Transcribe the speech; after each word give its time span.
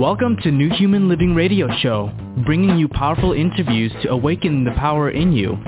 Welcome 0.00 0.38
to 0.44 0.50
New 0.50 0.70
Human 0.70 1.10
Living 1.10 1.34
Radio 1.34 1.68
Show, 1.80 2.10
bringing 2.46 2.78
you 2.78 2.88
powerful 2.88 3.34
interviews 3.34 3.92
to 4.02 4.08
awaken 4.08 4.64
the 4.64 4.70
power 4.70 5.10
in 5.10 5.30
you. 5.34 5.58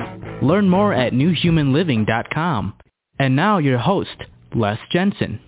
Learn 0.40 0.70
more 0.70 0.94
at 0.94 1.12
newhumanliving.com. 1.12 2.72
And 3.18 3.36
now 3.36 3.58
your 3.58 3.76
host, 3.76 4.16
Les 4.54 4.78
Jensen. 4.90 5.38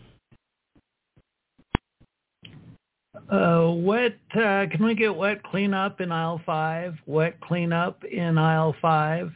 Uh, 3.33 3.73
wet, 3.75 4.19
uh, 4.35 4.67
can 4.71 4.85
we 4.85 4.95
get 4.95 5.17
wet 5.17 5.43
cleanup 5.45 6.03
in 6.03 6.13
aisle 6.13 6.43
five? 6.45 6.93
Wet 7.07 7.41
cleanup 7.41 8.05
in 8.05 8.37
aisle 8.37 8.77
five? 8.83 9.33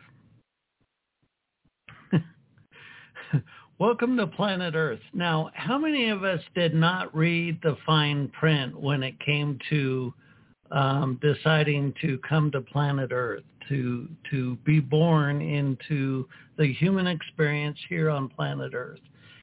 Welcome 3.80 4.16
to 4.16 4.26
Planet 4.26 4.74
Earth. 4.74 4.98
Now, 5.14 5.52
how 5.54 5.78
many 5.78 6.08
of 6.08 6.24
us 6.24 6.40
did 6.56 6.74
not 6.74 7.14
read 7.14 7.60
the 7.62 7.76
fine 7.86 8.26
print 8.30 8.76
when 8.76 9.04
it 9.04 9.14
came 9.20 9.56
to 9.70 10.12
um, 10.72 11.20
deciding 11.22 11.94
to 12.00 12.18
come 12.28 12.50
to 12.50 12.60
Planet 12.60 13.12
Earth, 13.12 13.44
to 13.68 14.08
to 14.32 14.56
be 14.64 14.80
born 14.80 15.40
into 15.40 16.26
the 16.56 16.72
human 16.72 17.06
experience 17.06 17.78
here 17.88 18.10
on 18.10 18.28
Planet 18.28 18.74
Earth? 18.74 18.98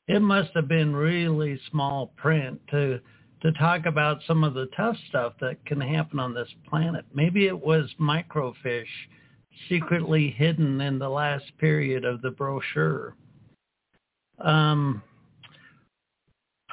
It 0.10 0.22
must 0.22 0.50
have 0.54 0.68
been 0.68 0.94
really 0.94 1.58
small 1.72 2.08
print 2.18 2.60
to 2.72 3.00
to 3.42 3.52
talk 3.54 3.86
about 3.86 4.20
some 4.28 4.44
of 4.44 4.54
the 4.54 4.68
tough 4.76 4.98
stuff 5.08 5.36
that 5.40 5.66
can 5.66 5.80
happen 5.80 6.20
on 6.20 6.34
this 6.34 6.54
planet. 6.68 7.06
Maybe 7.14 7.48
it 7.48 7.58
was 7.58 7.90
microfiche 8.02 8.84
secretly 9.70 10.30
hidden 10.32 10.82
in 10.82 11.00
the 11.00 11.08
last 11.08 11.46
period 11.58 12.04
of 12.04 12.22
the 12.22 12.32
brochure 12.32 13.16
um, 14.40 15.02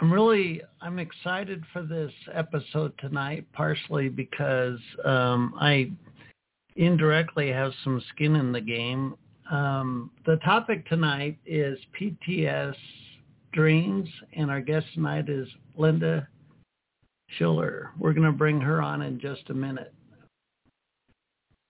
I'm 0.00 0.12
really 0.12 0.62
I'm 0.80 0.98
excited 0.98 1.62
for 1.72 1.82
this 1.82 2.12
episode 2.32 2.92
tonight, 2.98 3.46
partially 3.52 4.08
because 4.08 4.78
um, 5.04 5.54
I 5.60 5.92
indirectly 6.76 7.50
have 7.50 7.72
some 7.84 8.02
skin 8.08 8.36
in 8.36 8.52
the 8.52 8.60
game. 8.60 9.14
Um, 9.50 10.10
the 10.26 10.36
topic 10.36 10.88
tonight 10.88 11.38
is 11.46 11.78
PTS 12.00 12.74
dreams, 13.52 14.08
and 14.36 14.50
our 14.50 14.60
guest 14.60 14.86
tonight 14.94 15.28
is 15.28 15.46
Linda 15.76 16.26
Schiller. 17.36 17.90
We're 17.98 18.14
going 18.14 18.26
to 18.26 18.32
bring 18.32 18.60
her 18.60 18.82
on 18.82 19.02
in 19.02 19.20
just 19.20 19.50
a 19.50 19.54
minute. 19.54 19.92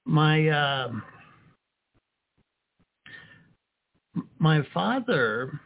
My 0.07 0.49
uh, 0.49 0.93
my 4.39 4.63
father 4.73 5.61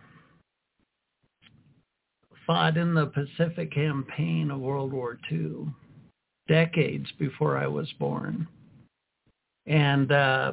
fought 2.47 2.77
in 2.77 2.95
the 2.95 3.07
Pacific 3.07 3.73
campaign 3.73 4.51
of 4.51 4.61
World 4.61 4.93
War 4.93 5.19
II, 5.31 5.67
decades 6.49 7.07
before 7.19 7.57
I 7.57 7.67
was 7.67 7.93
born. 7.99 8.47
And 9.67 10.13
uh, 10.13 10.53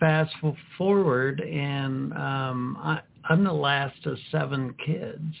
fast 0.00 0.34
forward, 0.76 1.40
and 1.40 2.12
um, 2.14 2.76
I, 2.80 3.00
I'm 3.28 3.44
the 3.44 3.52
last 3.52 4.04
of 4.06 4.18
seven 4.30 4.74
kids. 4.84 5.34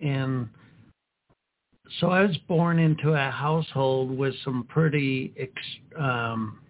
And 0.00 0.48
so 1.98 2.10
I 2.10 2.22
was 2.22 2.36
born 2.46 2.78
into 2.78 3.14
a 3.14 3.30
household 3.30 4.16
with 4.16 4.34
some 4.44 4.64
pretty 4.68 5.32
um, 5.98 6.60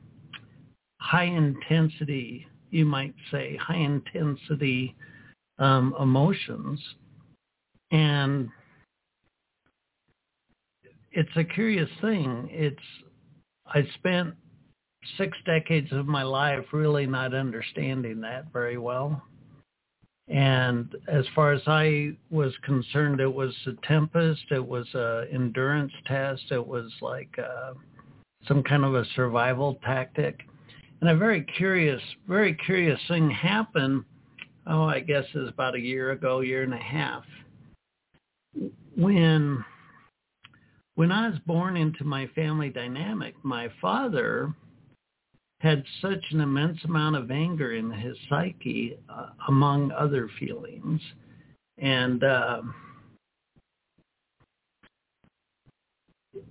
high 1.00 1.24
intensity, 1.24 2.46
you 2.70 2.84
might 2.84 3.14
say, 3.30 3.56
high 3.56 3.76
intensity 3.76 4.94
um, 5.58 5.94
emotions. 6.00 6.80
And 7.90 8.48
it's 11.12 11.36
a 11.36 11.44
curious 11.44 11.88
thing. 12.00 12.48
It's 12.50 12.76
I 13.66 13.86
spent 13.94 14.34
six 15.16 15.36
decades 15.44 15.92
of 15.92 16.06
my 16.06 16.22
life 16.22 16.64
really 16.72 17.06
not 17.06 17.34
understanding 17.34 18.20
that 18.20 18.52
very 18.52 18.78
well. 18.78 19.22
And 20.28 20.94
as 21.06 21.24
far 21.34 21.52
as 21.52 21.62
I 21.66 22.12
was 22.30 22.52
concerned, 22.62 23.20
it 23.20 23.32
was 23.32 23.54
a 23.66 23.86
tempest. 23.86 24.42
It 24.50 24.66
was 24.66 24.86
a 24.94 25.24
endurance 25.32 25.92
test. 26.06 26.42
It 26.50 26.66
was 26.66 26.92
like 27.00 27.34
uh, 27.38 27.72
some 28.46 28.62
kind 28.62 28.84
of 28.84 28.94
a 28.94 29.06
survival 29.16 29.78
tactic. 29.84 30.40
And 31.00 31.08
a 31.08 31.16
very 31.16 31.42
curious, 31.56 32.02
very 32.26 32.54
curious 32.54 33.00
thing 33.08 33.30
happened 33.30 34.04
oh, 34.68 34.84
I 34.84 35.00
guess 35.00 35.24
it 35.34 35.38
was 35.38 35.48
about 35.48 35.74
a 35.74 35.80
year 35.80 36.12
ago, 36.12 36.40
year 36.40 36.62
and 36.62 36.74
a 36.74 36.76
half, 36.76 37.24
when 38.96 39.64
when 40.94 41.12
I 41.12 41.28
was 41.28 41.38
born 41.46 41.76
into 41.76 42.04
my 42.04 42.26
family 42.34 42.70
dynamic, 42.70 43.34
my 43.44 43.68
father 43.80 44.52
had 45.60 45.84
such 46.02 46.24
an 46.32 46.40
immense 46.40 46.78
amount 46.84 47.16
of 47.16 47.30
anger 47.30 47.72
in 47.72 47.90
his 47.90 48.16
psyche, 48.28 48.96
uh, 49.08 49.28
among 49.48 49.92
other 49.92 50.28
feelings, 50.38 51.00
and 51.78 52.24
uh, 52.24 52.62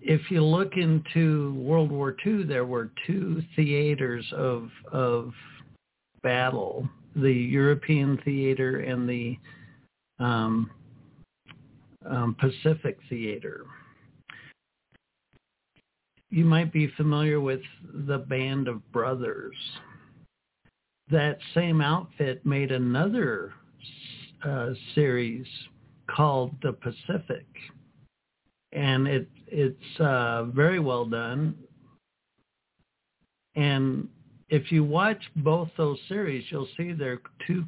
if 0.01 0.31
you 0.31 0.43
look 0.43 0.73
into 0.75 1.53
World 1.55 1.91
War 1.91 2.15
II, 2.25 2.43
there 2.43 2.65
were 2.65 2.89
two 3.05 3.41
theaters 3.55 4.25
of 4.35 4.69
of 4.91 5.33
battle 6.23 6.89
the 7.17 7.31
European 7.31 8.19
theater 8.23 8.79
and 8.79 9.09
the 9.09 9.37
um, 10.19 10.69
um, 12.05 12.35
Pacific 12.39 12.97
theater. 13.09 13.65
You 16.29 16.45
might 16.45 16.73
be 16.73 16.91
familiar 16.97 17.39
with 17.39 17.61
the 18.07 18.17
Band 18.17 18.67
of 18.67 18.91
Brothers. 18.91 19.55
That 21.09 21.37
same 21.53 21.81
outfit 21.81 22.45
made 22.45 22.71
another 22.71 23.53
uh, 24.43 24.71
series 24.93 25.45
called 26.07 26.55
The 26.61 26.73
Pacific, 26.73 27.45
and 28.73 29.07
it 29.07 29.29
it's 29.47 29.99
uh, 29.99 30.43
very 30.45 30.79
well 30.79 31.05
done. 31.05 31.55
And 33.55 34.09
if 34.49 34.71
you 34.71 34.83
watch 34.83 35.21
both 35.37 35.69
those 35.77 35.99
series, 36.07 36.45
you'll 36.49 36.69
see 36.77 36.93
they're 36.93 37.21
two 37.45 37.65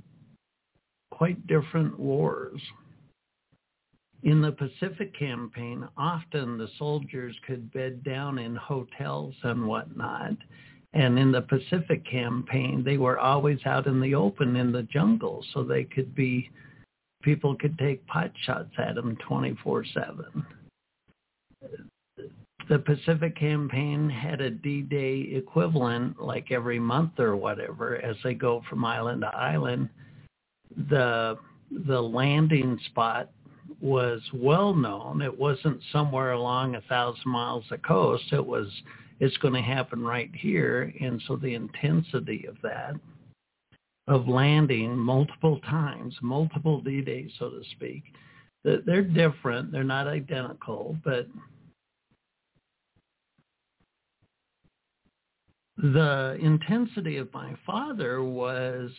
quite 1.11 1.45
different 1.47 1.99
wars. 1.99 2.61
In 4.23 4.41
the 4.41 4.51
Pacific 4.51 5.17
campaign, 5.17 5.87
often 5.97 6.57
the 6.57 6.69
soldiers 6.77 7.35
could 7.45 7.71
bed 7.71 8.03
down 8.03 8.37
in 8.37 8.55
hotels 8.55 9.33
and 9.43 9.65
whatnot. 9.65 10.35
And 10.93 11.19
in 11.19 11.31
the 11.31 11.41
Pacific 11.41 12.05
campaign, 12.09 12.83
they 12.83 12.97
were 12.97 13.19
always 13.19 13.59
out 13.65 13.87
in 13.87 14.01
the 14.01 14.15
open 14.15 14.55
in 14.55 14.71
the 14.71 14.83
jungle, 14.83 15.45
so 15.53 15.63
they 15.63 15.83
could 15.83 16.15
be, 16.15 16.49
people 17.21 17.55
could 17.55 17.77
take 17.77 18.05
pot 18.07 18.31
shots 18.45 18.71
at 18.77 18.95
them 18.95 19.17
24-7 19.29 20.45
the 22.69 22.79
Pacific 22.79 23.35
Campaign 23.35 24.09
had 24.09 24.41
a 24.41 24.51
D-Day 24.51 25.31
equivalent 25.33 26.21
like 26.21 26.51
every 26.51 26.79
month 26.79 27.19
or 27.19 27.35
whatever 27.35 27.97
as 27.97 28.15
they 28.23 28.35
go 28.35 28.61
from 28.69 28.85
island 28.85 29.21
to 29.21 29.27
island. 29.27 29.89
The 30.89 31.37
the 31.85 32.01
landing 32.01 32.79
spot 32.85 33.31
was 33.81 34.21
well 34.33 34.73
known. 34.73 35.21
It 35.21 35.37
wasn't 35.37 35.81
somewhere 35.91 36.31
along 36.31 36.75
a 36.75 36.81
thousand 36.81 37.29
miles 37.29 37.65
of 37.71 37.81
coast. 37.81 38.25
It 38.31 38.45
was 38.45 38.67
it's 39.19 39.37
going 39.37 39.55
to 39.55 39.61
happen 39.61 40.03
right 40.03 40.31
here, 40.33 40.93
and 41.01 41.21
so 41.27 41.35
the 41.35 41.55
intensity 41.55 42.45
of 42.47 42.55
that 42.63 42.93
of 44.07 44.27
landing 44.27 44.97
multiple 44.97 45.59
times, 45.69 46.15
multiple 46.21 46.81
D-days, 46.81 47.31
so 47.37 47.49
to 47.49 47.61
speak, 47.75 48.03
they're 48.63 49.03
different. 49.03 49.71
They're 49.71 49.83
not 49.83 50.07
identical, 50.07 50.97
but 51.03 51.27
the 55.81 56.37
intensity 56.41 57.17
of 57.17 57.33
my 57.33 57.55
father 57.65 58.21
was 58.21 58.91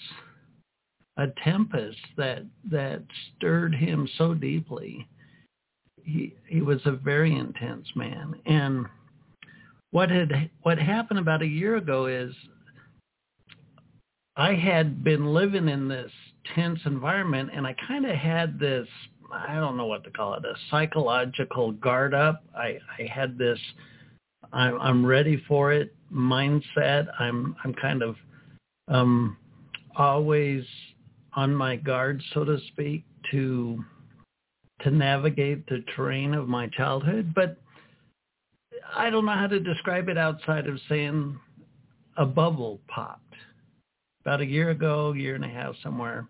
a 1.18 1.26
tempest 1.44 1.98
that 2.16 2.46
that 2.70 3.02
stirred 3.36 3.74
him 3.74 4.08
so 4.16 4.32
deeply. 4.32 5.06
He 6.02 6.34
he 6.46 6.62
was 6.62 6.80
a 6.86 6.92
very 6.92 7.36
intense 7.36 7.86
man, 7.94 8.34
and 8.46 8.86
what 9.90 10.10
had 10.10 10.50
what 10.62 10.78
happened 10.78 11.18
about 11.18 11.42
a 11.42 11.46
year 11.46 11.76
ago 11.76 12.06
is 12.06 12.32
I 14.36 14.54
had 14.54 15.04
been 15.04 15.34
living 15.34 15.68
in 15.68 15.86
this 15.86 16.10
tense 16.54 16.80
environment, 16.86 17.50
and 17.52 17.66
I 17.66 17.76
kind 17.86 18.06
of 18.06 18.16
had 18.16 18.58
this 18.58 18.88
I 19.30 19.56
don't 19.56 19.76
know 19.76 19.86
what 19.86 20.02
to 20.04 20.10
call 20.10 20.34
it 20.34 20.44
a 20.46 20.54
psychological 20.70 21.72
guard 21.72 22.14
up. 22.14 22.42
I 22.56 22.78
I 22.98 23.06
had 23.12 23.36
this 23.36 23.58
I'm 24.50 24.80
I'm 24.80 25.04
ready 25.04 25.44
for 25.46 25.74
it 25.74 25.94
mindset. 26.12 27.08
I'm 27.18 27.56
I'm 27.64 27.74
kind 27.74 28.02
of 28.02 28.16
um, 28.88 29.36
always 29.96 30.64
on 31.34 31.54
my 31.54 31.76
guard, 31.76 32.22
so 32.34 32.44
to 32.44 32.58
speak, 32.68 33.04
to 33.30 33.84
to 34.82 34.90
navigate 34.90 35.66
the 35.66 35.84
terrain 35.94 36.34
of 36.34 36.48
my 36.48 36.66
childhood, 36.68 37.32
but 37.34 37.56
I 38.94 39.10
don't 39.10 39.26
know 39.26 39.34
how 39.34 39.46
to 39.46 39.60
describe 39.60 40.08
it 40.08 40.18
outside 40.18 40.66
of 40.66 40.78
saying 40.88 41.38
a 42.16 42.26
bubble 42.26 42.80
popped. 42.88 43.34
About 44.22 44.40
a 44.40 44.46
year 44.46 44.70
ago, 44.70 45.12
year 45.12 45.34
and 45.34 45.44
a 45.44 45.48
half 45.48 45.74
somewhere, 45.82 46.26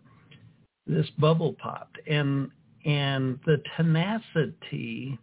this 0.86 1.08
bubble 1.18 1.54
popped. 1.54 1.98
And 2.06 2.50
and 2.84 3.38
the 3.44 3.62
tenacity 3.76 5.18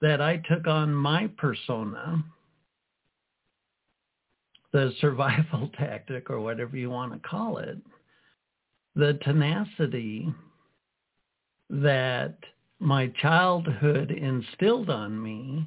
that 0.00 0.20
I 0.20 0.36
took 0.48 0.66
on 0.66 0.94
my 0.94 1.28
persona, 1.38 2.24
the 4.74 4.92
survival 5.00 5.70
tactic 5.78 6.28
or 6.28 6.40
whatever 6.40 6.76
you 6.76 6.90
want 6.90 7.14
to 7.14 7.26
call 7.26 7.56
it, 7.56 7.78
the 8.94 9.18
tenacity 9.22 10.28
that 11.70 12.36
my 12.80 13.06
childhood 13.22 14.10
instilled 14.10 14.90
on 14.90 15.20
me 15.22 15.66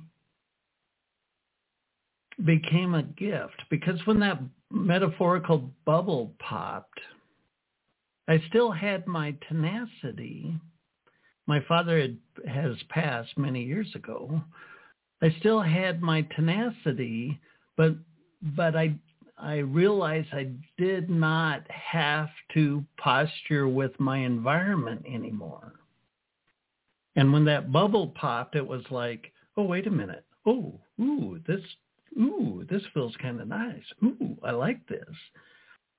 became 2.45 2.93
a 2.93 3.01
gift 3.01 3.63
because 3.71 3.99
when 4.05 4.19
that 4.19 4.39
metaphorical 4.69 5.71
bubble 5.85 6.33
popped, 6.37 6.99
I 8.27 8.41
still 8.49 8.71
had 8.71 9.07
my 9.07 9.35
tenacity. 9.47 10.53
My 11.47 11.61
father 11.67 11.99
had, 11.99 12.17
has 12.47 12.75
passed 12.89 13.37
many 13.37 13.63
years 13.63 13.89
ago. 13.95 14.41
I 15.23 15.33
still 15.39 15.61
had 15.61 16.01
my 16.01 16.21
tenacity, 16.35 17.39
but 17.75 17.95
but 18.41 18.75
I 18.75 18.95
I 19.39 19.57
realized 19.57 20.29
I 20.31 20.49
did 20.77 21.09
not 21.09 21.69
have 21.69 22.29
to 22.55 22.83
posture 22.97 23.67
with 23.67 23.97
my 23.99 24.17
environment 24.17 25.05
anymore. 25.07 25.73
And 27.15 27.31
when 27.31 27.45
that 27.45 27.71
bubble 27.71 28.07
popped, 28.09 28.55
it 28.55 28.65
was 28.65 28.83
like, 28.89 29.31
oh 29.55 29.63
wait 29.63 29.87
a 29.87 29.91
minute. 29.91 30.25
Oh, 30.45 30.79
ooh, 30.99 31.39
this 31.47 31.61
ooh, 32.19 32.65
this 32.69 32.81
feels 32.93 33.15
kind 33.21 33.39
of 33.39 33.47
nice. 33.47 33.83
Ooh, 34.03 34.37
I 34.43 34.51
like 34.51 34.85
this. 34.87 35.15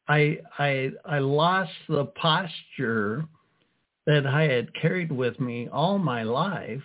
I 0.08 0.38
I 0.58 0.90
I 1.04 1.18
lost 1.18 1.72
the 1.88 2.06
posture 2.06 3.24
that 4.06 4.26
I 4.26 4.44
had 4.44 4.74
carried 4.74 5.12
with 5.12 5.38
me 5.38 5.68
all 5.68 5.98
my 5.98 6.22
life 6.22 6.82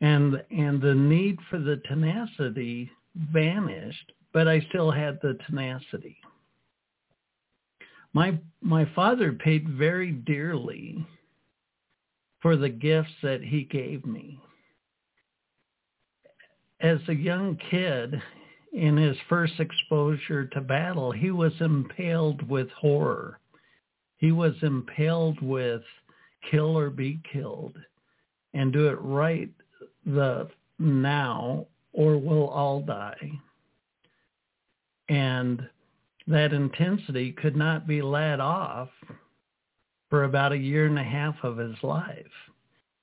and 0.00 0.42
and 0.50 0.80
the 0.80 0.94
need 0.94 1.38
for 1.50 1.58
the 1.58 1.76
tenacity 1.86 2.90
vanished, 3.32 4.12
but 4.32 4.48
I 4.48 4.60
still 4.68 4.90
had 4.90 5.18
the 5.22 5.38
tenacity. 5.46 6.18
My 8.12 8.38
my 8.60 8.86
father 8.94 9.32
paid 9.32 9.68
very 9.68 10.10
dearly 10.10 11.06
for 12.40 12.56
the 12.56 12.68
gifts 12.68 13.12
that 13.22 13.42
he 13.42 13.64
gave 13.64 14.04
me 14.04 14.40
as 16.80 16.98
a 17.08 17.14
young 17.14 17.58
kid, 17.70 18.20
in 18.72 18.96
his 18.96 19.16
first 19.28 19.54
exposure 19.58 20.46
to 20.46 20.60
battle, 20.60 21.10
he 21.10 21.30
was 21.30 21.52
impaled 21.60 22.48
with 22.48 22.70
horror. 22.70 23.38
He 24.16 24.32
was 24.32 24.54
impaled 24.62 25.40
with 25.42 25.82
kill 26.50 26.78
or 26.78 26.88
be 26.88 27.20
killed 27.32 27.76
and 28.54 28.72
do 28.72 28.88
it 28.88 28.98
right 29.00 29.50
the 30.06 30.48
now 30.78 31.66
or 31.92 32.16
we'll 32.16 32.48
all 32.48 32.80
die. 32.80 33.30
And 35.10 35.68
that 36.28 36.52
intensity 36.52 37.32
could 37.32 37.56
not 37.56 37.86
be 37.86 38.00
let 38.00 38.38
off 38.38 38.88
for 40.08 40.24
about 40.24 40.52
a 40.52 40.56
year 40.56 40.86
and 40.86 40.98
a 40.98 41.04
half 41.04 41.34
of 41.42 41.58
his 41.58 41.76
life. 41.82 42.14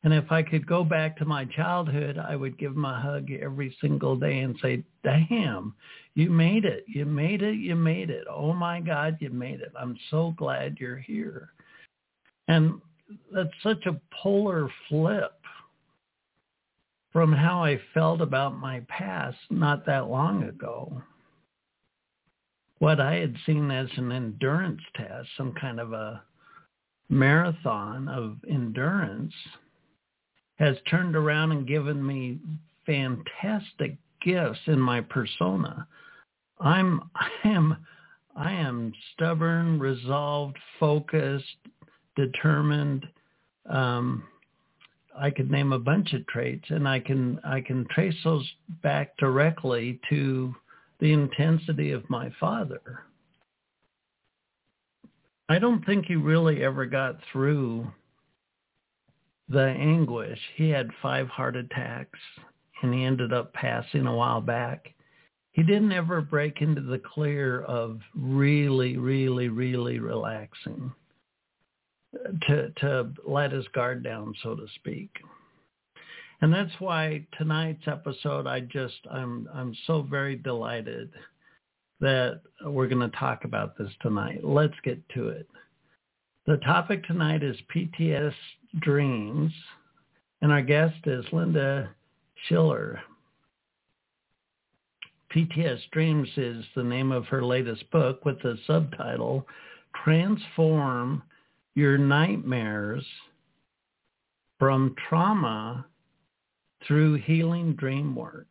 And 0.03 0.13
if 0.13 0.31
I 0.31 0.41
could 0.41 0.65
go 0.65 0.85
back 0.85 1.17
to 1.17 1.25
my 1.25 1.43
childhood, 1.43 2.17
I 2.17 2.37
would 2.37 2.57
give 2.57 2.71
him 2.71 2.85
a 2.85 2.97
hug 2.97 3.29
every 3.31 3.75
single 3.81 4.15
day 4.15 4.39
and 4.39 4.55
say, 4.61 4.83
damn, 5.03 5.75
you 6.13 6.29
made 6.29 6.63
it. 6.63 6.85
You 6.87 7.05
made 7.05 7.41
it. 7.41 7.57
You 7.57 7.75
made 7.75 8.09
it. 8.09 8.25
Oh 8.31 8.53
my 8.53 8.79
God, 8.79 9.17
you 9.19 9.29
made 9.29 9.59
it. 9.59 9.73
I'm 9.77 9.97
so 10.09 10.33
glad 10.37 10.77
you're 10.79 10.97
here. 10.97 11.49
And 12.47 12.79
that's 13.33 13.49
such 13.61 13.85
a 13.85 13.99
polar 14.23 14.69
flip 14.87 15.33
from 17.11 17.33
how 17.33 17.65
I 17.65 17.81
felt 17.93 18.21
about 18.21 18.57
my 18.57 18.81
past 18.87 19.37
not 19.49 19.85
that 19.87 20.09
long 20.09 20.43
ago. 20.43 21.01
What 22.79 22.99
I 22.99 23.15
had 23.15 23.35
seen 23.45 23.71
as 23.71 23.89
an 23.97 24.11
endurance 24.11 24.81
test, 24.95 25.27
some 25.35 25.53
kind 25.53 25.79
of 25.79 25.93
a 25.93 26.21
marathon 27.09 28.07
of 28.07 28.37
endurance, 28.49 29.33
has 30.59 30.77
turned 30.89 31.15
around 31.15 31.51
and 31.51 31.67
given 31.67 32.05
me 32.05 32.39
fantastic 32.85 33.97
gifts 34.21 34.59
in 34.67 34.79
my 34.79 35.01
persona. 35.01 35.87
I'm 36.59 37.01
I 37.15 37.29
am 37.45 37.77
I 38.35 38.51
am 38.51 38.93
stubborn, 39.13 39.79
resolved, 39.79 40.57
focused, 40.79 41.45
determined. 42.15 43.05
Um, 43.67 44.23
I 45.17 45.31
could 45.31 45.49
name 45.49 45.73
a 45.73 45.79
bunch 45.79 46.13
of 46.13 46.27
traits, 46.27 46.65
and 46.69 46.87
I 46.87 46.99
can 46.99 47.39
I 47.43 47.61
can 47.61 47.87
trace 47.89 48.15
those 48.23 48.47
back 48.83 49.17
directly 49.17 49.99
to 50.09 50.55
the 50.99 51.13
intensity 51.13 51.91
of 51.91 52.09
my 52.09 52.31
father. 52.39 53.03
I 55.49 55.59
don't 55.59 55.85
think 55.85 56.05
he 56.05 56.15
really 56.15 56.63
ever 56.63 56.85
got 56.85 57.17
through 57.31 57.87
the 59.49 59.63
anguish. 59.63 60.39
He 60.55 60.69
had 60.69 60.89
five 61.01 61.27
heart 61.29 61.55
attacks 61.55 62.19
and 62.81 62.93
he 62.93 63.03
ended 63.03 63.31
up 63.33 63.53
passing 63.53 64.05
a 64.05 64.15
while 64.15 64.41
back. 64.41 64.93
He 65.51 65.63
didn't 65.63 65.93
ever 65.93 66.21
break 66.21 66.61
into 66.61 66.81
the 66.81 66.99
clear 66.99 67.61
of 67.61 67.99
really, 68.13 68.97
really, 68.97 69.49
really 69.49 69.99
relaxing 69.99 70.91
to 72.47 72.69
to 72.77 73.13
let 73.25 73.51
his 73.51 73.67
guard 73.69 74.03
down, 74.03 74.33
so 74.43 74.55
to 74.55 74.65
speak. 74.75 75.09
And 76.41 76.53
that's 76.53 76.73
why 76.79 77.25
tonight's 77.37 77.87
episode 77.87 78.45
I 78.45 78.61
just 78.61 78.99
I'm 79.09 79.49
I'm 79.53 79.75
so 79.87 80.03
very 80.03 80.35
delighted 80.35 81.09
that 81.99 82.41
we're 82.63 82.87
going 82.87 83.09
to 83.09 83.17
talk 83.17 83.43
about 83.43 83.77
this 83.77 83.91
tonight. 84.01 84.43
Let's 84.43 84.75
get 84.83 85.01
to 85.09 85.29
it. 85.29 85.47
The 86.45 86.57
topic 86.57 87.05
tonight 87.05 87.43
is 87.43 87.57
PTS 87.73 88.33
dreams, 88.79 89.51
and 90.41 90.51
our 90.51 90.61
guest 90.61 90.95
is 91.05 91.25
Linda 91.31 91.89
Schiller. 92.47 93.01
PTS 95.35 95.79
Dreams 95.91 96.29
is 96.37 96.63
the 96.75 96.83
name 96.83 97.11
of 97.11 97.25
her 97.25 97.43
latest 97.43 97.89
book 97.91 98.23
with 98.23 98.41
the 98.41 98.57
subtitle 98.65 99.45
Transform 100.03 101.21
Your 101.75 101.97
Nightmares 101.97 103.03
from 104.57 104.95
Trauma 105.09 105.85
Through 106.87 107.15
Healing 107.15 107.73
Dream 107.73 108.15
Work. 108.15 108.47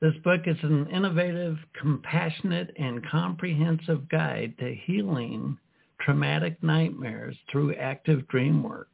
This 0.00 0.14
book 0.24 0.40
is 0.46 0.56
an 0.62 0.88
innovative, 0.88 1.58
compassionate, 1.78 2.74
and 2.78 3.06
comprehensive 3.06 4.08
guide 4.08 4.54
to 4.58 4.74
healing 4.86 5.58
traumatic 6.00 6.62
nightmares 6.62 7.36
through 7.50 7.74
active 7.74 8.26
dream 8.28 8.62
work. 8.62 8.88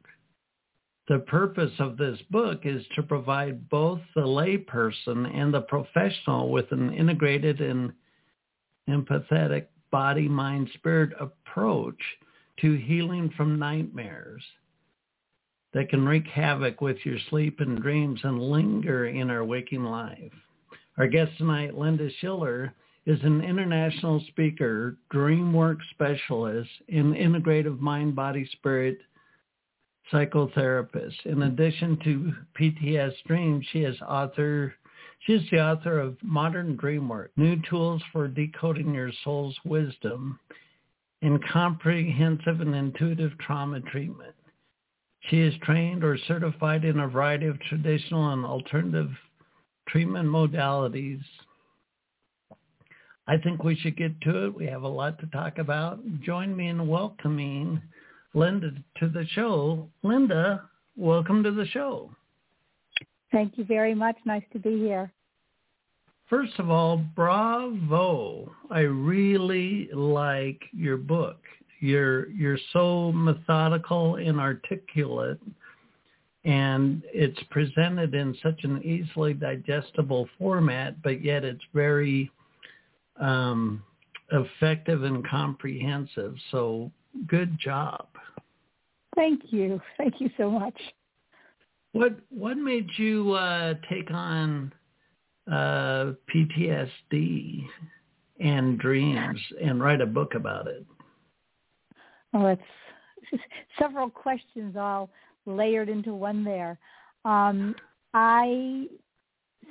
The 1.07 1.19
purpose 1.19 1.71
of 1.79 1.95
this 1.95 2.19
book 2.29 2.61
is 2.65 2.83
to 2.95 3.03
provide 3.03 3.69
both 3.69 4.01
the 4.13 4.21
layperson 4.21 5.33
and 5.33 5.53
the 5.53 5.61
professional 5.61 6.51
with 6.51 6.69
an 6.73 6.93
integrated 6.93 7.61
and 7.61 7.93
empathetic 8.89 9.67
body, 9.89 10.27
mind, 10.27 10.69
spirit 10.73 11.11
approach 11.17 12.01
to 12.59 12.73
healing 12.73 13.31
from 13.37 13.57
nightmares 13.57 14.43
that 15.73 15.89
can 15.89 16.05
wreak 16.05 16.25
havoc 16.27 16.81
with 16.81 16.97
your 17.05 17.17
sleep 17.29 17.59
and 17.59 17.81
dreams 17.81 18.19
and 18.23 18.41
linger 18.41 19.07
in 19.07 19.29
our 19.29 19.43
waking 19.43 19.83
life. 19.83 20.31
Our 20.97 21.07
guest 21.07 21.37
tonight, 21.37 21.77
Linda 21.77 22.09
Schiller, 22.19 22.73
is 23.05 23.19
an 23.23 23.41
international 23.41 24.23
speaker, 24.27 24.97
dream 25.09 25.53
work 25.53 25.79
specialist, 25.91 26.69
and 26.89 27.15
integrative 27.15 27.79
mind-body-spirit 27.79 28.99
psychotherapist. 30.11 31.25
In 31.25 31.43
addition 31.43 31.97
to 32.03 32.33
PTS 32.59 33.13
Dream, 33.27 33.63
she 33.71 33.79
is 33.79 33.95
author. 34.01 34.73
She 35.19 35.33
is 35.33 35.43
the 35.51 35.59
author 35.59 35.99
of 35.99 36.17
Modern 36.23 36.75
Dreamwork: 36.77 37.29
New 37.37 37.61
Tools 37.69 38.01
for 38.11 38.27
Decoding 38.27 38.93
Your 38.93 39.11
Soul's 39.23 39.57
Wisdom 39.65 40.39
in 41.21 41.39
Comprehensive 41.51 42.61
and 42.61 42.75
Intuitive 42.75 43.37
Trauma 43.39 43.81
Treatment. 43.81 44.33
She 45.29 45.41
is 45.41 45.53
trained 45.63 46.03
or 46.03 46.17
certified 46.27 46.85
in 46.85 46.99
a 46.99 47.07
variety 47.07 47.45
of 47.45 47.59
traditional 47.61 48.33
and 48.33 48.45
alternative 48.45 49.11
treatment 49.87 50.27
modalities 50.27 51.21
I 53.29 53.37
think 53.37 53.63
we 53.63 53.75
should 53.75 53.95
get 53.95 54.19
to 54.21 54.45
it. 54.45 54.55
We 54.55 54.65
have 54.65 54.81
a 54.81 54.87
lot 54.87 55.19
to 55.19 55.27
talk 55.27 55.59
about. 55.59 55.99
Join 56.21 56.57
me 56.57 56.69
in 56.69 56.87
welcoming 56.87 57.79
Linda 58.33 58.71
to 58.97 59.07
the 59.07 59.23
show. 59.33 59.87
Linda, 60.01 60.67
welcome 60.97 61.43
to 61.43 61.51
the 61.51 61.67
show. 61.67 62.09
Thank 63.31 63.55
you 63.59 63.65
very 63.65 63.93
much. 63.93 64.15
Nice 64.25 64.41
to 64.53 64.57
be 64.57 64.79
here. 64.79 65.11
First 66.27 66.53
of 66.57 66.71
all, 66.71 66.97
bravo. 67.15 68.51
I 68.71 68.79
really 68.79 69.89
like 69.93 70.63
your 70.71 70.97
book. 70.97 71.37
You're 71.79 72.29
you're 72.29 72.59
so 72.73 73.11
methodical 73.11 74.15
and 74.15 74.39
articulate 74.39 75.39
and 76.45 77.03
it's 77.13 77.39
presented 77.51 78.15
in 78.15 78.35
such 78.41 78.63
an 78.63 78.81
easily 78.83 79.33
digestible 79.33 80.29
format, 80.37 81.01
but 81.01 81.23
yet 81.23 81.43
it's 81.43 81.63
very 81.73 82.31
um, 83.19 83.83
effective 84.31 85.03
and 85.03 85.27
comprehensive. 85.27 86.35
So 86.51 86.91
good 87.27 87.57
job. 87.59 88.07
Thank 89.15 89.41
you. 89.51 89.81
Thank 89.97 90.15
you 90.19 90.29
so 90.37 90.49
much. 90.49 90.79
What 91.91 92.17
what 92.29 92.57
made 92.57 92.87
you 92.97 93.33
uh, 93.33 93.73
take 93.89 94.11
on 94.11 94.71
uh, 95.51 96.13
PTSD 96.33 97.65
and 98.39 98.79
dreams 98.79 99.39
and 99.61 99.81
write 99.81 99.99
a 99.99 100.05
book 100.05 100.35
about 100.35 100.67
it? 100.67 100.85
Oh, 102.33 102.47
it's 102.47 102.61
several 103.79 104.09
questions 104.09 104.75
all 104.77 105.09
layered 105.45 105.89
into 105.89 106.13
one 106.13 106.43
there. 106.43 106.77
Um, 107.25 107.75
I 108.13 108.87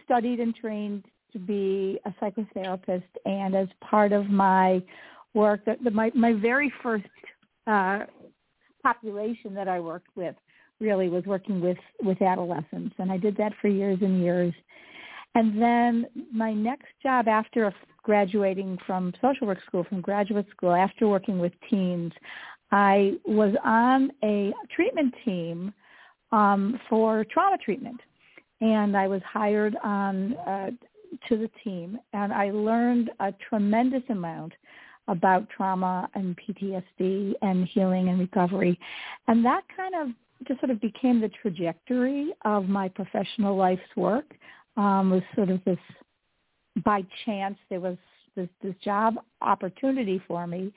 studied 0.05 0.41
and 0.41 0.55
trained 0.55 1.05
to 1.33 1.39
be 1.39 1.99
a 2.05 2.11
psychotherapist, 2.23 3.03
and 3.25 3.55
as 3.55 3.69
part 3.81 4.13
of 4.13 4.29
my 4.29 4.83
work, 5.35 5.65
the, 5.65 5.77
the, 5.85 5.91
my 5.91 6.11
my 6.15 6.33
very 6.33 6.73
first 6.83 7.05
uh, 7.67 8.01
population 8.83 9.55
that 9.55 9.69
I 9.69 9.81
worked 9.81 10.17
with 10.17 10.35
really 10.81 11.09
was 11.09 11.25
working 11.27 11.61
with 11.61 11.79
with 12.03 12.21
adolescents, 12.23 12.95
and 12.99 13.13
I 13.13 13.19
did 13.19 13.37
that 13.37 13.53
for 13.61 13.69
years 13.69 13.99
and 14.01 14.23
years. 14.23 14.55
And 15.35 15.61
then 15.61 16.07
my 16.33 16.53
next 16.53 16.89
job 17.03 17.29
after 17.29 17.73
graduating 18.09 18.79
from 18.87 19.13
social 19.21 19.47
work 19.47 19.59
school, 19.67 19.85
from 19.85 20.01
graduate 20.01 20.47
school, 20.51 20.73
after 20.73 21.07
working 21.07 21.39
with 21.39 21.53
teens, 21.69 22.11
I 22.73 23.19
was 23.27 23.55
on 23.63 24.11
a 24.25 24.51
treatment 24.75 25.15
team 25.27 25.75
um, 26.33 26.81
for 26.89 27.27
trauma 27.31 27.59
treatment, 27.63 28.01
and 28.63 28.97
I 28.97 29.09
was 29.09 29.21
hired 29.31 29.77
on 29.85 30.33
uh, 30.39 30.71
to 31.29 31.37
the 31.37 31.51
team, 31.63 31.99
and 32.15 32.33
I 32.33 32.51
learned 32.51 33.11
a 33.21 33.35
tremendous 33.47 34.05
amount 34.09 34.55
about 35.07 35.47
trauma 35.55 36.09
and 36.15 36.35
PTSD 36.35 37.35
and 37.43 37.69
healing 37.69 38.09
and 38.09 38.19
recovery, 38.19 38.81
and 39.27 39.45
that 39.45 39.65
kind 39.77 39.95
of 39.95 40.09
just 40.47 40.61
sort 40.61 40.71
of 40.71 40.81
became 40.81 41.21
the 41.21 41.31
trajectory 41.43 42.33
of 42.47 42.71
my 42.71 42.89
professional 42.89 43.55
life's 43.55 43.95
work. 43.97 44.33
Um, 44.79 45.11
was 45.11 45.23
sort 45.35 45.51
of 45.51 45.63
this 45.65 45.79
by 46.85 47.05
chance 47.25 47.57
there 47.71 47.81
was 47.81 47.97
this, 48.37 48.49
this 48.63 48.75
job 48.85 49.17
opportunity 49.41 50.23
for 50.29 50.47
me, 50.47 50.73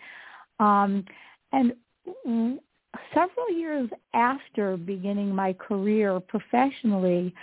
um, 0.60 1.06
and 1.52 1.74
several 3.14 3.50
years 3.52 3.90
after 4.14 4.78
beginning 4.78 5.34
my 5.34 5.54
career 5.54 6.20
professionally, 6.20 7.34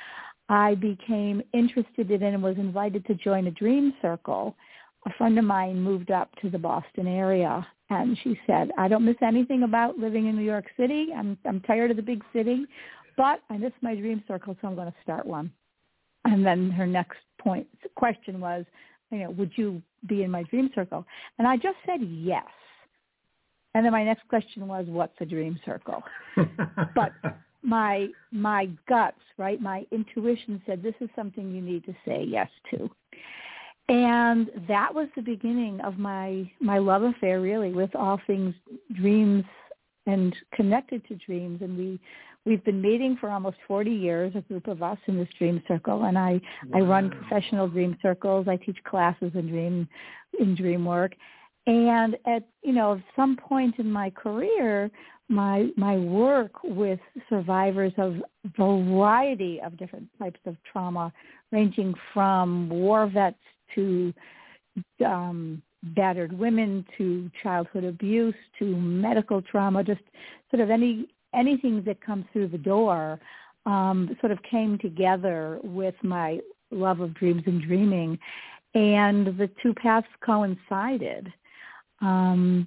I 0.48 0.74
became 0.76 1.42
interested 1.52 2.10
in 2.10 2.22
and 2.22 2.42
was 2.42 2.56
invited 2.56 3.06
to 3.06 3.14
join 3.14 3.46
a 3.46 3.50
dream 3.50 3.92
circle. 4.00 4.56
A 5.06 5.12
friend 5.14 5.38
of 5.38 5.44
mine 5.44 5.80
moved 5.80 6.10
up 6.10 6.30
to 6.40 6.50
the 6.50 6.58
Boston 6.58 7.06
area 7.06 7.66
and 7.90 8.18
she 8.22 8.38
said, 8.46 8.70
I 8.76 8.88
don't 8.88 9.04
miss 9.04 9.16
anything 9.22 9.62
about 9.62 9.98
living 9.98 10.26
in 10.26 10.36
New 10.36 10.42
York 10.42 10.66
City. 10.76 11.08
I'm 11.16 11.38
I'm 11.46 11.60
tired 11.60 11.90
of 11.90 11.96
the 11.96 12.02
big 12.02 12.22
city, 12.32 12.66
but 13.16 13.40
I 13.50 13.56
miss 13.56 13.72
my 13.80 13.94
dream 13.94 14.22
circle, 14.28 14.56
so 14.60 14.68
I'm 14.68 14.74
going 14.74 14.88
to 14.88 14.94
start 15.02 15.24
one. 15.24 15.50
And 16.30 16.44
then 16.44 16.70
her 16.70 16.86
next 16.86 17.18
point 17.38 17.66
question 17.94 18.40
was, 18.40 18.64
you 19.10 19.18
know, 19.18 19.30
would 19.30 19.52
you 19.56 19.82
be 20.06 20.22
in 20.22 20.30
my 20.30 20.42
dream 20.44 20.70
circle? 20.74 21.06
And 21.38 21.48
I 21.48 21.56
just 21.56 21.76
said 21.86 22.00
yes. 22.02 22.44
And 23.74 23.84
then 23.84 23.92
my 23.92 24.04
next 24.04 24.28
question 24.28 24.66
was, 24.68 24.86
what's 24.88 25.14
a 25.20 25.26
dream 25.26 25.58
circle? 25.64 26.02
but 26.94 27.12
my 27.62 28.08
my 28.30 28.68
guts, 28.88 29.20
right, 29.36 29.60
my 29.60 29.86
intuition 29.90 30.62
said 30.66 30.82
this 30.82 30.94
is 31.00 31.08
something 31.16 31.50
you 31.50 31.62
need 31.62 31.84
to 31.86 31.94
say 32.06 32.24
yes 32.26 32.48
to. 32.70 32.90
And 33.88 34.50
that 34.68 34.94
was 34.94 35.08
the 35.16 35.22
beginning 35.22 35.80
of 35.80 35.98
my 35.98 36.50
my 36.60 36.78
love 36.78 37.02
affair 37.02 37.40
really 37.40 37.72
with 37.72 37.94
all 37.94 38.20
things 38.26 38.54
dreams 38.94 39.44
and 40.08 40.34
connected 40.54 41.06
to 41.06 41.14
dreams. 41.14 41.60
And 41.62 41.76
we 41.76 42.00
we've 42.44 42.64
been 42.64 42.80
meeting 42.80 43.16
for 43.20 43.30
almost 43.30 43.58
40 43.68 43.90
years 43.90 44.32
a 44.34 44.40
group 44.40 44.66
of 44.66 44.82
us 44.82 44.98
in 45.06 45.16
this 45.18 45.28
dream 45.38 45.62
circle. 45.68 46.04
And 46.04 46.18
I 46.18 46.40
wow. 46.66 46.78
I 46.78 46.80
run 46.80 47.10
professional 47.10 47.68
dream 47.68 47.96
circles. 48.02 48.48
I 48.48 48.56
teach 48.56 48.78
classes 48.84 49.30
in 49.34 49.48
dream 49.48 49.88
in 50.40 50.54
dream 50.56 50.84
work. 50.84 51.12
And 51.66 52.16
at 52.26 52.48
you 52.62 52.72
know 52.72 53.00
some 53.14 53.36
point 53.36 53.78
in 53.78 53.92
my 53.92 54.10
career 54.10 54.90
my 55.28 55.68
my 55.76 55.98
work 55.98 56.52
with 56.64 57.00
survivors 57.28 57.92
of 57.98 58.16
variety 58.56 59.60
of 59.60 59.76
different 59.76 60.08
types 60.18 60.40
of 60.46 60.56
trauma 60.72 61.12
ranging 61.52 61.94
from 62.14 62.70
war 62.70 63.06
vets 63.06 63.36
to 63.74 64.12
um, 65.04 65.62
battered 65.82 66.32
women 66.32 66.84
to 66.96 67.30
childhood 67.42 67.84
abuse 67.84 68.34
to 68.58 68.64
medical 68.76 69.40
trauma 69.42 69.82
just 69.84 70.00
sort 70.50 70.60
of 70.60 70.70
any 70.70 71.06
anything 71.34 71.82
that 71.84 72.00
comes 72.00 72.24
through 72.32 72.48
the 72.48 72.58
door 72.58 73.20
um, 73.66 74.16
sort 74.20 74.32
of 74.32 74.38
came 74.42 74.78
together 74.78 75.60
with 75.62 75.94
my 76.02 76.40
love 76.70 77.00
of 77.00 77.14
dreams 77.14 77.42
and 77.46 77.62
dreaming 77.62 78.18
and 78.74 79.26
the 79.38 79.48
two 79.62 79.72
paths 79.74 80.06
coincided 80.24 81.32
um, 82.00 82.66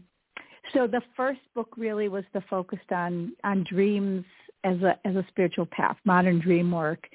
so 0.73 0.87
the 0.87 1.01
first 1.15 1.39
book 1.53 1.69
really 1.77 2.07
was 2.07 2.23
the 2.33 2.41
focused 2.49 2.91
on 2.91 3.33
on 3.43 3.65
dreams 3.69 4.23
as 4.63 4.81
a 4.81 4.97
as 5.05 5.15
a 5.15 5.25
spiritual 5.29 5.65
path. 5.65 5.97
Modern 6.05 6.39
dream 6.39 6.71
work 6.71 7.07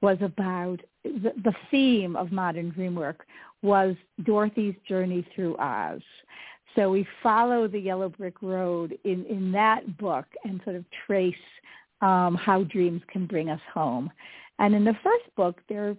was 0.00 0.18
about 0.20 0.80
the, 1.04 1.32
the 1.44 1.54
theme 1.70 2.16
of 2.16 2.32
modern 2.32 2.70
dream 2.70 2.94
work 2.94 3.26
was 3.62 3.94
Dorothy's 4.24 4.74
journey 4.88 5.26
through 5.34 5.56
Oz. 5.58 6.02
So 6.74 6.90
we 6.90 7.06
follow 7.22 7.68
the 7.68 7.78
yellow 7.78 8.08
brick 8.08 8.40
road 8.42 8.98
in, 9.04 9.24
in 9.26 9.52
that 9.52 9.98
book 9.98 10.26
and 10.44 10.60
sort 10.64 10.76
of 10.76 10.84
trace 11.06 11.34
um, 12.00 12.34
how 12.34 12.64
dreams 12.64 13.02
can 13.08 13.26
bring 13.26 13.50
us 13.50 13.60
home. 13.72 14.10
And 14.58 14.74
in 14.74 14.84
the 14.84 14.96
first 15.02 15.34
book, 15.36 15.60
there 15.68 15.90
are 15.90 15.96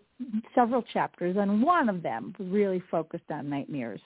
several 0.55 0.81
chapters, 0.81 1.37
and 1.37 1.61
one 1.61 1.89
of 1.89 2.01
them 2.01 2.35
really 2.39 2.81
focused 2.91 3.29
on 3.29 3.49
nightmares. 3.49 4.01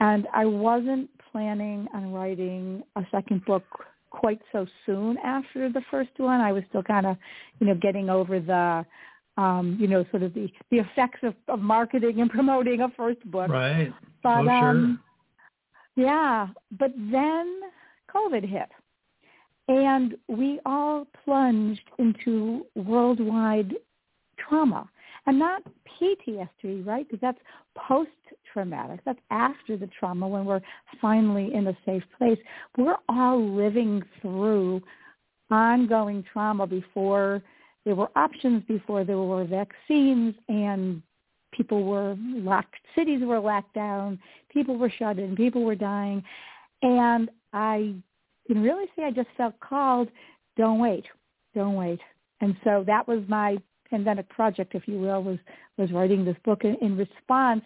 And 0.00 0.26
I 0.34 0.44
wasn't 0.44 1.08
planning 1.32 1.86
on 1.94 2.12
writing 2.12 2.82
a 2.96 3.02
second 3.10 3.44
book 3.44 3.64
quite 4.10 4.40
so 4.52 4.66
soon 4.84 5.16
after 5.18 5.70
the 5.70 5.82
first 5.90 6.10
one. 6.18 6.40
I 6.40 6.52
was 6.52 6.64
still 6.68 6.82
kind 6.82 7.06
of, 7.06 7.16
you 7.60 7.66
know, 7.66 7.74
getting 7.74 8.10
over 8.10 8.40
the, 8.40 8.84
um, 9.36 9.76
you 9.80 9.86
know, 9.86 10.04
sort 10.10 10.22
of 10.22 10.34
the, 10.34 10.50
the 10.70 10.78
effects 10.78 11.20
of, 11.22 11.34
of 11.48 11.60
marketing 11.60 12.20
and 12.20 12.30
promoting 12.30 12.80
a 12.80 12.88
first 12.96 13.22
book. 13.30 13.50
Right. 13.50 13.92
But, 14.22 14.40
oh, 14.40 14.44
sure. 14.44 14.50
um, 14.50 15.00
yeah, 15.96 16.48
but 16.78 16.92
then 17.10 17.60
COVID 18.14 18.48
hit. 18.48 18.68
And 19.68 20.16
we 20.28 20.60
all 20.64 21.06
plunged 21.24 21.82
into 21.98 22.66
worldwide 22.74 23.74
trauma 24.38 24.88
and 25.26 25.38
not 25.38 25.62
PTSD, 26.00 26.86
right? 26.86 27.06
Because 27.06 27.20
that's 27.20 27.38
post-traumatic. 27.76 29.00
That's 29.04 29.18
after 29.30 29.76
the 29.76 29.88
trauma 29.98 30.28
when 30.28 30.44
we're 30.44 30.60
finally 31.00 31.52
in 31.52 31.66
a 31.66 31.76
safe 31.84 32.04
place. 32.16 32.38
We're 32.78 32.96
all 33.08 33.54
living 33.54 34.02
through 34.22 34.82
ongoing 35.50 36.24
trauma 36.32 36.66
before 36.66 37.42
there 37.86 37.94
were 37.94 38.10
options, 38.16 38.62
before 38.66 39.04
there 39.04 39.16
were 39.16 39.44
vaccines, 39.44 40.34
and 40.48 41.00
people 41.52 41.84
were 41.84 42.16
locked, 42.20 42.74
cities 42.94 43.20
were 43.22 43.40
locked 43.40 43.72
down, 43.74 44.18
people 44.52 44.76
were 44.76 44.90
shut 44.90 45.18
in, 45.18 45.36
people 45.36 45.62
were 45.62 45.76
dying. 45.76 46.22
And 46.82 47.30
I 47.52 47.94
can 48.48 48.60
really 48.60 48.86
say 48.94 49.04
I 49.04 49.12
just 49.12 49.28
felt 49.36 49.58
called, 49.60 50.08
don't 50.58 50.80
wait, 50.80 51.04
don't 51.54 51.76
wait. 51.76 52.00
And 52.40 52.56
so 52.64 52.84
that 52.88 53.06
was 53.06 53.22
my 53.28 53.56
pandemic 53.88 54.28
project, 54.28 54.74
if 54.74 54.86
you 54.86 54.98
will, 54.98 55.22
was 55.22 55.38
was 55.78 55.92
writing 55.92 56.24
this 56.24 56.36
book 56.44 56.64
in, 56.64 56.74
in 56.82 56.96
response 56.96 57.64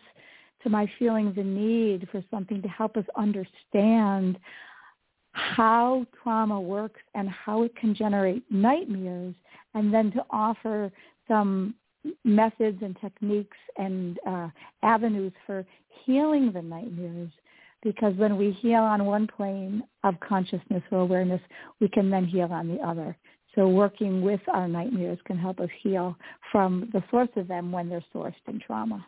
to 0.63 0.69
my 0.69 0.91
feeling 0.99 1.33
the 1.35 1.43
need 1.43 2.09
for 2.13 2.23
something 2.31 2.61
to 2.61 2.69
help 2.69 2.97
us 2.97 3.05
understand 3.17 4.39
how 5.33 6.05
trauma 6.23 6.61
works 6.61 7.01
and 7.15 7.29
how 7.29 7.63
it 7.63 7.75
can 7.77 7.95
generate 7.95 8.43
nightmares, 8.51 9.35
and 9.75 9.93
then 9.93 10.11
to 10.13 10.25
offer 10.31 10.91
some 11.29 11.75
methods 12.25 12.79
and 12.83 12.97
techniques 13.01 13.57
and 13.77 14.19
uh, 14.27 14.49
avenues 14.83 15.33
for 15.47 15.65
healing 16.05 16.53
the 16.53 16.63
nightmares. 16.63 17.31
Because 17.83 18.15
when 18.17 18.37
we 18.37 18.51
heal 18.53 18.83
on 18.83 19.07
one 19.07 19.27
plane 19.27 19.83
of 20.05 20.15
consciousness 20.21 20.83
or 20.91 20.99
awareness, 20.99 21.41
we 21.81 21.89
can 21.89 22.11
then 22.11 22.27
heal 22.27 22.49
on 22.51 22.69
the 22.69 22.79
other. 22.87 23.17
So 23.55 23.69
working 23.69 24.23
with 24.23 24.41
our 24.49 24.69
nightmares 24.69 25.19
can 25.25 25.39
help 25.39 25.61
us 25.61 25.71
heal 25.83 26.17
from 26.53 26.89
the 26.93 27.03
source 27.11 27.31
of 27.37 27.49
them 27.49 27.73
when 27.73 27.89
they're 27.89 28.05
sourced 28.15 28.35
in 28.47 28.61
trauma. 28.61 29.05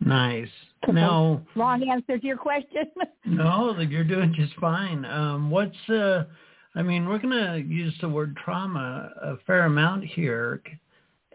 Nice. 0.00 0.48
Now, 0.88 1.42
wrong 1.56 1.86
answer 1.88 2.18
to 2.18 2.26
your 2.26 2.38
question. 2.38 2.86
no, 3.26 3.78
you're 3.80 4.04
doing 4.04 4.32
just 4.34 4.54
fine. 4.54 5.04
Um, 5.04 5.50
what's 5.50 5.76
uh, 5.90 6.24
I 6.74 6.82
mean, 6.82 7.08
we're 7.08 7.18
going 7.18 7.36
to 7.36 7.64
use 7.66 7.94
the 8.00 8.08
word 8.08 8.36
trauma 8.36 9.10
a 9.20 9.36
fair 9.46 9.64
amount 9.64 10.04
here, 10.04 10.62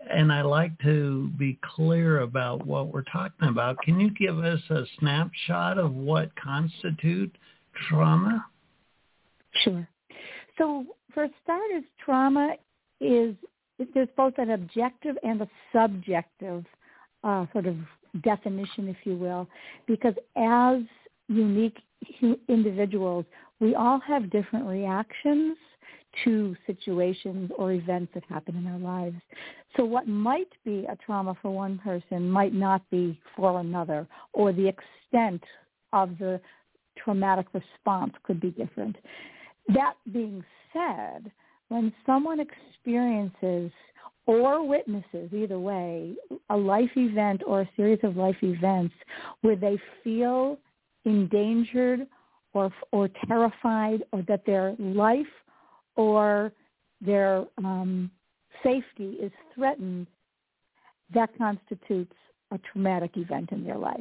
and 0.10 0.32
I 0.32 0.42
like 0.42 0.78
to 0.80 1.30
be 1.38 1.60
clear 1.76 2.22
about 2.22 2.66
what 2.66 2.88
we're 2.88 3.04
talking 3.04 3.50
about. 3.50 3.78
Can 3.80 4.00
you 4.00 4.12
give 4.12 4.40
us 4.40 4.62
a 4.70 4.84
snapshot 5.00 5.78
of 5.78 5.94
what 5.94 6.30
constitute 6.36 7.36
trauma? 7.90 8.46
Sure. 9.64 9.88
So 10.58 10.86
for 11.14 11.28
starters, 11.44 11.84
trauma 12.04 12.56
is 13.02 13.36
there's 13.94 14.08
both 14.16 14.34
an 14.38 14.52
objective 14.52 15.18
and 15.24 15.42
a 15.42 15.50
subjective 15.74 16.64
uh, 17.26 17.46
sort 17.52 17.66
of 17.66 17.76
definition, 18.22 18.88
if 18.88 18.98
you 19.04 19.16
will, 19.18 19.48
because 19.86 20.14
as 20.38 20.82
unique 21.28 21.78
individuals, 22.48 23.26
we 23.60 23.76
all 23.76 24.00
have 24.00 24.30
different 24.30 24.66
reactions 24.66 25.58
to 26.24 26.56
situations 26.66 27.52
or 27.58 27.74
events 27.74 28.12
that 28.14 28.24
happen 28.30 28.56
in 28.56 28.68
our 28.68 28.80
lives. 28.80 29.18
So 29.76 29.84
what 29.84 30.08
might 30.08 30.52
be 30.64 30.86
a 30.90 30.96
trauma 31.06 31.36
for 31.42 31.52
one 31.52 31.78
person 31.80 32.30
might 32.30 32.54
not 32.54 32.82
be 32.90 33.20
for 33.36 33.60
another, 33.60 34.08
or 34.34 34.54
the 34.54 34.68
extent 34.68 35.44
of 35.94 36.18
the 36.18 36.40
traumatic 36.98 37.48
response 37.54 38.14
could 38.24 38.40
be 38.40 38.52
different. 38.52 38.96
That 39.70 39.96
being 40.12 40.44
said, 40.72 41.32
when 41.70 41.92
someone 42.06 42.40
experiences 42.40 43.72
or 44.28 44.66
witnesses, 44.66 45.32
either 45.34 45.60
way, 45.60 46.16
a 46.50 46.58
life 46.58 46.92
event 46.96 47.42
or 47.46 47.62
a 47.62 47.70
series 47.76 48.00
of 48.04 48.18
life 48.18 48.38
events 48.42 48.94
where 49.42 49.56
they 49.56 49.78
feel 50.04 50.58
endangered 51.06 52.08
or, 52.56 52.72
or 52.92 53.10
terrified 53.28 54.04
or 54.12 54.24
that 54.24 54.46
their 54.46 54.76
life 54.80 55.26
or 55.96 56.52
their 57.02 57.46
um, 57.58 58.10
safety 58.64 59.18
is 59.22 59.32
threatened, 59.54 60.08
that 61.14 61.30
constitutes 61.38 62.14
a 62.52 62.60
traumatic 62.72 63.12
event 63.18 63.52
in 63.52 63.64
their 63.64 63.78
life. 63.78 64.00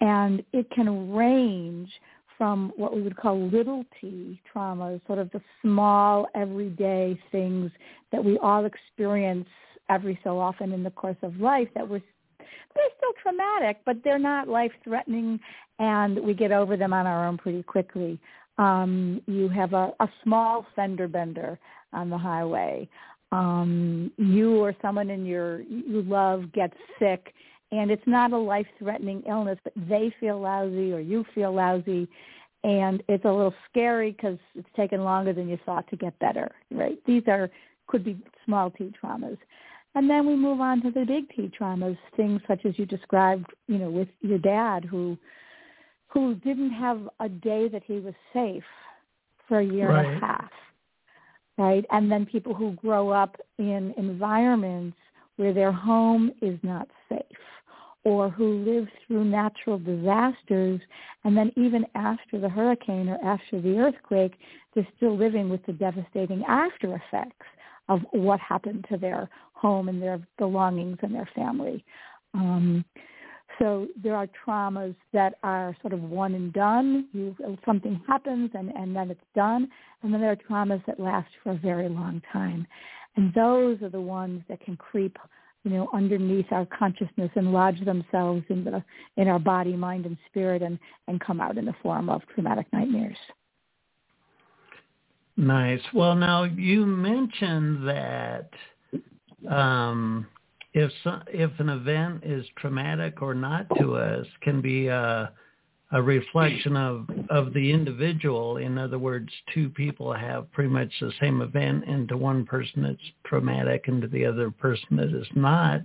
And 0.00 0.42
it 0.52 0.70
can 0.70 1.12
range 1.12 1.90
from 2.36 2.72
what 2.76 2.94
we 2.94 3.02
would 3.02 3.16
call 3.16 3.48
little 3.48 3.84
t 4.00 4.40
traumas, 4.52 5.00
sort 5.06 5.18
of 5.18 5.30
the 5.32 5.42
small 5.60 6.28
everyday 6.34 7.18
things 7.30 7.70
that 8.12 8.24
we 8.24 8.38
all 8.38 8.64
experience 8.64 9.48
every 9.90 10.18
so 10.22 10.38
often 10.38 10.72
in 10.72 10.82
the 10.82 10.90
course 10.90 11.16
of 11.22 11.40
life 11.40 11.68
that 11.74 11.88
we're 11.88 12.02
they're 12.74 12.84
still 12.96 13.12
traumatic, 13.22 13.80
but 13.84 13.96
they're 14.04 14.18
not 14.18 14.48
life 14.48 14.72
threatening 14.84 15.40
and 15.78 16.18
we 16.18 16.34
get 16.34 16.52
over 16.52 16.76
them 16.76 16.92
on 16.92 17.06
our 17.06 17.26
own 17.26 17.38
pretty 17.38 17.62
quickly. 17.62 18.18
Um, 18.58 19.22
you 19.26 19.48
have 19.48 19.72
a, 19.72 19.92
a 20.00 20.08
small 20.24 20.66
fender 20.74 21.06
bender 21.06 21.58
on 21.92 22.10
the 22.10 22.18
highway. 22.18 22.88
Um, 23.30 24.10
you 24.16 24.56
or 24.56 24.74
someone 24.80 25.10
in 25.10 25.26
your 25.26 25.60
you 25.60 26.02
love 26.02 26.50
gets 26.52 26.74
sick 26.98 27.34
and 27.70 27.90
it's 27.90 28.06
not 28.06 28.32
a 28.32 28.38
life-threatening 28.38 29.22
illness, 29.28 29.58
but 29.62 29.72
they 29.88 30.12
feel 30.18 30.40
lousy 30.40 30.92
or 30.92 31.00
you 31.00 31.24
feel 31.34 31.52
lousy, 31.52 32.08
and 32.64 33.02
it's 33.08 33.24
a 33.24 33.30
little 33.30 33.54
scary 33.70 34.12
because 34.12 34.38
it's 34.54 34.68
taken 34.74 35.04
longer 35.04 35.32
than 35.32 35.48
you 35.48 35.58
thought 35.66 35.88
to 35.90 35.96
get 35.96 36.18
better. 36.18 36.50
Right? 36.70 36.98
These 37.06 37.24
are 37.28 37.50
could 37.86 38.04
be 38.04 38.18
small 38.44 38.70
T 38.70 38.92
traumas. 39.02 39.38
And 39.98 40.08
then 40.08 40.28
we 40.28 40.36
move 40.36 40.60
on 40.60 40.80
to 40.82 40.92
the 40.92 41.04
big 41.04 41.28
T 41.34 41.50
traumas, 41.60 41.98
things 42.16 42.40
such 42.46 42.64
as 42.64 42.78
you 42.78 42.86
described, 42.86 43.46
you 43.66 43.78
know, 43.78 43.90
with 43.90 44.06
your 44.20 44.38
dad 44.38 44.84
who 44.84 45.18
who 46.06 46.36
didn't 46.36 46.70
have 46.70 47.08
a 47.18 47.28
day 47.28 47.66
that 47.66 47.82
he 47.84 47.94
was 47.94 48.14
safe 48.32 48.62
for 49.48 49.58
a 49.58 49.66
year 49.66 49.88
right. 49.90 50.06
and 50.06 50.16
a 50.16 50.20
half. 50.20 50.50
Right? 51.58 51.84
And 51.90 52.12
then 52.12 52.26
people 52.26 52.54
who 52.54 52.74
grow 52.74 53.10
up 53.10 53.40
in 53.58 53.92
environments 53.96 54.96
where 55.34 55.52
their 55.52 55.72
home 55.72 56.30
is 56.40 56.60
not 56.62 56.86
safe 57.08 57.24
or 58.04 58.30
who 58.30 58.62
live 58.64 58.86
through 59.04 59.24
natural 59.24 59.80
disasters 59.80 60.80
and 61.24 61.36
then 61.36 61.50
even 61.56 61.84
after 61.96 62.38
the 62.38 62.48
hurricane 62.48 63.08
or 63.08 63.18
after 63.24 63.60
the 63.60 63.76
earthquake, 63.76 64.34
they're 64.76 64.86
still 64.96 65.18
living 65.18 65.48
with 65.48 65.66
the 65.66 65.72
devastating 65.72 66.44
after 66.44 66.94
effects 66.94 67.46
of 67.88 68.00
what 68.12 68.38
happened 68.40 68.86
to 68.90 68.96
their 68.96 69.28
home 69.58 69.88
and 69.88 70.00
their 70.00 70.20
belongings 70.38 70.98
and 71.02 71.14
their 71.14 71.28
family. 71.34 71.84
Um, 72.34 72.84
so 73.58 73.88
there 74.02 74.14
are 74.14 74.28
traumas 74.46 74.94
that 75.12 75.34
are 75.42 75.76
sort 75.80 75.92
of 75.92 76.00
one 76.02 76.34
and 76.34 76.52
done. 76.52 77.08
You, 77.12 77.36
something 77.66 78.00
happens 78.06 78.50
and, 78.54 78.70
and 78.76 78.94
then 78.94 79.10
it's 79.10 79.20
done. 79.34 79.68
And 80.02 80.12
then 80.12 80.20
there 80.20 80.30
are 80.30 80.36
traumas 80.36 80.84
that 80.86 81.00
last 81.00 81.28
for 81.42 81.52
a 81.52 81.58
very 81.58 81.88
long 81.88 82.22
time. 82.32 82.66
And 83.16 83.34
those 83.34 83.82
are 83.82 83.88
the 83.88 84.00
ones 84.00 84.42
that 84.48 84.60
can 84.60 84.76
creep 84.76 85.18
you 85.64 85.72
know, 85.72 85.88
underneath 85.92 86.46
our 86.52 86.66
consciousness 86.66 87.30
and 87.34 87.52
lodge 87.52 87.84
themselves 87.84 88.44
in 88.48 88.64
the 88.64 88.82
in 89.16 89.26
our 89.26 89.40
body, 89.40 89.74
mind, 89.76 90.06
and 90.06 90.16
spirit, 90.30 90.62
and 90.62 90.78
and 91.08 91.20
come 91.20 91.40
out 91.40 91.58
in 91.58 91.64
the 91.64 91.74
form 91.82 92.08
of 92.08 92.22
traumatic 92.32 92.66
nightmares. 92.72 93.16
Nice. 95.36 95.82
Well, 95.92 96.14
now 96.14 96.44
you 96.44 96.86
mentioned 96.86 97.86
that 97.86 98.50
um, 99.48 100.26
if 100.74 100.90
if 101.28 101.50
an 101.58 101.68
event 101.68 102.22
is 102.24 102.44
traumatic 102.56 103.22
or 103.22 103.34
not 103.34 103.66
to 103.78 103.96
us, 103.96 104.26
can 104.42 104.60
be 104.60 104.88
a 104.88 105.32
a 105.92 106.02
reflection 106.02 106.76
of 106.76 107.08
of 107.30 107.54
the 107.54 107.72
individual. 107.72 108.58
In 108.58 108.76
other 108.76 108.98
words, 108.98 109.32
two 109.54 109.70
people 109.70 110.12
have 110.12 110.50
pretty 110.52 110.70
much 110.70 110.92
the 111.00 111.12
same 111.20 111.40
event, 111.40 111.84
and 111.86 112.08
to 112.08 112.16
one 112.16 112.44
person 112.44 112.84
it's 112.84 113.00
traumatic, 113.24 113.88
and 113.88 114.02
to 114.02 114.08
the 114.08 114.24
other 114.24 114.50
person 114.50 114.98
it 114.98 115.14
is 115.14 115.28
not. 115.34 115.80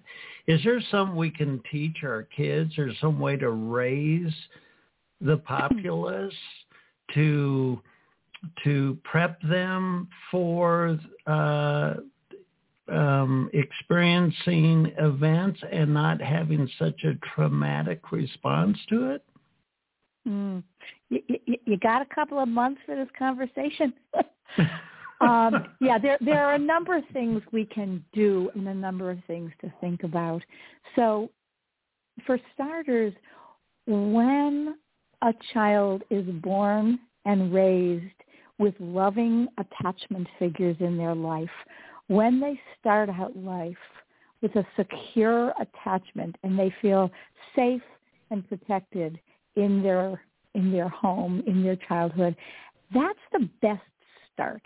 Is 0.47 0.61
there 0.63 0.81
some 0.91 1.15
we 1.15 1.29
can 1.29 1.61
teach 1.71 2.03
our 2.03 2.23
kids, 2.35 2.77
or 2.77 2.91
some 2.99 3.19
way 3.19 3.37
to 3.37 3.51
raise 3.51 4.33
the 5.21 5.37
populace 5.37 6.33
to 7.13 7.81
to 8.65 8.97
prep 9.05 9.41
them 9.43 10.09
for 10.29 10.99
uh, 11.27 11.93
um, 12.91 13.49
experiencing 13.53 14.91
events 14.97 15.59
and 15.71 15.93
not 15.93 16.21
having 16.21 16.69
such 16.77 17.03
a 17.03 17.13
traumatic 17.35 18.11
response 18.11 18.77
to 18.89 19.11
it? 19.11 19.23
Mm. 20.27 20.63
You, 21.09 21.21
you, 21.27 21.57
you 21.65 21.77
got 21.77 22.01
a 22.01 22.15
couple 22.15 22.39
of 22.39 22.47
months 22.47 22.81
for 22.85 22.95
this 22.95 23.09
conversation. 23.17 23.93
um, 25.21 25.65
yeah, 25.81 25.97
there 25.97 26.17
there 26.21 26.45
are 26.45 26.55
a 26.55 26.59
number 26.59 26.95
of 26.95 27.03
things 27.11 27.41
we 27.51 27.65
can 27.65 28.03
do 28.13 28.49
and 28.55 28.67
a 28.67 28.73
number 28.73 29.11
of 29.11 29.19
things 29.27 29.51
to 29.61 29.71
think 29.81 30.03
about. 30.03 30.41
So, 30.95 31.29
for 32.25 32.39
starters, 32.53 33.13
when 33.85 34.75
a 35.21 35.33
child 35.53 36.03
is 36.09 36.25
born 36.41 36.99
and 37.25 37.53
raised 37.53 38.05
with 38.59 38.75
loving 38.79 39.47
attachment 39.57 40.27
figures 40.39 40.77
in 40.79 40.97
their 40.97 41.15
life, 41.15 41.49
when 42.07 42.39
they 42.39 42.59
start 42.79 43.09
out 43.09 43.35
life 43.37 43.75
with 44.41 44.55
a 44.55 44.65
secure 44.75 45.53
attachment 45.59 46.35
and 46.43 46.57
they 46.57 46.73
feel 46.81 47.09
safe 47.55 47.81
and 48.29 48.47
protected 48.47 49.19
in 49.55 49.81
their 49.81 50.21
in 50.55 50.71
their 50.71 50.89
home 50.89 51.43
in 51.47 51.63
their 51.63 51.77
childhood 51.87 52.35
that's 52.93 53.19
the 53.31 53.49
best 53.61 53.81
start 54.33 54.61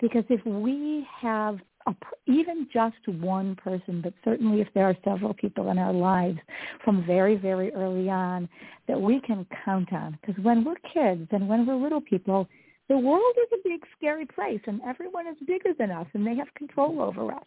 because 0.00 0.24
if 0.28 0.44
we 0.46 1.06
have 1.20 1.58
a, 1.86 1.94
even 2.26 2.68
just 2.72 2.96
one 3.06 3.54
person, 3.56 4.00
but 4.02 4.12
certainly 4.24 4.60
if 4.60 4.68
there 4.74 4.84
are 4.84 4.96
several 5.04 5.34
people 5.34 5.70
in 5.70 5.78
our 5.78 5.92
lives 5.92 6.38
from 6.84 7.04
very, 7.06 7.36
very 7.36 7.72
early 7.72 8.08
on 8.08 8.48
that 8.88 9.00
we 9.00 9.20
can 9.20 9.46
count 9.64 9.92
on. 9.92 10.18
Because 10.20 10.42
when 10.42 10.64
we're 10.64 10.76
kids 10.92 11.28
and 11.30 11.48
when 11.48 11.66
we're 11.66 11.76
little 11.76 12.00
people, 12.00 12.48
the 12.90 12.98
world 12.98 13.34
is 13.40 13.58
a 13.58 13.68
big, 13.68 13.80
scary 13.96 14.26
place, 14.26 14.60
and 14.66 14.80
everyone 14.84 15.28
is 15.28 15.36
bigger 15.46 15.72
than 15.78 15.92
us, 15.92 16.08
and 16.12 16.26
they 16.26 16.34
have 16.34 16.52
control 16.54 17.00
over 17.00 17.30
us. 17.30 17.46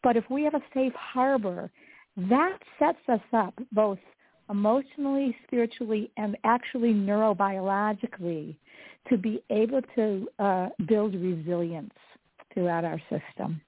But 0.00 0.16
if 0.16 0.24
we 0.30 0.44
have 0.44 0.54
a 0.54 0.62
safe 0.72 0.92
harbor, 0.94 1.72
that 2.16 2.58
sets 2.78 3.00
us 3.08 3.20
up 3.32 3.52
both 3.72 3.98
emotionally, 4.48 5.36
spiritually, 5.44 6.12
and 6.16 6.36
actually 6.44 6.94
neurobiologically 6.94 8.54
to 9.08 9.18
be 9.18 9.42
able 9.50 9.82
to 9.96 10.28
uh, 10.38 10.68
build 10.86 11.14
resilience 11.16 11.92
throughout 12.54 12.84
our 12.84 13.00
system. 13.10 13.60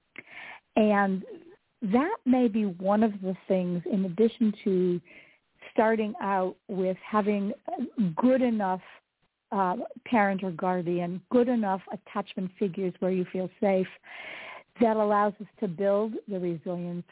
And 0.76 1.24
that 1.82 2.16
may 2.24 2.46
be 2.46 2.66
one 2.66 3.02
of 3.02 3.12
the 3.22 3.36
things, 3.48 3.82
in 3.90 4.04
addition 4.04 4.54
to 4.62 5.00
starting 5.72 6.14
out 6.22 6.54
with 6.68 6.96
having 7.04 7.52
good 8.16 8.42
enough 8.42 8.80
uh, 9.52 9.76
parent 10.06 10.42
or 10.42 10.50
guardian, 10.50 11.20
good 11.30 11.48
enough 11.48 11.82
attachment 11.92 12.50
figures 12.58 12.94
where 13.00 13.10
you 13.10 13.26
feel 13.32 13.50
safe, 13.60 13.86
that 14.80 14.96
allows 14.96 15.34
us 15.40 15.46
to 15.60 15.68
build 15.68 16.14
the 16.28 16.38
resilience. 16.38 17.04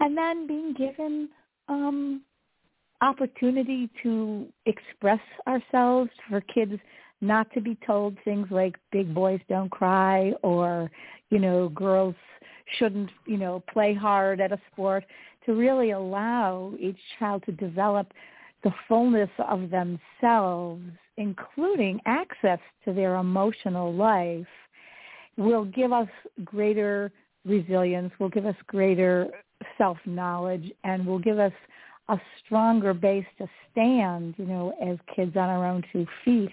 And 0.00 0.16
then 0.16 0.46
being 0.46 0.74
given 0.74 1.28
um, 1.68 2.22
opportunity 3.00 3.88
to 4.02 4.46
express 4.66 5.20
ourselves 5.46 6.10
for 6.28 6.40
kids 6.40 6.72
not 7.20 7.52
to 7.52 7.60
be 7.60 7.76
told 7.86 8.16
things 8.24 8.46
like 8.50 8.76
big 8.92 9.12
boys 9.14 9.40
don't 9.48 9.70
cry 9.70 10.32
or, 10.42 10.90
you 11.30 11.38
know, 11.38 11.68
girls 11.70 12.14
shouldn't, 12.78 13.10
you 13.26 13.36
know, 13.36 13.62
play 13.72 13.94
hard 13.94 14.40
at 14.40 14.52
a 14.52 14.60
sport, 14.72 15.04
to 15.46 15.54
really 15.54 15.92
allow 15.92 16.74
each 16.78 16.98
child 17.18 17.42
to 17.46 17.52
develop 17.52 18.12
the 18.64 18.72
fullness 18.88 19.30
of 19.48 19.70
themselves, 19.70 20.82
including 21.16 22.00
access 22.06 22.58
to 22.84 22.92
their 22.92 23.16
emotional 23.16 23.92
life, 23.94 24.46
will 25.36 25.64
give 25.64 25.92
us 25.92 26.08
greater 26.44 27.12
resilience, 27.44 28.12
will 28.18 28.28
give 28.28 28.46
us 28.46 28.56
greater 28.66 29.28
self-knowledge, 29.76 30.72
and 30.84 31.06
will 31.06 31.18
give 31.18 31.38
us 31.38 31.52
a 32.08 32.20
stronger 32.44 32.94
base 32.94 33.26
to 33.38 33.46
stand, 33.70 34.34
you 34.38 34.46
know, 34.46 34.74
as 34.84 34.98
kids 35.14 35.36
on 35.36 35.48
our 35.48 35.66
own 35.66 35.82
two 35.92 36.06
feet. 36.24 36.50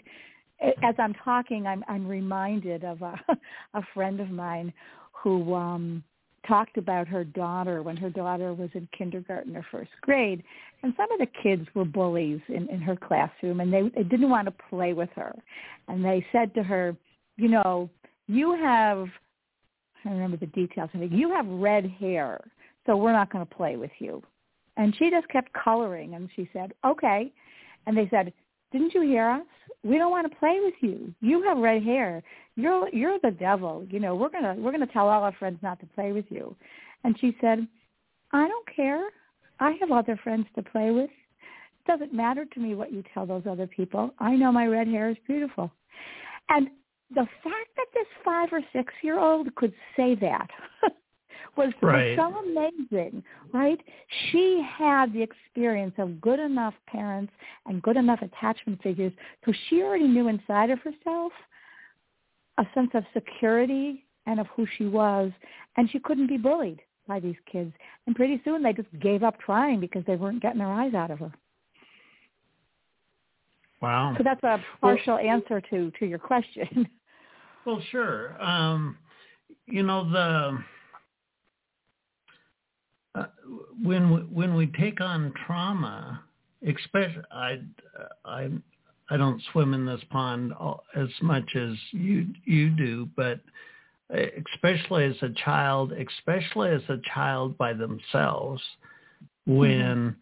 As 0.62 0.96
I'm 1.00 1.14
talking, 1.14 1.66
I'm, 1.66 1.84
I'm 1.88 2.08
reminded 2.08 2.84
of 2.84 3.02
a, 3.02 3.20
a 3.74 3.82
friend 3.94 4.20
of 4.20 4.30
mine 4.30 4.74
who 5.12 5.54
um, 5.54 6.04
talked 6.48 6.78
about 6.78 7.08
her 7.08 7.24
daughter 7.24 7.82
when 7.82 7.98
her 7.98 8.10
daughter 8.10 8.54
was 8.54 8.70
in 8.74 8.88
kindergarten 8.98 9.56
or 9.56 9.66
first 9.72 9.92
grade, 10.02 10.44
and 10.84 10.94
some 10.98 11.12
of 11.12 11.20
the 11.20 11.28
kids 11.42 11.68
were 11.74 11.86
bullies 11.86 12.42
in, 12.48 12.70
in 12.70 12.82
her 12.82 12.96
classroom, 12.96 13.60
and 13.60 13.74
they, 13.74 13.84
they 13.96 14.04
didn't 14.04 14.30
want 14.30 14.46
to 14.48 14.54
play 14.70 14.94
with 14.94 15.10
her, 15.16 15.36
and 15.88 16.04
they 16.04 16.26
said 16.32 16.54
to 16.54 16.64
her, 16.64 16.96
you 17.38 17.48
know, 17.50 17.90
you 18.28 18.56
have, 18.56 19.08
I 20.06 20.10
remember 20.10 20.38
the 20.38 20.48
details. 20.48 20.90
I 20.94 21.00
think 21.00 21.12
you 21.12 21.30
have 21.32 21.46
red 21.48 21.86
hair, 22.00 22.40
so 22.86 22.96
we're 22.96 23.12
not 23.12 23.32
going 23.32 23.46
to 23.46 23.56
play 23.56 23.76
with 23.76 23.92
you. 24.00 24.22
And 24.78 24.96
she 24.98 25.10
just 25.10 25.28
kept 25.30 25.52
coloring, 25.54 26.16
and 26.16 26.30
she 26.36 26.50
said, 26.54 26.74
okay. 26.86 27.32
And 27.88 27.98
they 27.98 28.08
said, 28.10 28.34
didn't 28.72 28.94
you 28.94 29.02
hear 29.02 29.30
us? 29.30 29.46
We 29.84 29.98
don't 29.98 30.12
want 30.12 30.30
to 30.30 30.38
play 30.38 30.60
with 30.64 30.74
you. 30.82 31.14
You 31.22 31.44
have 31.44 31.58
red 31.58 31.84
hair. 31.84 32.24
You're 32.56 32.90
you're 32.90 33.20
the 33.22 33.32
devil. 33.32 33.86
You 33.90 34.00
know, 34.00 34.16
we're 34.16 34.30
gonna 34.30 34.56
we're 34.58 34.72
gonna 34.72 34.88
tell 34.88 35.08
all 35.08 35.24
our 35.24 35.34
friends 35.34 35.60
not 35.62 35.80
to 35.82 35.86
play 35.88 36.12
with 36.12 36.26
you. 36.30 36.56
And 37.04 37.16
she 37.20 37.36
said, 37.40 37.68
I 38.32 38.48
don't 38.48 38.76
care. 38.76 39.10
I 39.60 39.72
have 39.80 39.92
other 39.92 40.20
friends 40.24 40.48
to 40.56 40.64
play 40.64 40.92
with. 40.92 41.10
It 41.10 41.88
doesn't 41.88 42.14
matter 42.14 42.46
to 42.46 42.60
me 42.60 42.76
what 42.76 42.92
you 42.92 43.04
tell 43.14 43.26
those 43.26 43.44
other 43.50 43.68
people. 43.68 44.12
I 44.20 44.36
know 44.36 44.52
my 44.52 44.66
red 44.66 44.88
hair 44.88 45.10
is 45.10 45.18
beautiful. 45.28 45.72
And 46.50 46.68
the 47.12 47.28
fact 47.44 47.70
that 47.78 47.86
this 47.94 48.08
five 48.24 48.50
or 48.52 48.62
six 48.74 48.92
year 49.04 49.20
old 49.20 49.54
could 49.56 49.74
say 49.96 50.16
that 50.16 50.48
was, 51.58 51.74
right. 51.82 52.18
was 52.18 52.34
so 52.34 52.50
amazing, 52.50 53.24
right? 53.54 53.80
She 54.32 54.66
had 54.78 55.14
the 55.14 55.22
experience 55.22 55.94
of 55.98 56.22
good 56.22 56.40
enough 56.40 56.74
parents 56.88 57.32
and 57.66 57.82
good 57.82 57.98
enough 57.98 58.22
attachment 58.22 58.82
figures, 58.82 59.14
so 59.46 59.54
she 59.70 59.82
already 59.82 60.08
knew 60.08 60.28
inside 60.28 60.70
of 60.70 60.80
herself 60.80 61.32
a 62.58 62.66
sense 62.74 62.92
of 62.94 63.04
security 63.14 64.06
and 64.26 64.40
of 64.40 64.48
who 64.56 64.66
she 64.78 64.86
was, 64.86 65.32
and 65.78 65.90
she 65.92 66.00
couldn't 66.00 66.28
be 66.28 66.38
bullied 66.38 66.82
by 67.08 67.20
these 67.20 67.36
kids. 67.52 67.72
And 68.08 68.16
pretty 68.16 68.42
soon 68.44 68.64
they 68.64 68.74
just 68.74 68.88
gave 69.00 69.24
up 69.24 69.40
trying 69.40 69.80
because 69.80 70.04
they 70.08 70.16
weren't 70.16 70.42
getting 70.42 70.60
their 70.60 70.72
eyes 70.72 70.94
out 70.94 71.12
of 71.12 71.20
her. 71.20 71.32
Wow. 73.82 74.16
So 74.18 74.24
that's 74.24 74.44
a 74.44 74.60
partial 74.82 75.16
well, 75.16 75.26
answer 75.26 75.62
to 75.70 75.92
to 76.00 76.06
your 76.06 76.20
question. 76.20 76.88
Well, 77.66 77.82
sure. 77.92 78.42
Um, 78.42 78.98
you 79.66 79.84
know 79.84 80.10
the 80.10 80.60
uh, 83.16 83.26
when 83.82 84.14
we, 84.14 84.20
when 84.22 84.56
we 84.56 84.68
take 84.68 85.02
on 85.02 85.34
trauma, 85.46 86.22
especially 86.68 87.24
I 87.32 87.60
I 88.26 88.50
I 89.10 89.18
don't 89.18 89.42
swim 89.52 89.74
in 89.74 89.86
this 89.86 90.02
pond 90.10 90.54
as 90.96 91.10
much 91.22 91.56
as 91.56 91.76
you 91.92 92.28
you 92.46 92.70
do, 92.70 93.10
but 93.16 93.40
especially 94.10 95.06
as 95.06 95.16
a 95.22 95.30
child, 95.44 95.94
especially 95.94 96.70
as 96.70 96.82
a 96.90 97.00
child 97.14 97.58
by 97.58 97.74
themselves, 97.74 98.62
when 99.46 100.16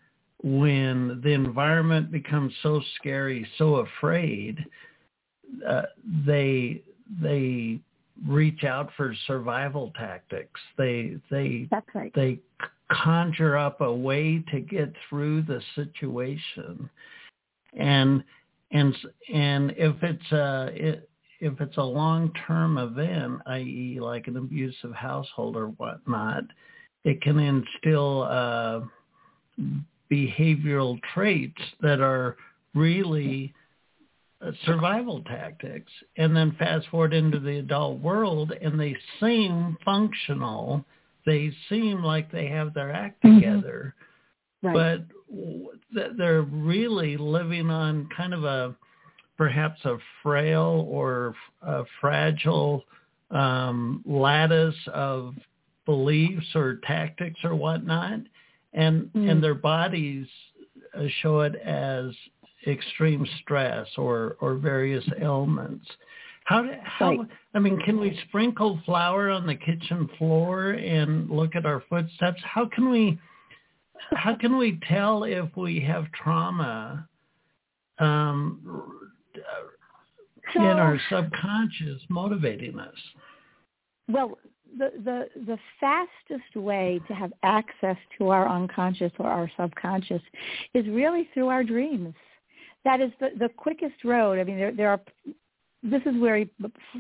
mm-hmm. 0.44 0.60
when 0.60 1.22
the 1.24 1.32
environment 1.32 2.12
becomes 2.12 2.54
so 2.62 2.82
scary, 2.98 3.48
so 3.58 3.76
afraid, 3.78 4.58
uh, 5.68 5.84
they 6.26 6.82
they 7.22 7.80
reach 8.28 8.64
out 8.64 8.90
for 8.96 9.14
survival 9.28 9.92
tactics. 9.98 10.60
They 10.78 11.18
they 11.30 11.68
right. 11.94 12.12
they 12.14 12.40
conjure 12.94 13.58
up 13.58 13.82
a 13.82 13.94
way 13.94 14.44
to 14.52 14.60
get 14.60 14.94
through 15.10 15.44
the 15.44 15.62
situation, 15.76 16.90
and 17.78 18.24
and 18.72 18.96
and 19.34 19.74
if 19.78 19.96
it's 20.04 20.32
a 20.32 21.02
if 21.40 21.60
it's 21.60 21.78
a 21.78 21.84
long 21.84 22.32
term 22.48 22.78
event, 22.78 23.42
i.e., 23.48 24.00
like 24.00 24.28
an 24.28 24.38
abusive 24.38 24.94
household 24.94 25.58
or 25.58 25.68
whatnot, 25.68 26.44
it 27.04 27.22
can 27.22 27.38
instill 27.38 28.24
uh, 28.24 28.82
behavioral 30.10 31.00
traits 31.14 31.62
that 31.82 32.00
are 32.00 32.38
really 32.74 33.54
uh, 34.42 34.52
survival 34.66 35.22
tactics 35.24 35.92
and 36.18 36.36
then 36.36 36.56
fast 36.58 36.88
forward 36.90 37.14
into 37.14 37.40
the 37.40 37.60
adult 37.60 38.00
world 38.00 38.52
and 38.62 38.80
they 38.80 38.96
seem 39.20 39.78
functional 39.84 40.84
they 41.26 41.52
seem 41.70 42.04
like 42.04 42.32
they 42.32 42.48
have 42.48 42.74
their 42.74 42.92
act 42.92 43.24
mm-hmm. 43.24 43.36
together 43.40 43.96
mm-hmm. 44.64 44.76
right. 44.76 45.02
but 45.94 46.18
they're 46.18 46.44
really 46.44 47.18
living 47.18 47.70
on 47.70 48.08
kind 48.16 48.34
of 48.34 48.44
a 48.44 48.76
perhaps 49.38 49.84
a 49.86 49.98
frail 50.22 50.88
or 50.90 51.34
a 51.62 51.84
fragile 52.00 52.84
um, 53.32 54.04
lattice 54.06 54.76
of 54.94 55.34
beliefs 55.86 56.46
or 56.56 56.80
tactics 56.86 57.40
or 57.44 57.56
whatnot 57.56 58.20
and 58.74 59.10
mm. 59.16 59.30
and 59.30 59.44
their 59.44 59.56
bodies 59.56 60.28
uh, 60.98 61.04
show 61.22 61.42
it 61.42 61.56
as 61.56 62.12
extreme 62.68 63.26
stress 63.42 63.88
or, 63.98 64.38
or 64.40 64.56
various 64.56 65.04
ailments. 65.20 65.86
How, 66.46 66.62
do, 66.62 66.72
how 66.84 67.10
right. 67.10 67.20
I 67.54 67.60
mean, 67.60 67.80
can 67.80 68.00
we 68.00 68.20
sprinkle 68.28 68.80
flour 68.86 69.30
on 69.30 69.48
the 69.48 69.56
kitchen 69.56 70.10
floor 70.18 70.72
and 70.72 71.30
look 71.30 71.56
at 71.56 71.66
our 71.66 71.84
footsteps? 71.90 72.42
How 72.44 72.68
can 72.68 72.90
we 72.90 73.20
how 74.12 74.36
can 74.36 74.58
we 74.58 74.80
tell 74.90 75.24
if 75.24 75.56
we 75.56 75.80
have 75.80 76.12
trauma 76.12 77.08
um, 78.00 78.92
so, 80.54 80.60
in 80.60 80.78
our 80.78 81.00
subconscious 81.10 82.02
motivating 82.10 82.78
us? 82.78 82.96
Well, 84.10 84.38
the, 84.78 84.92
the 85.06 85.30
the 85.46 85.58
fastest 85.80 86.56
way 86.56 87.00
to 87.08 87.14
have 87.14 87.32
access 87.44 87.98
to 88.18 88.30
our 88.30 88.50
unconscious 88.50 89.12
or 89.20 89.28
our 89.28 89.50
subconscious 89.58 90.22
is 90.74 90.86
really 90.88 91.30
through 91.34 91.48
our 91.48 91.64
dreams 91.64 92.14
that 92.86 93.02
is 93.02 93.12
the, 93.20 93.30
the 93.40 93.50
quickest 93.50 94.04
road. 94.04 94.40
I 94.40 94.44
mean, 94.44 94.58
there, 94.58 94.72
there 94.72 94.90
are, 94.90 95.02
this 95.84 96.02
is 96.06 96.20
where 96.20 96.46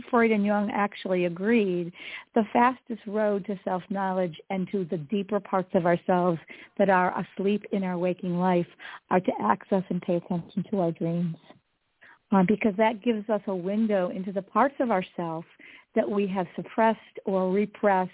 Freud 0.10 0.32
and 0.32 0.46
Jung 0.46 0.69
actually 0.72 1.26
agreed. 1.26 1.91
The 2.36 2.43
fastest 2.52 3.02
road 3.08 3.46
to 3.46 3.58
self-knowledge 3.63 4.39
and 4.50 4.67
to 4.72 4.86
the 4.86 4.98
deeper 4.98 5.39
parts 5.39 5.69
of 5.74 5.86
ourselves 5.86 6.39
that 6.78 6.89
are 6.89 7.13
asleep 7.17 7.63
in 7.72 7.84
our 7.84 7.98
waking 7.98 8.38
life 8.39 8.67
are 9.10 9.22
to 9.22 9.32
access 9.41 9.84
and 9.89 10.02
pay 10.02 10.15
attention 10.15 10.65
to 10.69 10.82
our 10.82 10.91
dreams. 10.91 11.36
Uh, 12.34 12.43
because 12.48 12.74
that 12.78 13.04
gives 13.04 13.30
us 13.30 13.41
a 13.48 13.56
window 13.56 14.10
into 14.10 14.32
the 14.32 14.41
parts 14.41 14.76
of 14.80 14.89
ourselves 14.89 15.46
that 15.96 16.10
we 16.10 16.26
have 16.26 16.48
suppressed 16.56 17.00
or 17.26 17.52
repressed 17.52 18.12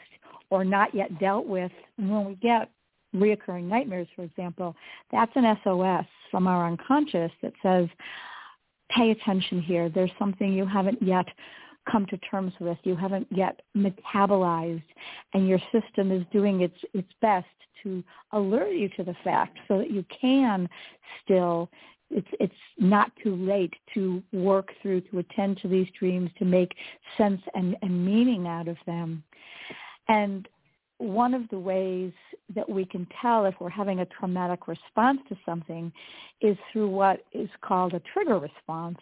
or 0.49 0.65
not 0.65 0.93
yet 0.93 1.17
dealt 1.19 1.47
with. 1.47 1.71
And 1.97 2.11
when 2.11 2.25
we 2.25 2.35
get 2.35 2.69
reoccurring 3.15 3.63
nightmares, 3.63 4.07
for 4.15 4.23
example, 4.23 4.75
that's 5.11 5.31
an 5.35 5.57
SOS 5.63 6.05
from 6.29 6.47
our 6.47 6.67
unconscious 6.67 7.31
that 7.41 7.53
says, 7.63 7.87
pay 8.89 9.11
attention 9.11 9.61
here. 9.61 9.89
There's 9.89 10.11
something 10.19 10.53
you 10.53 10.65
haven't 10.65 11.01
yet 11.01 11.25
come 11.89 12.05
to 12.07 12.17
terms 12.17 12.53
with. 12.59 12.77
You 12.83 12.95
haven't 12.95 13.27
yet 13.31 13.61
metabolized, 13.75 14.83
and 15.33 15.47
your 15.47 15.59
system 15.71 16.11
is 16.11 16.23
doing 16.31 16.61
its 16.61 16.77
its 16.93 17.09
best 17.21 17.47
to 17.83 18.03
alert 18.33 18.73
you 18.73 18.89
to 18.89 19.03
the 19.03 19.15
fact 19.23 19.57
so 19.67 19.77
that 19.77 19.91
you 19.91 20.03
can 20.21 20.67
still 21.23 21.69
it's 22.11 22.27
it's 22.39 22.53
not 22.77 23.11
too 23.23 23.35
late 23.35 23.73
to 23.93 24.21
work 24.33 24.69
through 24.81 25.01
to 25.01 25.19
attend 25.19 25.57
to 25.61 25.67
these 25.67 25.87
dreams 25.97 26.29
to 26.37 26.45
make 26.45 26.73
sense 27.17 27.41
and, 27.53 27.75
and 27.81 28.05
meaning 28.05 28.47
out 28.47 28.67
of 28.67 28.77
them 28.85 29.23
and 30.07 30.47
one 30.99 31.33
of 31.33 31.47
the 31.49 31.57
ways 31.57 32.11
that 32.53 32.69
we 32.69 32.85
can 32.85 33.07
tell 33.21 33.45
if 33.45 33.55
we're 33.59 33.69
having 33.69 33.99
a 33.99 34.05
traumatic 34.05 34.67
response 34.67 35.19
to 35.29 35.37
something 35.45 35.91
is 36.41 36.57
through 36.71 36.89
what 36.89 37.23
is 37.33 37.49
called 37.61 37.93
a 37.93 38.01
trigger 38.13 38.37
response. 38.37 38.99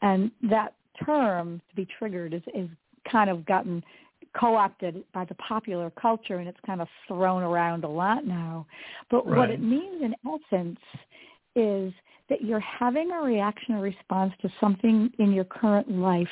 And 0.00 0.30
that 0.48 0.74
term, 1.04 1.60
to 1.68 1.76
be 1.76 1.86
triggered, 1.98 2.34
is, 2.34 2.42
is 2.54 2.68
kind 3.10 3.28
of 3.28 3.44
gotten 3.46 3.82
co-opted 4.38 5.04
by 5.12 5.24
the 5.24 5.34
popular 5.36 5.90
culture 5.90 6.38
and 6.38 6.48
it's 6.48 6.58
kind 6.66 6.80
of 6.80 6.88
thrown 7.06 7.42
around 7.42 7.84
a 7.84 7.88
lot 7.88 8.26
now. 8.26 8.66
But 9.10 9.26
right. 9.26 9.38
what 9.38 9.50
it 9.50 9.60
means 9.60 10.02
in 10.02 10.14
essence 10.26 10.78
is 11.56 11.92
that 12.28 12.42
you're 12.42 12.60
having 12.60 13.10
a 13.10 13.20
reaction 13.20 13.74
or 13.74 13.80
response 13.80 14.32
to 14.42 14.48
something 14.60 15.10
in 15.18 15.32
your 15.32 15.44
current 15.44 15.90
life 15.90 16.28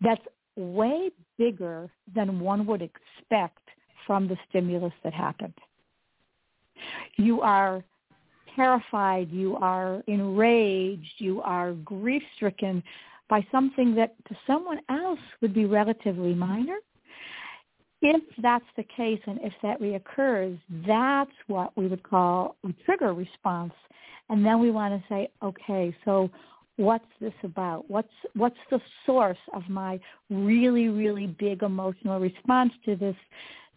that's 0.00 0.22
way 0.56 1.10
bigger 1.38 1.90
than 2.14 2.40
one 2.40 2.66
would 2.66 2.82
expect 2.82 3.58
from 4.06 4.28
the 4.28 4.36
stimulus 4.48 4.92
that 5.04 5.12
happened. 5.12 5.54
You 7.16 7.40
are 7.40 7.84
terrified, 8.54 9.30
you 9.30 9.56
are 9.56 10.02
enraged, 10.06 11.14
you 11.18 11.40
are 11.42 11.72
grief-stricken 11.72 12.82
by 13.28 13.46
something 13.50 13.94
that 13.94 14.14
to 14.28 14.36
someone 14.46 14.80
else 14.90 15.20
would 15.40 15.54
be 15.54 15.64
relatively 15.64 16.34
minor. 16.34 16.76
If 18.02 18.22
that's 18.42 18.64
the 18.76 18.82
case 18.82 19.20
and 19.26 19.38
if 19.42 19.52
that 19.62 19.80
reoccurs, 19.80 20.58
that's 20.86 21.30
what 21.46 21.76
we 21.76 21.86
would 21.86 22.02
call 22.02 22.56
a 22.66 22.72
trigger 22.84 23.14
response. 23.14 23.72
And 24.28 24.44
then 24.44 24.58
we 24.58 24.70
want 24.70 25.00
to 25.00 25.08
say, 25.08 25.30
okay, 25.42 25.94
so 26.04 26.28
what's 26.76 27.04
this 27.20 27.34
about? 27.44 27.88
What's 27.88 28.12
what's 28.34 28.56
the 28.70 28.80
source 29.06 29.38
of 29.54 29.62
my 29.68 30.00
really 30.30 30.88
really 30.88 31.26
big 31.26 31.62
emotional 31.62 32.18
response 32.18 32.72
to 32.86 32.96
this 32.96 33.16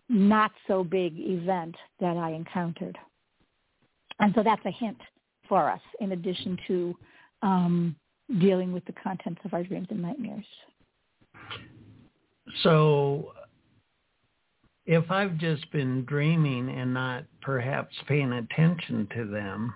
not 0.10 0.52
so 0.68 0.84
big 0.84 1.13
event 1.18 1.76
that 2.00 2.18
I 2.18 2.32
encountered? 2.32 2.98
And 4.20 4.34
so 4.36 4.44
that's 4.44 4.65
a 4.65 4.72
hint 4.72 4.98
for 5.48 5.70
us, 5.70 5.82
in 6.00 6.12
addition 6.12 6.58
to 6.68 6.96
um, 7.41 7.96
dealing 8.39 8.72
with 8.72 8.86
the 8.86 8.94
contents 8.94 9.41
of 9.46 9.54
our 9.54 9.63
dreams 9.63 9.88
and 9.89 10.02
nightmares. 10.02 10.46
So 12.63 13.34
if 14.86 15.10
I've 15.12 15.38
just 15.38 15.70
been 15.72 16.06
dreaming 16.06 16.70
and 16.70 16.94
not 16.94 17.26
perhaps 17.41 17.94
paying 18.08 18.34
attention 18.34 19.08
to 19.15 19.26
them, 19.26 19.74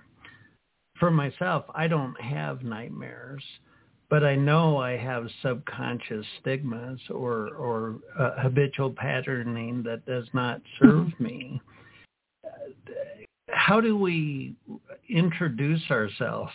for 1.00 1.10
myself, 1.10 1.66
I 1.74 1.88
don't 1.88 2.20
have 2.20 2.64
nightmares, 2.64 3.44
but 4.10 4.24
I 4.24 4.36
know 4.36 4.78
I 4.78 4.98
have 4.98 5.28
subconscious 5.42 6.26
stigmas 6.40 7.00
or 7.10 7.50
or 7.56 8.00
uh, 8.18 8.42
habitual 8.42 8.92
patterning 8.92 9.84
that 9.84 10.06
does 10.06 10.28
not 10.34 10.62
serve 10.80 11.08
mm-hmm. 11.08 11.24
me. 11.24 11.62
How 13.50 13.80
do 13.82 13.98
we 13.98 14.56
introduce 15.10 15.82
ourselves? 15.92 16.52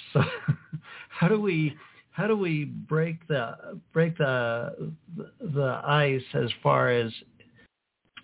how 1.08 1.28
do 1.28 1.40
we 1.40 1.76
how 2.10 2.26
do 2.26 2.36
we 2.36 2.64
break 2.64 3.26
the 3.28 3.80
break 3.92 4.18
the 4.18 4.92
the 5.40 5.80
ice 5.84 6.22
as 6.34 6.50
far 6.62 6.90
as 6.90 7.12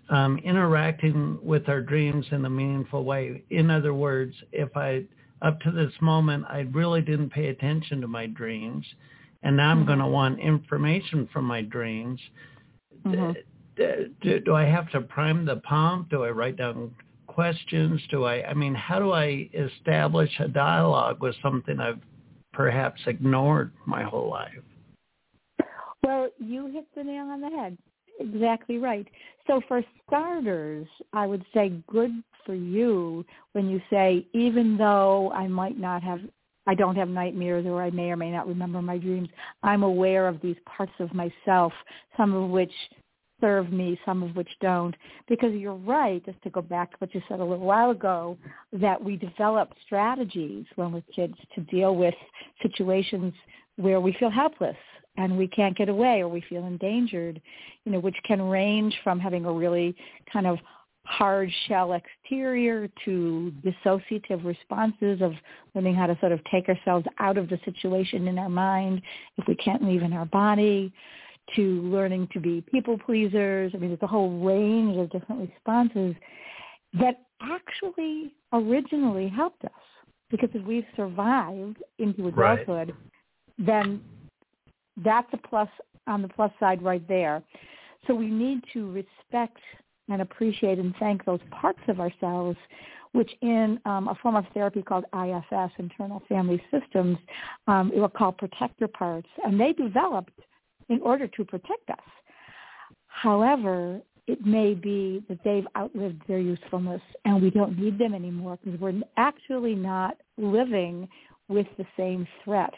um, 0.09 0.37
interacting 0.39 1.39
with 1.41 1.69
our 1.69 1.81
dreams 1.81 2.25
in 2.31 2.43
a 2.43 2.49
meaningful 2.49 3.05
way? 3.05 3.43
In 3.49 3.69
other 3.69 3.93
words, 3.93 4.35
if 4.51 4.75
I 4.75 5.05
up 5.41 5.59
to 5.61 5.71
this 5.71 5.93
moment, 6.01 6.45
I 6.49 6.67
really 6.71 7.01
didn't 7.01 7.31
pay 7.31 7.47
attention 7.47 7.99
to 8.01 8.07
my 8.07 8.27
dreams, 8.27 8.85
and 9.43 9.57
now 9.57 9.71
I'm 9.71 9.79
mm-hmm. 9.79 9.87
going 9.87 9.99
to 9.99 10.07
want 10.07 10.39
information 10.39 11.27
from 11.31 11.45
my 11.45 11.61
dreams. 11.61 12.19
Mm-hmm. 13.05 13.31
Do, 13.77 14.11
do, 14.21 14.39
do 14.39 14.55
I 14.55 14.65
have 14.65 14.91
to 14.91 15.01
prime 15.01 15.45
the 15.45 15.57
pump? 15.57 16.09
Do 16.09 16.23
I 16.23 16.29
write 16.29 16.57
down 16.57 16.93
questions? 17.27 18.01
Do 18.11 18.25
I? 18.25 18.47
I 18.47 18.53
mean, 18.53 18.75
how 18.75 18.99
do 18.99 19.11
I 19.11 19.49
establish 19.53 20.29
a 20.39 20.47
dialogue 20.47 21.21
with 21.21 21.35
something 21.41 21.79
I've 21.79 22.01
perhaps 22.53 23.01
ignored 23.07 23.71
my 23.85 24.03
whole 24.03 24.29
life? 24.29 24.51
Well, 26.03 26.29
you 26.39 26.67
hit 26.67 26.85
the 26.95 27.03
nail 27.03 27.25
on 27.25 27.41
the 27.41 27.49
head. 27.49 27.77
Exactly 28.19 28.77
right. 28.77 29.07
So 29.47 29.61
for 29.67 29.81
starters, 30.05 30.87
I 31.13 31.25
would 31.25 31.45
say 31.53 31.73
good 31.87 32.11
for 32.45 32.53
you 32.53 33.25
when 33.53 33.69
you 33.69 33.81
say, 33.89 34.27
even 34.33 34.77
though 34.77 35.31
I 35.31 35.47
might 35.47 35.79
not 35.79 36.03
have, 36.03 36.19
I 36.71 36.73
don't 36.73 36.95
have 36.95 37.09
nightmares 37.09 37.65
or 37.65 37.81
I 37.81 37.89
may 37.89 38.11
or 38.11 38.15
may 38.15 38.31
not 38.31 38.47
remember 38.47 38.81
my 38.81 38.97
dreams, 38.97 39.27
I'm 39.61 39.83
aware 39.83 40.29
of 40.29 40.39
these 40.41 40.55
parts 40.65 40.93
of 40.99 41.13
myself, 41.13 41.73
some 42.15 42.33
of 42.33 42.49
which 42.49 42.71
serve 43.41 43.73
me, 43.73 43.99
some 44.05 44.23
of 44.23 44.37
which 44.37 44.47
don't. 44.61 44.95
Because 45.27 45.51
you're 45.53 45.73
right, 45.75 46.25
just 46.25 46.41
to 46.43 46.49
go 46.49 46.61
back 46.61 46.91
to 46.91 46.97
what 46.99 47.13
you 47.13 47.21
said 47.27 47.41
a 47.41 47.43
little 47.43 47.65
while 47.65 47.89
ago, 47.89 48.37
that 48.71 49.03
we 49.03 49.17
develop 49.17 49.73
strategies 49.85 50.63
when 50.77 50.93
we're 50.93 51.03
kids 51.13 51.33
to 51.55 51.61
deal 51.61 51.93
with 51.93 52.15
situations 52.61 53.33
where 53.75 53.99
we 53.99 54.15
feel 54.17 54.29
helpless 54.29 54.77
and 55.17 55.37
we 55.37 55.49
can't 55.49 55.75
get 55.75 55.89
away 55.89 56.21
or 56.21 56.29
we 56.29 56.41
feel 56.47 56.65
endangered, 56.65 57.41
you 57.83 57.91
know, 57.91 57.99
which 57.99 58.15
can 58.23 58.41
range 58.41 58.97
from 59.03 59.19
having 59.19 59.43
a 59.43 59.51
really 59.51 59.93
kind 60.31 60.47
of 60.47 60.57
hard 61.05 61.51
shell 61.67 61.93
exterior 61.93 62.87
to 63.05 63.51
dissociative 63.63 64.45
responses 64.45 65.21
of 65.21 65.33
learning 65.73 65.95
how 65.95 66.07
to 66.07 66.17
sort 66.19 66.31
of 66.31 66.39
take 66.51 66.69
ourselves 66.69 67.05
out 67.19 67.37
of 67.37 67.49
the 67.49 67.59
situation 67.65 68.27
in 68.27 68.37
our 68.37 68.49
mind 68.49 69.01
if 69.37 69.47
we 69.47 69.55
can't 69.55 69.83
leave 69.83 70.03
in 70.03 70.13
our 70.13 70.25
body 70.27 70.93
to 71.55 71.81
learning 71.81 72.27
to 72.31 72.39
be 72.39 72.61
people 72.61 72.97
pleasers. 72.99 73.71
I 73.73 73.77
mean, 73.77 73.89
there's 73.89 74.01
a 74.03 74.07
whole 74.07 74.39
range 74.39 74.97
of 74.97 75.09
different 75.09 75.49
responses 75.49 76.15
that 76.99 77.21
actually 77.41 78.33
originally 78.53 79.27
helped 79.27 79.63
us 79.65 79.71
because 80.29 80.49
if 80.53 80.63
we've 80.65 80.85
survived 80.95 81.77
into 81.99 82.27
adulthood, 82.27 82.89
right. 82.89 82.95
then 83.57 84.01
that's 85.03 85.27
a 85.33 85.37
plus 85.37 85.69
on 86.07 86.21
the 86.21 86.27
plus 86.29 86.51
side 86.59 86.81
right 86.81 87.05
there. 87.07 87.41
So 88.07 88.15
we 88.15 88.27
need 88.27 88.61
to 88.73 88.91
respect 88.91 89.59
and 90.11 90.21
appreciate 90.21 90.79
and 90.79 90.93
thank 90.99 91.25
those 91.25 91.39
parts 91.49 91.79
of 91.87 91.99
ourselves, 91.99 92.57
which 93.13 93.31
in 93.41 93.79
um, 93.85 94.07
a 94.07 94.15
form 94.15 94.35
of 94.35 94.45
therapy 94.53 94.81
called 94.81 95.05
IFS, 95.13 95.71
Internal 95.77 96.21
Family 96.29 96.61
Systems, 96.71 97.17
um, 97.67 97.91
it 97.93 97.99
was 97.99 98.11
called 98.17 98.37
protector 98.37 98.87
parts, 98.87 99.27
and 99.43 99.59
they 99.59 99.73
developed 99.73 100.39
in 100.89 101.01
order 101.01 101.27
to 101.27 101.45
protect 101.45 101.89
us. 101.89 101.99
However, 103.07 104.01
it 104.27 104.45
may 104.45 104.73
be 104.73 105.23
that 105.27 105.39
they've 105.43 105.67
outlived 105.75 106.21
their 106.27 106.39
usefulness 106.39 107.01
and 107.25 107.41
we 107.41 107.49
don't 107.49 107.77
need 107.77 107.97
them 107.97 108.13
anymore 108.13 108.57
because 108.63 108.79
we're 108.79 109.01
actually 109.17 109.75
not 109.75 110.17
living 110.37 111.07
with 111.49 111.67
the 111.77 111.85
same 111.97 112.27
threat. 112.43 112.73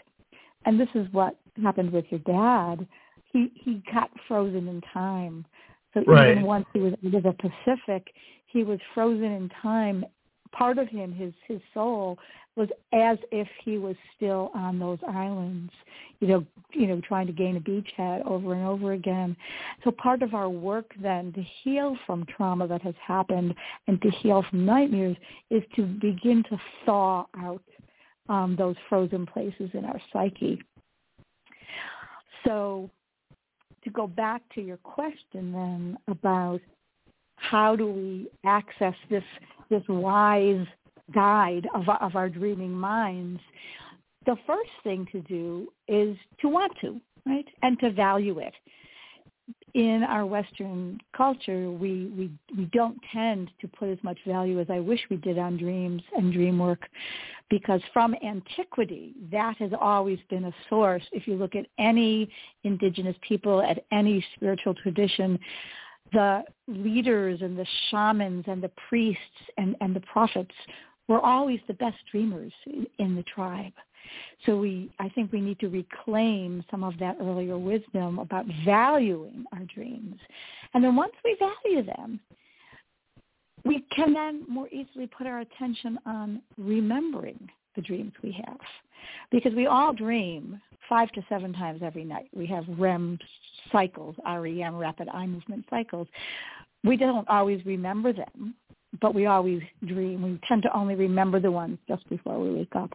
And 0.65 0.80
this 0.80 0.89
is 0.96 1.08
what 1.12 1.38
happened 1.62 1.91
with 1.91 2.06
your 2.10 2.22
dad. 2.22 2.88
He 3.32 3.52
he 3.56 3.84
got 3.93 4.10
frozen 4.28 4.67
in 4.67 4.82
time 4.93 5.46
so 5.94 6.04
right. 6.06 6.32
even 6.32 6.44
once 6.44 6.66
he 6.74 6.80
was 6.80 6.94
into 7.04 7.22
the 7.22 7.34
Pacific, 7.34 8.14
he 8.46 8.64
was 8.64 8.80
frozen 8.94 9.26
in 9.26 9.50
time. 9.62 10.06
Part 10.52 10.78
of 10.78 10.88
him, 10.88 11.12
his 11.12 11.34
his 11.48 11.60
soul, 11.74 12.20
was 12.56 12.70
as 12.92 13.18
if 13.32 13.48
he 13.64 13.78
was 13.78 13.96
still 14.16 14.52
on 14.54 14.78
those 14.78 15.00
islands, 15.08 15.72
you 16.20 16.28
know, 16.28 16.46
you 16.72 16.86
know, 16.88 17.02
trying 17.08 17.26
to 17.26 17.34
gain 17.34 17.58
a 17.58 17.60
beachhead 17.60 18.26
over 18.28 18.54
and 18.54 18.66
over 18.66 18.94
again. 18.94 19.36
So 19.84 19.92
part 19.92 20.22
of 20.22 20.36
our 20.36 20.50
work 20.50 20.92
then 21.02 21.34
to 21.34 21.44
heal 21.64 21.98
from 22.06 22.26
trauma 22.26 22.68
that 22.68 22.82
has 22.84 22.94
happened 23.06 23.56
and 23.88 24.00
to 24.04 24.10
heal 24.10 24.46
from 24.50 24.66
nightmares 24.66 25.18
is 25.50 25.64
to 25.76 25.84
begin 25.86 26.44
to 26.50 26.58
thaw 26.86 27.26
out 27.40 27.64
um, 28.30 28.56
those 28.56 28.76
frozen 28.88 29.26
places 29.26 29.72
in 29.74 29.86
our 29.86 30.00
psyche. 30.12 30.62
So 32.46 32.90
to 33.84 33.89
go 33.89 34.08
back 34.08 34.41
to 34.56 34.62
your 34.62 34.78
question 34.78 35.52
then 35.52 35.98
about 36.08 36.60
how 37.36 37.76
do 37.76 37.91
we 37.91 38.28
access 38.46 38.96
this 39.10 39.24
this 39.69 39.84
wise 39.88 40.65
guide 41.13 41.67
of, 41.74 41.84
of 42.02 42.15
our 42.15 42.30
dreaming 42.30 42.72
minds, 42.72 43.41
the 44.26 44.36
first 44.48 44.69
thing 44.84 45.08
to 45.12 45.22
do 45.22 45.67
is 45.88 46.15
to 46.39 46.48
want 46.48 46.72
to, 46.82 47.00
right, 47.26 47.46
and 47.62 47.80
to 47.80 47.91
value 47.91 48.39
it 48.39 48.54
in 49.74 50.04
our 50.04 50.26
Western 50.26 51.00
culture, 51.18 51.72
we, 51.72 52.06
we, 52.18 52.32
we 52.56 52.66
don't 52.66 53.00
tend 53.12 53.50
to 53.60 53.68
put 53.68 53.90
as 53.90 53.98
much 54.04 54.18
value 54.26 54.60
as 54.60 54.68
I 54.70 54.80
wish 54.80 55.00
we 55.10 55.18
did 55.18 55.40
on 55.40 55.58
dreams 55.58 56.04
and 56.16 56.32
dream 56.32 56.60
work 56.60 56.82
because 57.50 57.82
from 57.92 58.16
antiquity, 58.24 59.14
that 59.32 59.58
has 59.58 59.72
always 59.80 60.20
been 60.30 60.46
a 60.46 60.54
source. 60.70 61.04
If 61.12 61.28
you 61.28 61.36
look 61.36 61.56
at 61.56 61.66
any 61.80 62.30
indigenous 62.64 63.16
people, 63.28 63.62
at 63.62 63.84
any 63.92 64.24
spiritual 64.36 64.76
tradition, 64.76 65.40
the 66.12 66.44
leaders 66.68 67.42
and 67.42 67.58
the 67.58 67.66
shamans 67.90 68.46
and 68.48 68.62
the 68.62 68.72
priests 68.88 69.22
and, 69.58 69.76
and 69.82 69.96
the 69.96 70.02
prophets 70.02 70.54
were 71.08 71.20
always 71.20 71.60
the 71.68 71.74
best 71.74 71.98
dreamers 72.12 72.54
in 72.66 73.16
the 73.16 73.24
tribe. 73.24 73.74
So 74.46 74.58
we, 74.58 74.92
I 75.00 75.10
think 75.10 75.32
we 75.32 75.42
need 75.42 75.60
to 75.60 75.70
reclaim 75.70 76.63
some 76.70 76.84
of 76.84 76.98
that 77.00 77.18
earlier 77.22 77.58
wisdom 77.58 78.20
about 78.20 78.46
valuing 78.66 79.46
our 79.52 79.63
dreams. 79.74 80.16
And 80.74 80.84
then 80.84 80.96
once 80.96 81.13
we 81.24 81.38
value 81.39 81.84
them, 81.86 82.20
we 83.66 83.86
can 83.96 84.13
then 84.13 84.44
more 84.50 84.68
easily 84.70 85.08
put 85.08 85.26
our 85.28 85.39
attention 85.39 85.98
on 86.06 86.42
remembering 86.58 87.50
the 87.76 87.82
dreams 87.82 88.12
we 88.22 88.32
have. 88.46 88.58
Because 89.32 89.54
we 89.54 89.68
all 89.68 89.94
dream 89.94 90.62
five 90.89 91.12
to 91.13 91.24
seven 91.30 91.54
times 91.54 91.82
every 91.84 92.04
night. 92.04 92.30
We 92.34 92.46
have 92.48 92.66
REM 92.78 93.18
cycles, 93.72 94.16
REM, 94.26 94.78
rapid 94.78 95.08
eye 95.10 95.26
movement 95.26 95.66
cycles. 95.70 96.08
We 96.84 96.98
don't 96.98 97.28
always 97.30 97.66
remember 97.66 98.12
them, 98.12 98.56
but 99.02 99.14
we 99.14 99.26
always 99.26 99.62
dream. 99.86 100.22
We 100.22 100.40
tend 100.48 100.64
to 100.64 100.78
only 100.78 100.96
remember 100.96 101.40
the 101.40 101.52
ones 101.52 101.78
just 101.88 102.08
before 102.10 102.40
we 102.40 102.54
wake 102.54 102.76
up. 102.76 102.94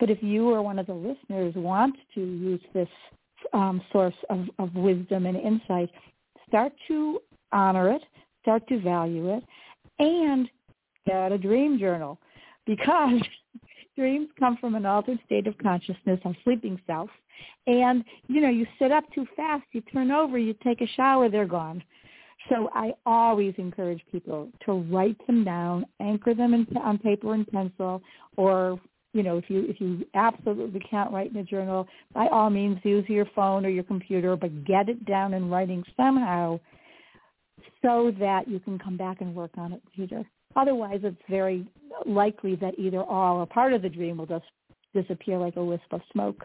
But 0.00 0.10
if 0.10 0.22
you 0.22 0.48
or 0.50 0.62
one 0.62 0.78
of 0.78 0.86
the 0.86 0.94
listeners 0.94 1.54
wants 1.56 1.98
to 2.14 2.20
use 2.20 2.60
this 2.72 2.88
um, 3.52 3.80
source 3.92 4.14
of, 4.30 4.46
of 4.58 4.74
wisdom 4.74 5.26
and 5.26 5.36
insight, 5.36 5.90
start 6.48 6.72
to 6.88 7.20
honor 7.52 7.90
it, 7.92 8.02
start 8.42 8.66
to 8.68 8.80
value 8.80 9.30
it, 9.34 9.44
and 9.98 10.48
get 11.06 11.32
a 11.32 11.38
dream 11.38 11.78
journal 11.78 12.18
because 12.66 13.20
dreams 13.96 14.28
come 14.38 14.56
from 14.58 14.74
an 14.74 14.86
altered 14.86 15.18
state 15.26 15.46
of 15.46 15.58
consciousness, 15.58 16.20
our 16.24 16.36
sleeping 16.44 16.80
self. 16.86 17.10
And, 17.66 18.04
you 18.28 18.40
know, 18.40 18.48
you 18.48 18.66
sit 18.78 18.92
up 18.92 19.04
too 19.14 19.26
fast, 19.36 19.64
you 19.72 19.80
turn 19.92 20.10
over, 20.10 20.38
you 20.38 20.54
take 20.64 20.80
a 20.80 20.86
shower, 20.86 21.28
they're 21.28 21.46
gone. 21.46 21.82
So 22.48 22.70
I 22.72 22.92
always 23.04 23.54
encourage 23.58 24.00
people 24.10 24.48
to 24.64 24.72
write 24.72 25.18
them 25.26 25.44
down, 25.44 25.84
anchor 26.00 26.34
them 26.34 26.54
in, 26.54 26.66
on 26.78 26.98
paper 26.98 27.34
and 27.34 27.46
pencil, 27.46 28.02
or 28.36 28.80
you 29.12 29.22
know, 29.22 29.38
if 29.38 29.44
you 29.48 29.64
if 29.68 29.80
you 29.80 30.04
absolutely 30.14 30.80
can't 30.80 31.10
write 31.12 31.30
in 31.30 31.38
a 31.38 31.44
journal, 31.44 31.88
by 32.12 32.26
all 32.28 32.50
means 32.50 32.78
use 32.84 33.04
your 33.08 33.26
phone 33.34 33.64
or 33.64 33.68
your 33.68 33.84
computer, 33.84 34.36
but 34.36 34.64
get 34.64 34.88
it 34.88 35.04
down 35.06 35.34
in 35.34 35.50
writing 35.50 35.82
somehow 35.96 36.60
so 37.82 38.12
that 38.18 38.48
you 38.48 38.60
can 38.60 38.78
come 38.78 38.96
back 38.96 39.20
and 39.20 39.34
work 39.34 39.52
on 39.56 39.72
it 39.72 39.82
later. 39.96 40.24
Otherwise, 40.56 41.00
it's 41.02 41.20
very 41.28 41.66
likely 42.06 42.56
that 42.56 42.78
either 42.78 43.02
all 43.02 43.38
or 43.38 43.46
part 43.46 43.72
of 43.72 43.82
the 43.82 43.88
dream 43.88 44.18
will 44.18 44.26
just 44.26 44.44
disappear 44.94 45.38
like 45.38 45.56
a 45.56 45.64
wisp 45.64 45.90
of 45.92 46.00
smoke. 46.12 46.44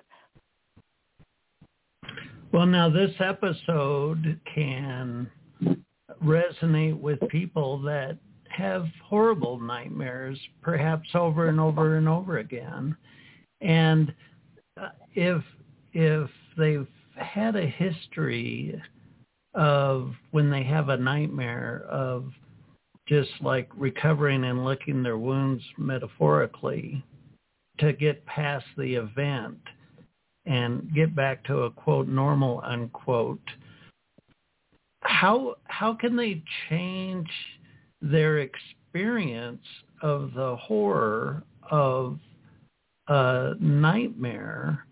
Well, 2.51 2.65
now 2.65 2.89
this 2.89 3.11
episode 3.19 4.39
can 4.53 5.29
resonate 6.23 6.99
with 6.99 7.19
people 7.29 7.81
that 7.83 8.17
have 8.49 8.85
horrible 9.03 9.59
nightmares, 9.59 10.39
perhaps 10.61 11.09
over 11.15 11.47
and 11.47 11.59
over 11.59 11.97
and 11.97 12.07
over 12.07 12.37
again. 12.37 12.95
And 13.61 14.13
uh, 14.79 14.89
if 15.15 15.41
if 15.93 16.29
they've 16.57 16.87
had 17.15 17.55
a 17.55 17.65
history 17.65 18.81
of 19.53 20.13
when 20.31 20.49
they 20.49 20.63
have 20.63 20.89
a 20.89 20.97
nightmare 20.97 21.85
of 21.89 22.31
just 23.07 23.29
like 23.41 23.69
recovering 23.75 24.45
and 24.45 24.65
licking 24.65 25.03
their 25.03 25.17
wounds 25.17 25.63
metaphorically 25.77 27.03
to 27.79 27.93
get 27.93 28.25
past 28.25 28.65
the 28.77 28.95
event 28.95 29.59
and 30.45 30.93
get 30.93 31.15
back 31.15 31.43
to 31.45 31.63
a 31.63 31.71
quote 31.71 32.07
normal 32.07 32.61
unquote 32.65 33.41
how 35.03 35.55
how 35.65 35.93
can 35.93 36.15
they 36.15 36.41
change 36.69 37.29
their 38.01 38.39
experience 38.39 39.65
of 40.01 40.33
the 40.33 40.55
horror 40.57 41.43
of 41.71 42.19
a 43.07 43.53
nightmare. 43.59 44.85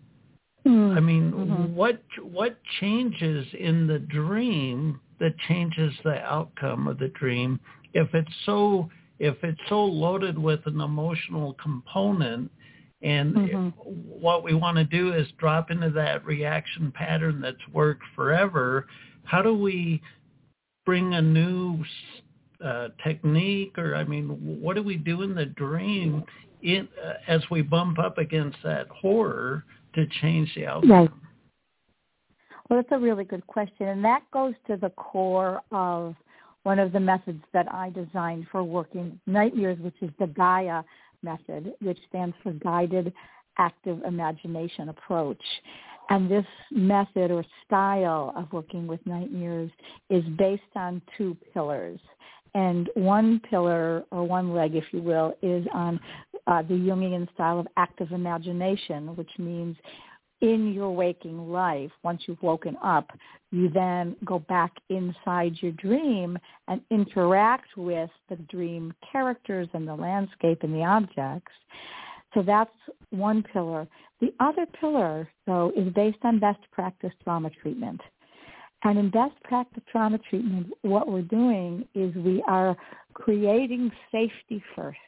Mm-hmm. 0.66 0.96
I 0.96 1.00
mean, 1.00 1.32
mm-hmm. 1.32 1.74
what 1.74 2.02
what 2.20 2.58
changes 2.80 3.46
in 3.58 3.86
the 3.86 3.98
dream 3.98 5.00
that 5.18 5.36
changes 5.48 5.92
the 6.04 6.18
outcome 6.20 6.88
of 6.88 6.98
the 6.98 7.08
dream 7.08 7.58
if 7.94 8.12
it's 8.14 8.32
so 8.46 8.90
if 9.18 9.36
it's 9.42 9.60
so 9.68 9.84
loaded 9.84 10.38
with 10.38 10.60
an 10.66 10.80
emotional 10.80 11.54
component 11.62 12.50
and 13.02 13.34
mm-hmm. 13.34 13.68
what 13.84 14.44
we 14.44 14.54
want 14.54 14.76
to 14.76 14.84
do 14.84 15.12
is 15.12 15.26
drop 15.38 15.70
into 15.70 15.90
that 15.90 16.24
reaction 16.24 16.92
pattern 16.92 17.40
that's 17.40 17.56
worked 17.72 18.02
forever 18.14 18.86
how 19.24 19.42
do 19.42 19.54
we 19.54 20.02
bring 20.84 21.14
a 21.14 21.22
new 21.22 21.84
uh, 22.64 22.88
technique 23.04 23.76
or 23.78 23.94
I 23.94 24.04
mean, 24.04 24.28
what 24.60 24.76
do 24.76 24.82
we 24.82 24.96
do 24.96 25.22
in 25.22 25.34
the 25.34 25.46
dream 25.46 26.24
in, 26.62 26.88
uh, 27.04 27.14
as 27.26 27.42
we 27.50 27.62
bump 27.62 27.98
up 27.98 28.18
against 28.18 28.58
that 28.64 28.88
horror 28.88 29.64
to 29.94 30.06
change 30.20 30.52
the 30.54 30.66
outcome? 30.66 30.90
Right. 30.90 31.10
Well, 32.68 32.80
that's 32.80 32.92
a 32.92 33.04
really 33.04 33.24
good 33.24 33.46
question, 33.46 33.88
and 33.88 34.04
that 34.04 34.22
goes 34.32 34.54
to 34.66 34.76
the 34.76 34.90
core 34.90 35.60
of 35.72 36.14
one 36.62 36.78
of 36.78 36.92
the 36.92 37.00
methods 37.00 37.42
that 37.52 37.66
I 37.72 37.90
designed 37.90 38.46
for 38.50 38.62
working 38.62 39.20
nightmares, 39.26 39.78
which 39.80 39.96
is 40.00 40.10
the 40.18 40.28
Gaia 40.28 40.82
method, 41.22 41.74
which 41.80 41.98
stands 42.08 42.34
for 42.42 42.52
Guided 42.52 43.12
Active 43.58 44.00
Imagination 44.04 44.88
Approach. 44.88 45.42
And 46.10 46.30
this 46.30 46.46
method 46.70 47.30
or 47.30 47.44
style 47.64 48.32
of 48.36 48.52
working 48.52 48.86
with 48.86 49.00
nightmares 49.06 49.70
is 50.10 50.24
based 50.36 50.62
on 50.74 51.00
two 51.16 51.36
pillars. 51.54 52.00
And 52.54 52.90
one 52.94 53.40
pillar, 53.48 54.04
or 54.10 54.24
one 54.24 54.52
leg, 54.52 54.74
if 54.74 54.84
you 54.92 55.00
will, 55.00 55.32
is 55.40 55.66
on 55.72 55.98
uh, 56.46 56.62
the 56.62 56.74
Jungian 56.74 57.32
style 57.32 57.58
of 57.58 57.66
active 57.78 58.12
imagination, 58.12 59.16
which 59.16 59.30
means 59.38 59.74
in 60.42 60.72
your 60.72 60.90
waking 60.90 61.50
life, 61.50 61.90
once 62.02 62.22
you've 62.26 62.42
woken 62.42 62.76
up, 62.82 63.08
you 63.52 63.70
then 63.70 64.16
go 64.24 64.40
back 64.40 64.72
inside 64.90 65.54
your 65.60 65.72
dream 65.72 66.36
and 66.68 66.80
interact 66.90 67.76
with 67.76 68.10
the 68.28 68.36
dream 68.36 68.92
characters 69.10 69.68
and 69.72 69.86
the 69.86 69.94
landscape 69.94 70.62
and 70.62 70.74
the 70.74 70.82
objects. 70.82 71.52
So 72.34 72.42
that's 72.42 72.70
one 73.10 73.44
pillar. 73.44 73.86
The 74.22 74.32
other 74.38 74.66
pillar, 74.80 75.28
though, 75.46 75.72
is 75.76 75.92
based 75.94 76.18
on 76.22 76.38
best 76.38 76.60
practice 76.70 77.10
trauma 77.24 77.50
treatment. 77.60 78.00
And 78.84 78.96
in 78.96 79.10
best 79.10 79.34
practice 79.42 79.82
trauma 79.90 80.18
treatment, 80.30 80.68
what 80.82 81.08
we're 81.08 81.22
doing 81.22 81.84
is 81.96 82.14
we 82.14 82.40
are 82.46 82.76
creating 83.14 83.90
safety 84.12 84.62
first. 84.76 84.98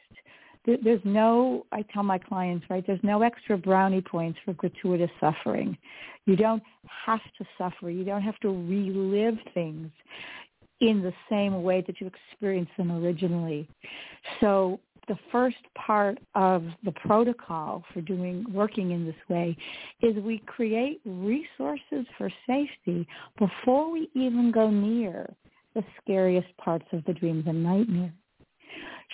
There's 0.65 1.01
no, 1.05 1.65
I 1.71 1.83
tell 1.93 2.03
my 2.03 2.17
clients, 2.17 2.65
right, 2.69 2.85
there's 2.85 3.03
no 3.03 3.21
extra 3.21 3.57
brownie 3.57 4.01
points 4.01 4.37
for 4.43 4.51
gratuitous 4.53 5.11
suffering. 5.21 5.77
You 6.25 6.35
don't 6.35 6.63
have 7.05 7.21
to 7.37 7.45
suffer. 7.57 7.89
You 7.89 8.03
don't 8.03 8.23
have 8.23 8.39
to 8.39 8.49
relive 8.49 9.37
things 9.53 9.91
in 10.81 11.01
the 11.01 11.13
same 11.29 11.63
way 11.63 11.83
that 11.87 12.01
you 12.01 12.07
experienced 12.07 12.71
them 12.77 12.91
originally. 12.91 13.69
So 14.41 14.81
the 15.07 15.17
first 15.31 15.57
part 15.75 16.17
of 16.35 16.63
the 16.83 16.91
protocol 16.91 17.83
for 17.93 18.01
doing 18.01 18.45
working 18.51 18.91
in 18.91 19.05
this 19.05 19.15
way 19.29 19.55
is 20.01 20.15
we 20.23 20.39
create 20.45 21.01
resources 21.05 22.05
for 22.17 22.29
safety 22.47 23.07
before 23.37 23.91
we 23.91 24.09
even 24.13 24.51
go 24.51 24.69
near 24.69 25.31
the 25.75 25.83
scariest 26.01 26.55
parts 26.57 26.85
of 26.93 27.03
the 27.05 27.13
dreams 27.13 27.43
and 27.47 27.63
nightmares. 27.63 28.11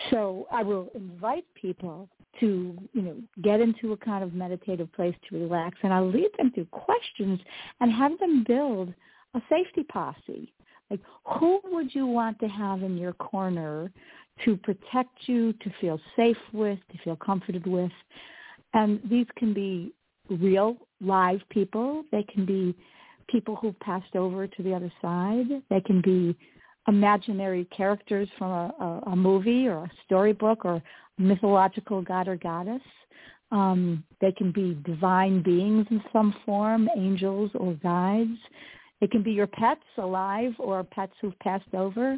So 0.10 0.48
I 0.52 0.64
will 0.64 0.90
invite 0.96 1.46
people 1.60 2.08
to, 2.40 2.78
you 2.94 3.02
know, 3.02 3.16
get 3.44 3.60
into 3.60 3.92
a 3.92 3.98
kind 3.98 4.24
of 4.24 4.34
meditative 4.34 4.92
place 4.94 5.16
to 5.30 5.40
relax 5.40 5.78
and 5.84 5.94
I'll 5.94 6.10
lead 6.10 6.30
them 6.38 6.52
through 6.52 6.66
questions 6.66 7.40
and 7.82 7.92
have 7.92 8.18
them 8.20 8.44
build 8.48 8.94
a 9.34 9.42
safety 9.50 9.84
posse. 9.84 10.52
Like 10.90 11.02
who 11.26 11.62
would 11.66 11.94
you 11.94 12.06
want 12.06 12.40
to 12.40 12.48
have 12.48 12.84
in 12.84 12.98
your 12.98 13.14
corner 13.14 13.92
to 14.46 14.58
protect 14.58 15.28
you, 15.28 15.54
to 15.54 15.72
feel 15.80 16.00
safe 16.16 16.38
with, 16.54 16.80
to 16.92 16.98
feel 17.04 17.16
comforted 17.16 17.68
with. 17.68 17.92
And 18.74 19.00
these 19.10 19.28
can 19.38 19.54
be 19.54 19.94
real 20.30 20.78
live 21.00 21.42
people. 21.50 22.04
They 22.12 22.24
can 22.24 22.46
be 22.46 22.76
people 23.30 23.56
who've 23.56 23.80
passed 23.80 24.16
over 24.16 24.48
to 24.48 24.64
the 24.64 24.74
other 24.74 24.92
side. 25.02 25.46
They 25.70 25.82
can 25.82 26.02
be 26.02 26.36
imaginary 26.88 27.66
characters 27.66 28.28
from 28.38 28.52
a, 28.52 28.74
a, 28.80 29.12
a 29.12 29.16
movie 29.16 29.68
or 29.68 29.84
a 29.86 29.92
storybook 30.06 30.66
or 30.66 30.82
mythological 31.18 32.02
god 32.02 32.28
or 32.28 32.36
goddess. 32.36 32.82
Um, 33.52 34.04
they 34.22 34.32
can 34.32 34.52
be 34.52 34.78
divine 34.86 35.44
beings 35.44 35.86
in 35.92 36.02
some 36.14 36.34
form, 36.46 36.90
angels 36.96 37.52
or 37.54 37.74
guides. 37.74 38.38
It 39.02 39.12
can 39.12 39.24
be 39.24 39.32
your 39.32 39.48
pets 39.48 39.82
alive 39.98 40.54
or 40.58 40.84
pets 40.84 41.14
who've 41.20 41.38
passed 41.40 41.74
over 41.74 42.18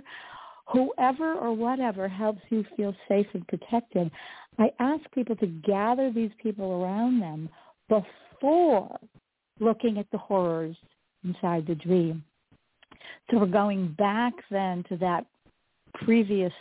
whoever 0.67 1.33
or 1.33 1.53
whatever 1.53 2.07
helps 2.07 2.41
you 2.49 2.65
feel 2.75 2.95
safe 3.07 3.27
and 3.33 3.47
protected, 3.47 4.11
I 4.59 4.71
ask 4.79 5.01
people 5.13 5.35
to 5.37 5.47
gather 5.47 6.11
these 6.11 6.31
people 6.41 6.83
around 6.83 7.19
them 7.19 7.49
before 7.89 8.97
looking 9.59 9.97
at 9.97 10.09
the 10.11 10.17
horrors 10.17 10.75
inside 11.23 11.67
the 11.67 11.75
dream. 11.75 12.23
So 13.29 13.39
we're 13.39 13.45
going 13.47 13.93
back 13.97 14.33
then 14.49 14.83
to 14.89 14.97
that 14.97 15.25
previous 16.05 16.53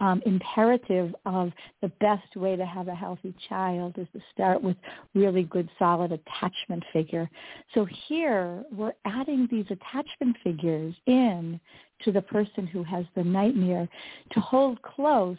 um, 0.00 0.22
imperative 0.26 1.14
of 1.26 1.52
the 1.82 1.88
best 2.00 2.36
way 2.36 2.56
to 2.56 2.64
have 2.64 2.88
a 2.88 2.94
healthy 2.94 3.34
child 3.48 3.94
is 3.98 4.06
to 4.12 4.20
start 4.32 4.62
with 4.62 4.76
really 5.14 5.42
good 5.44 5.68
solid 5.78 6.12
attachment 6.12 6.84
figure. 6.92 7.28
So 7.74 7.86
here 8.06 8.64
we're 8.72 8.94
adding 9.04 9.48
these 9.50 9.66
attachment 9.70 10.36
figures 10.44 10.94
in 11.06 11.60
to 12.04 12.12
the 12.12 12.22
person 12.22 12.66
who 12.66 12.84
has 12.84 13.04
the 13.16 13.24
nightmare 13.24 13.88
to 14.32 14.40
hold 14.40 14.80
close 14.82 15.38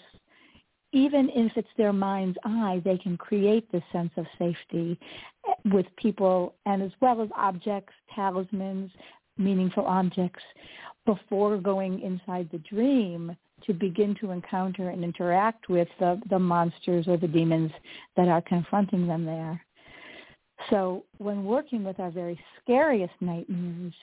even 0.92 1.30
if 1.36 1.52
it's 1.56 1.68
their 1.78 1.94
mind's 1.94 2.38
eye, 2.44 2.82
they 2.84 2.98
can 2.98 3.16
create 3.16 3.72
this 3.72 3.84
sense 3.92 4.12
of 4.18 4.26
safety 4.40 5.00
with 5.66 5.86
people 5.98 6.56
and 6.66 6.82
as 6.82 6.92
well 7.00 7.22
as 7.22 7.30
objects, 7.38 7.94
talismans, 8.16 8.90
meaningful 9.38 9.86
objects 9.86 10.44
before 11.06 11.58
going 11.58 12.02
inside 12.02 12.50
the 12.52 12.58
dream 12.60 13.36
to 13.66 13.74
begin 13.74 14.16
to 14.22 14.32
encounter 14.32 14.90
and 14.90 15.04
interact 15.04 15.70
with 15.70 15.88
the, 16.00 16.22
the 16.30 16.40
monsters 16.40 17.08
or 17.08 17.18
the 17.18 17.28
demons 17.28 17.72
that 18.16 18.28
are 18.28 18.42
confronting 18.42 19.08
them 19.08 19.26
there. 19.26 19.62
So 20.70 21.06
when 21.18 21.46
working 21.46 21.84
with 21.84 22.00
our 22.00 22.12
very 22.12 22.40
scariest 22.62 23.14
nightmares, 23.22 23.94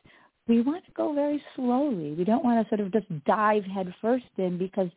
we 0.49 0.61
want 0.61 0.85
to 0.87 0.93
go 0.93 1.13
very 1.13 1.43
slowly. 1.55 2.13
We 2.13 2.25
don't 2.25 2.45
want 2.45 2.65
to 2.65 2.69
sort 2.69 2.81
of 2.81 2.93
just 2.93 3.07
dive 3.25 3.65
headfirst 3.65 4.25
in 4.39 4.59
because 4.59 4.89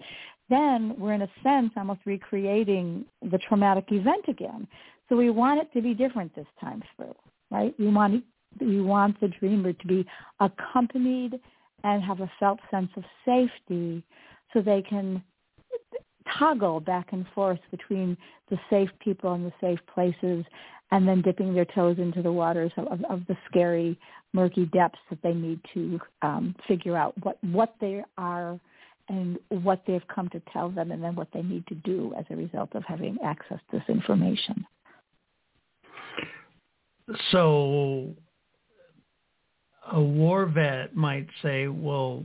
then 0.49 0.95
we're 0.97 1.13
in 1.13 1.23
a 1.23 1.29
sense 1.43 1.71
almost 1.75 2.01
recreating 2.05 3.05
the 3.31 3.37
traumatic 3.39 3.85
event 3.91 4.25
again. 4.27 4.67
So 5.07 5.15
we 5.15 5.31
want 5.31 5.59
it 5.59 5.73
to 5.73 5.81
be 5.81 5.93
different 5.93 6.35
this 6.35 6.45
time 6.61 6.83
through, 6.95 7.15
right? 7.51 7.73
We 7.79 7.87
want 7.87 8.23
we 8.59 8.81
want 8.81 9.19
the 9.21 9.27
dreamer 9.27 9.73
to 9.73 9.87
be 9.87 10.05
accompanied 10.39 11.39
and 11.83 12.03
have 12.03 12.19
a 12.19 12.31
felt 12.39 12.59
sense 12.71 12.89
of 12.97 13.03
safety 13.25 14.03
so 14.53 14.61
they 14.61 14.81
can 14.81 15.23
toggle 16.37 16.79
back 16.79 17.07
and 17.11 17.25
forth 17.33 17.59
between 17.71 18.17
the 18.49 18.57
safe 18.69 18.89
people 18.99 19.33
and 19.33 19.45
the 19.45 19.53
safe 19.59 19.79
places 19.93 20.45
and 20.91 21.07
then 21.07 21.21
dipping 21.21 21.53
their 21.53 21.65
toes 21.65 21.97
into 21.99 22.21
the 22.21 22.31
waters 22.31 22.71
of, 22.77 22.87
of, 22.87 23.03
of 23.09 23.21
the 23.27 23.37
scary, 23.49 23.97
murky 24.33 24.65
depths 24.67 24.99
that 25.09 25.21
they 25.21 25.33
need 25.33 25.59
to 25.73 25.99
um, 26.21 26.55
figure 26.67 26.97
out 26.97 27.13
what, 27.23 27.37
what 27.43 27.75
they 27.79 28.03
are 28.17 28.59
and 29.07 29.39
what 29.49 29.81
they've 29.87 30.07
come 30.13 30.29
to 30.29 30.41
tell 30.53 30.69
them 30.69 30.91
and 30.91 31.03
then 31.03 31.15
what 31.15 31.27
they 31.33 31.41
need 31.41 31.65
to 31.67 31.75
do 31.75 32.13
as 32.17 32.25
a 32.29 32.35
result 32.35 32.69
of 32.75 32.83
having 32.87 33.17
access 33.23 33.59
to 33.69 33.77
this 33.77 33.83
information. 33.89 34.65
So 37.31 38.13
a 39.91 39.99
war 39.99 40.45
vet 40.45 40.95
might 40.95 41.27
say, 41.41 41.67
well, 41.67 42.23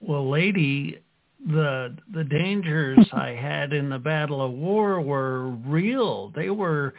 well, 0.00 0.28
lady, 0.30 1.00
the 1.46 1.96
the 2.12 2.24
dangers 2.24 2.98
I 3.12 3.30
had 3.30 3.72
in 3.72 3.88
the 3.88 3.98
Battle 3.98 4.42
of 4.42 4.52
War 4.52 5.00
were 5.00 5.48
real. 5.48 6.32
They 6.34 6.50
were 6.50 6.94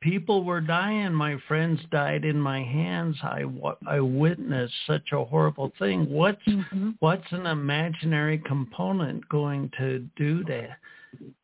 people 0.00 0.44
were 0.44 0.60
dying. 0.60 1.12
My 1.12 1.36
friends 1.46 1.80
died 1.90 2.24
in 2.24 2.40
my 2.40 2.62
hands. 2.62 3.16
I 3.22 3.44
I 3.86 4.00
witnessed 4.00 4.74
such 4.86 5.12
a 5.12 5.24
horrible 5.24 5.72
thing. 5.78 6.10
What's 6.10 6.42
mm-hmm. 6.46 6.90
what's 7.00 7.30
an 7.30 7.46
imaginary 7.46 8.38
component 8.38 9.28
going 9.28 9.70
to 9.78 10.06
do 10.16 10.44
to? 10.44 10.68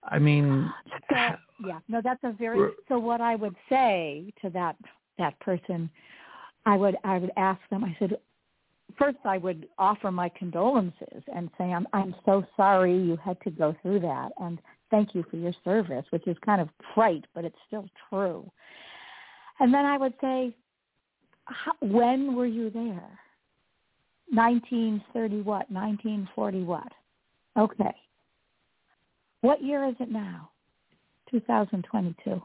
I 0.04 0.18
mean, 0.18 0.72
so, 1.10 1.16
yeah, 1.66 1.80
no, 1.88 2.00
that's 2.02 2.22
a 2.22 2.32
very. 2.32 2.70
So 2.88 2.98
what 2.98 3.20
I 3.20 3.34
would 3.34 3.56
say 3.68 4.32
to 4.42 4.50
that 4.50 4.76
that 5.18 5.38
person, 5.40 5.90
I 6.64 6.76
would 6.76 6.96
I 7.04 7.18
would 7.18 7.32
ask 7.36 7.60
them. 7.70 7.84
I 7.84 7.96
said, 7.98 8.16
first 8.98 9.18
I 9.24 9.38
would 9.38 9.68
offer 9.78 10.10
my 10.10 10.28
condolences 10.28 11.22
and 11.34 11.50
say 11.58 11.64
I'm 11.64 11.86
I'm 11.92 12.14
so 12.24 12.44
sorry 12.56 12.96
you 12.96 13.16
had 13.16 13.40
to 13.42 13.50
go 13.50 13.74
through 13.82 14.00
that 14.00 14.32
and 14.38 14.58
thank 14.90 15.14
you 15.14 15.24
for 15.30 15.36
your 15.36 15.52
service, 15.64 16.04
which 16.10 16.26
is 16.26 16.36
kind 16.44 16.60
of 16.60 16.68
trite, 16.94 17.24
but 17.34 17.44
it's 17.44 17.56
still 17.66 17.88
true. 18.08 18.50
And 19.58 19.72
then 19.72 19.84
I 19.84 19.96
would 19.96 20.14
say, 20.20 20.54
when 21.80 22.34
were 22.34 22.46
you 22.46 22.70
there? 22.70 23.18
1930 24.30 25.42
what? 25.42 25.70
1940 25.70 26.62
what? 26.64 26.92
Okay. 27.56 27.94
What 29.40 29.62
year 29.62 29.84
is 29.84 29.94
it 30.00 30.10
now? 30.10 30.50
2022. 31.30 32.42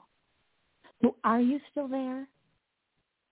So 1.01 1.15
are 1.23 1.41
you 1.41 1.59
still 1.71 1.87
there? 1.87 2.27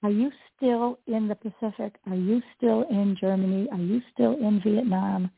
Are 0.02 0.10
you 0.10 0.32
still 0.56 0.98
in 1.08 1.28
the 1.28 1.36
Pacific? 1.36 1.96
Are 2.08 2.16
you 2.16 2.42
still 2.56 2.86
in 2.90 3.18
Germany? 3.20 3.68
Are 3.72 3.78
you 3.78 4.02
still 4.14 4.34
in 4.34 4.62
Vietnam? 4.64 5.30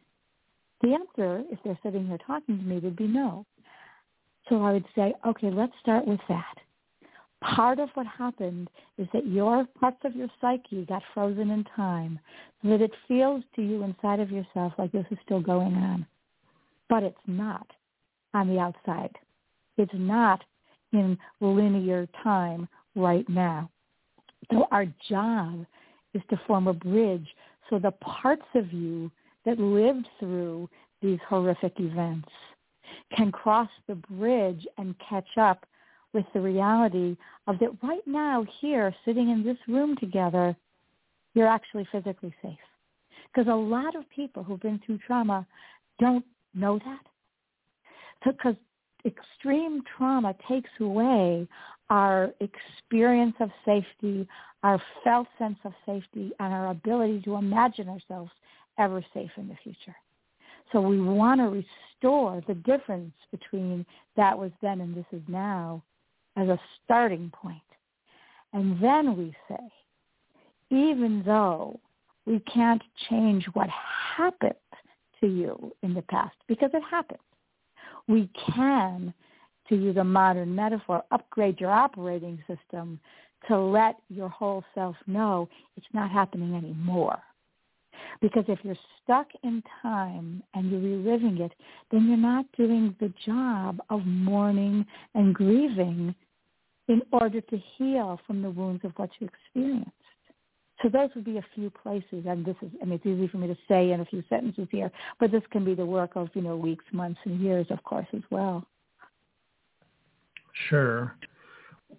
The 0.81 0.93
answer, 0.93 1.43
if 1.51 1.59
they're 1.63 1.79
sitting 1.83 2.07
here 2.07 2.19
talking 2.25 2.57
to 2.57 2.63
me, 2.63 2.79
would 2.79 2.95
be 2.95 3.07
no. 3.07 3.45
So 4.49 4.63
I 4.63 4.73
would 4.73 4.85
say, 4.95 5.13
okay, 5.25 5.49
let's 5.49 5.73
start 5.81 6.05
with 6.05 6.19
that. 6.29 6.57
Part 7.41 7.79
of 7.79 7.89
what 7.95 8.05
happened 8.05 8.69
is 8.99 9.07
that 9.13 9.25
your 9.25 9.65
parts 9.79 9.97
of 10.03 10.15
your 10.15 10.27
psyche 10.39 10.85
got 10.85 11.01
frozen 11.13 11.49
in 11.49 11.63
time 11.75 12.19
so 12.61 12.69
that 12.69 12.81
it 12.81 12.91
feels 13.07 13.43
to 13.55 13.63
you 13.63 13.83
inside 13.83 14.19
of 14.19 14.31
yourself 14.31 14.73
like 14.77 14.91
this 14.91 15.05
is 15.09 15.17
still 15.25 15.41
going 15.41 15.73
on. 15.75 16.05
But 16.87 17.01
it's 17.03 17.17
not 17.25 17.65
on 18.35 18.47
the 18.47 18.59
outside. 18.59 19.15
It's 19.77 19.91
not 19.95 20.43
in 20.93 21.17
linear 21.39 22.07
time 22.23 22.67
right 22.95 23.27
now. 23.27 23.71
So 24.51 24.67
our 24.71 24.85
job 25.09 25.65
is 26.13 26.21
to 26.29 26.39
form 26.45 26.67
a 26.67 26.73
bridge 26.73 27.27
so 27.69 27.79
the 27.79 27.91
parts 27.91 28.45
of 28.53 28.71
you 28.73 29.09
that 29.45 29.57
lived 29.57 30.07
through 30.19 30.69
these 31.01 31.19
horrific 31.27 31.73
events 31.79 32.27
can 33.15 33.31
cross 33.31 33.69
the 33.87 33.95
bridge 33.95 34.67
and 34.77 34.93
catch 35.07 35.37
up 35.39 35.65
with 36.13 36.25
the 36.33 36.41
reality 36.41 37.15
of 37.47 37.57
that 37.59 37.71
right 37.81 38.05
now 38.05 38.45
here 38.59 38.93
sitting 39.05 39.29
in 39.29 39.43
this 39.43 39.57
room 39.67 39.95
together, 39.97 40.55
you're 41.33 41.47
actually 41.47 41.87
physically 41.91 42.33
safe. 42.41 42.57
Because 43.33 43.49
a 43.49 43.55
lot 43.55 43.95
of 43.95 44.09
people 44.09 44.43
who've 44.43 44.59
been 44.59 44.81
through 44.85 44.99
trauma 45.07 45.47
don't 45.99 46.25
know 46.53 46.77
that. 46.79 46.99
Because 48.25 48.55
extreme 49.05 49.81
trauma 49.97 50.35
takes 50.49 50.69
away 50.81 51.47
our 51.91 52.31
experience 52.39 53.35
of 53.41 53.51
safety, 53.65 54.25
our 54.63 54.81
felt 55.03 55.27
sense 55.37 55.57
of 55.65 55.73
safety, 55.85 56.31
and 56.39 56.53
our 56.53 56.69
ability 56.69 57.21
to 57.25 57.35
imagine 57.35 57.89
ourselves 57.89 58.31
ever 58.79 59.03
safe 59.13 59.29
in 59.35 59.49
the 59.49 59.57
future. 59.61 59.95
So 60.71 60.79
we 60.79 61.01
want 61.01 61.41
to 61.41 61.49
restore 61.49 62.41
the 62.47 62.53
difference 62.53 63.13
between 63.29 63.85
that 64.15 64.37
was 64.37 64.51
then 64.61 64.79
and 64.79 64.95
this 64.95 65.05
is 65.11 65.21
now 65.27 65.83
as 66.37 66.47
a 66.47 66.57
starting 66.83 67.29
point. 67.29 67.59
And 68.53 68.81
then 68.81 69.17
we 69.17 69.35
say, 69.49 69.71
even 70.69 71.23
though 71.25 71.77
we 72.25 72.39
can't 72.39 72.81
change 73.09 73.45
what 73.51 73.67
happened 74.15 74.53
to 75.19 75.27
you 75.27 75.73
in 75.83 75.93
the 75.93 76.03
past, 76.03 76.35
because 76.47 76.69
it 76.73 76.83
happened, 76.89 77.19
we 78.07 78.29
can, 78.55 79.13
to 79.71 79.77
use 79.77 79.95
a 79.97 80.03
modern 80.03 80.53
metaphor, 80.53 81.01
upgrade 81.11 81.59
your 81.59 81.71
operating 81.71 82.37
system 82.45 82.99
to 83.47 83.57
let 83.57 83.95
your 84.09 84.29
whole 84.29 84.63
self 84.75 84.95
know 85.07 85.47
it's 85.77 85.87
not 85.93 86.11
happening 86.11 86.55
anymore. 86.55 87.17
Because 88.21 88.43
if 88.47 88.59
you're 88.63 88.75
stuck 89.01 89.27
in 89.43 89.63
time 89.81 90.43
and 90.53 90.69
you're 90.69 90.81
reliving 90.81 91.39
it, 91.39 91.53
then 91.89 92.07
you're 92.07 92.17
not 92.17 92.45
doing 92.57 92.95
the 92.99 93.13
job 93.25 93.79
of 93.89 94.05
mourning 94.05 94.85
and 95.15 95.33
grieving 95.33 96.13
in 96.89 97.01
order 97.13 97.39
to 97.39 97.57
heal 97.77 98.19
from 98.27 98.41
the 98.41 98.49
wounds 98.49 98.83
of 98.83 98.91
what 98.97 99.09
you 99.19 99.27
experienced. 99.27 99.91
So 100.81 100.89
those 100.89 101.09
would 101.15 101.25
be 101.25 101.37
a 101.37 101.45
few 101.55 101.69
places, 101.69 102.25
and 102.27 102.43
this 102.43 102.55
is, 102.61 102.71
I 102.81 102.85
mean, 102.85 102.95
it's 102.95 103.05
easy 103.05 103.27
for 103.27 103.37
me 103.37 103.47
to 103.47 103.57
say 103.67 103.91
in 103.91 104.01
a 104.01 104.05
few 104.05 104.23
sentences 104.27 104.67
here, 104.71 104.91
but 105.19 105.31
this 105.31 105.43
can 105.51 105.63
be 105.63 105.75
the 105.75 105.85
work 105.85 106.11
of, 106.15 106.29
you 106.33 106.41
know, 106.41 106.57
weeks, 106.57 106.85
months, 106.91 107.19
and 107.23 107.39
years, 107.39 107.67
of 107.69 107.83
course, 107.83 108.07
as 108.13 108.23
well. 108.31 108.65
Sure. 110.69 111.15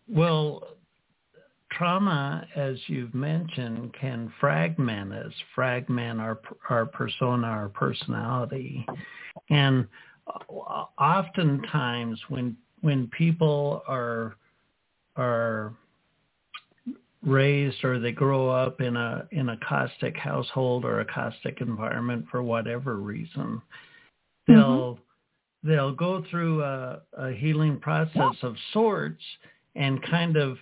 Well, 0.09 0.63
trauma, 1.73 2.47
as 2.55 2.77
you've 2.87 3.15
mentioned, 3.15 3.95
can 3.99 4.33
fragment 4.41 5.13
us, 5.13 5.33
fragment 5.55 6.21
our 6.21 6.41
our 6.71 6.87
persona, 6.87 7.47
our 7.47 7.69
personality, 7.69 8.87
and 9.51 9.87
oftentimes 10.99 12.21
when 12.29 12.57
when 12.81 13.09
people 13.09 13.83
are 13.89 14.37
are 15.17 15.75
raised 17.25 17.85
or 17.85 18.01
they 18.01 18.13
grow 18.13 18.49
up 18.49 18.81
in 18.81 18.97
a 18.97 19.27
in 19.31 19.51
a 19.51 19.59
caustic 19.69 20.17
household 20.17 20.85
or 20.85 21.01
a 21.01 21.05
caustic 21.05 21.61
environment 21.61 22.27
for 22.31 22.43
whatever 22.43 22.97
reason, 22.97 23.63
they'll 24.47 24.95
mm-hmm. 24.95 25.03
They'll 25.63 25.95
go 25.95 26.25
through 26.31 26.63
a, 26.63 27.01
a 27.17 27.33
healing 27.33 27.79
process 27.79 28.37
of 28.43 28.57
sorts 28.73 29.23
and 29.75 30.03
kind 30.11 30.37
of 30.37 30.59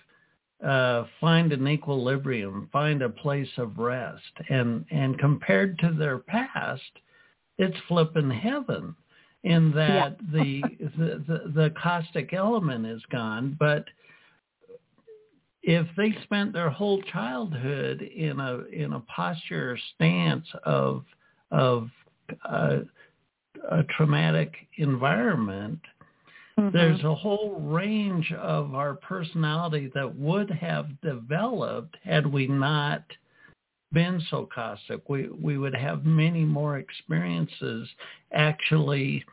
uh, 0.64 1.04
find 1.20 1.52
an 1.52 1.66
equilibrium, 1.66 2.68
find 2.72 3.02
a 3.02 3.08
place 3.08 3.48
of 3.56 3.78
rest. 3.78 4.22
And, 4.48 4.84
and 4.90 5.18
compared 5.18 5.78
to 5.78 5.92
their 5.92 6.18
past, 6.18 6.82
it's 7.58 7.76
flipping 7.88 8.30
heaven. 8.30 8.94
in 9.44 9.72
that 9.72 10.16
yeah. 10.32 10.42
the, 10.42 10.62
the, 10.98 11.24
the 11.26 11.52
the 11.54 11.74
caustic 11.82 12.32
element 12.32 12.86
is 12.86 13.02
gone, 13.10 13.56
but 13.58 13.84
if 15.62 15.86
they 15.96 16.16
spent 16.24 16.52
their 16.52 16.70
whole 16.70 17.02
childhood 17.02 18.00
in 18.02 18.40
a 18.40 18.60
in 18.72 18.92
a 18.94 19.00
posture 19.00 19.78
stance 19.94 20.46
of 20.64 21.04
of 21.50 21.90
uh, 22.48 22.78
a 23.70 23.82
traumatic 23.96 24.54
environment, 24.76 25.80
mm-hmm. 26.58 26.76
there's 26.76 27.02
a 27.04 27.14
whole 27.14 27.60
range 27.60 28.32
of 28.32 28.74
our 28.74 28.94
personality 28.94 29.90
that 29.94 30.16
would 30.16 30.50
have 30.50 31.00
developed 31.00 31.96
had 32.04 32.26
we 32.26 32.46
not 32.46 33.04
been 33.92 34.22
so 34.30 34.48
caustic. 34.52 35.08
We 35.08 35.28
we 35.28 35.58
would 35.58 35.74
have 35.74 36.04
many 36.04 36.44
more 36.44 36.78
experiences 36.78 37.88
actually 38.32 39.24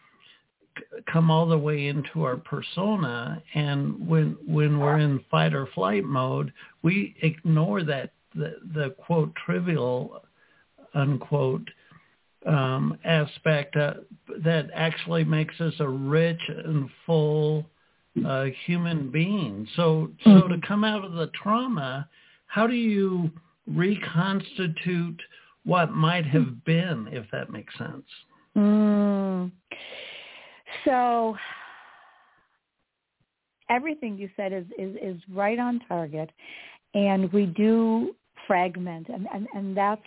come 1.12 1.32
all 1.32 1.48
the 1.48 1.58
way 1.58 1.88
into 1.88 2.24
our 2.24 2.38
persona 2.38 3.42
and 3.56 4.08
when 4.08 4.38
when 4.46 4.80
we're 4.80 5.00
in 5.00 5.24
fight 5.30 5.54
or 5.54 5.68
flight 5.74 6.04
mode 6.04 6.54
we 6.84 7.16
ignore 7.22 7.84
that 7.84 8.12
the, 8.36 8.56
the 8.74 8.92
quote 9.00 9.34
trivial 9.44 10.24
unquote 10.94 11.68
um, 12.48 12.98
aspect 13.04 13.76
uh, 13.76 13.96
that 14.44 14.70
actually 14.74 15.24
makes 15.24 15.60
us 15.60 15.74
a 15.80 15.88
rich 15.88 16.42
and 16.48 16.90
full 17.06 17.66
uh, 18.26 18.46
human 18.66 19.12
being 19.12 19.68
so 19.76 20.10
so 20.24 20.30
mm-hmm. 20.30 20.54
to 20.54 20.68
come 20.68 20.84
out 20.84 21.04
of 21.04 21.14
the 21.14 21.30
trauma 21.42 22.08
how 22.48 22.66
do 22.66 22.74
you 22.74 23.30
reconstitute 23.68 25.22
what 25.66 25.92
might 25.92 26.26
have 26.26 26.64
been 26.66 27.08
if 27.12 27.26
that 27.32 27.52
makes 27.52 27.78
sense 27.78 28.06
mm. 28.56 29.52
So 30.86 31.36
everything 33.70 34.18
you 34.18 34.30
said 34.36 34.54
is, 34.54 34.66
is, 34.78 34.96
is 35.02 35.22
right 35.32 35.60
on 35.60 35.82
target. 35.88 36.30
And 36.94 37.32
we 37.34 37.46
do 37.46 38.16
fragment 38.48 39.08
and, 39.10 39.28
and, 39.34 39.48
and 39.54 39.76
that's 39.76 40.02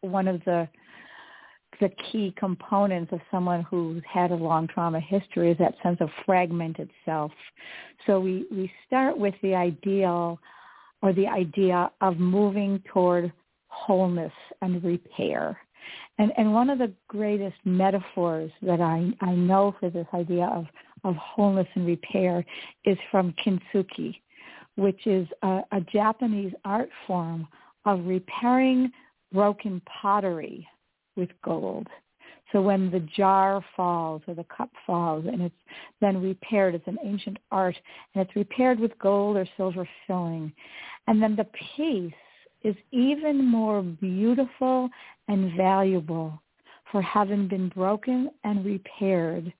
one 0.00 0.28
of 0.28 0.42
the 0.44 0.68
the 1.80 1.90
key 2.10 2.34
components 2.38 3.12
of 3.12 3.20
someone 3.30 3.62
who's 3.62 4.02
had 4.10 4.30
a 4.30 4.34
long 4.34 4.66
trauma 4.66 5.00
history 5.00 5.50
is 5.50 5.58
that 5.58 5.74
sense 5.82 5.98
of 6.00 6.08
fragmented 6.24 6.90
self. 7.04 7.32
So 8.06 8.20
we, 8.20 8.46
we 8.50 8.70
start 8.86 9.16
with 9.16 9.34
the 9.42 9.54
ideal 9.54 10.38
or 11.02 11.12
the 11.12 11.26
idea 11.26 11.90
of 12.00 12.18
moving 12.18 12.82
toward 12.92 13.32
wholeness 13.68 14.32
and 14.62 14.82
repair. 14.82 15.58
And, 16.18 16.32
and 16.36 16.52
one 16.52 16.70
of 16.70 16.78
the 16.78 16.92
greatest 17.08 17.56
metaphors 17.64 18.50
that 18.62 18.80
I, 18.80 19.10
I 19.20 19.34
know 19.34 19.74
for 19.78 19.90
this 19.90 20.06
idea 20.14 20.46
of, 20.46 20.66
of 21.04 21.14
wholeness 21.16 21.68
and 21.74 21.86
repair 21.86 22.44
is 22.84 22.96
from 23.10 23.34
kintsugi, 23.44 24.16
which 24.76 25.06
is 25.06 25.28
a, 25.42 25.60
a 25.72 25.80
Japanese 25.92 26.52
art 26.64 26.88
form 27.06 27.46
of 27.84 28.04
repairing 28.06 28.90
broken 29.32 29.82
pottery 30.00 30.66
with 31.16 31.30
gold. 31.44 31.88
So 32.52 32.62
when 32.62 32.90
the 32.90 33.00
jar 33.00 33.64
falls 33.76 34.22
or 34.28 34.34
the 34.34 34.44
cup 34.44 34.70
falls 34.86 35.24
and 35.26 35.42
it's 35.42 35.54
then 36.00 36.22
repaired, 36.22 36.74
it's 36.74 36.86
an 36.86 36.98
ancient 37.02 37.38
art 37.50 37.76
and 38.14 38.24
it's 38.24 38.36
repaired 38.36 38.78
with 38.78 38.96
gold 38.98 39.36
or 39.36 39.46
silver 39.56 39.88
filling. 40.06 40.52
And 41.08 41.20
then 41.20 41.34
the 41.34 41.48
piece 41.76 42.12
is 42.62 42.76
even 42.92 43.44
more 43.44 43.82
beautiful 43.82 44.88
and 45.28 45.56
valuable 45.56 46.40
for 46.92 47.02
having 47.02 47.48
been 47.48 47.68
broken 47.70 48.30
and 48.44 48.64
repaired 48.64 49.52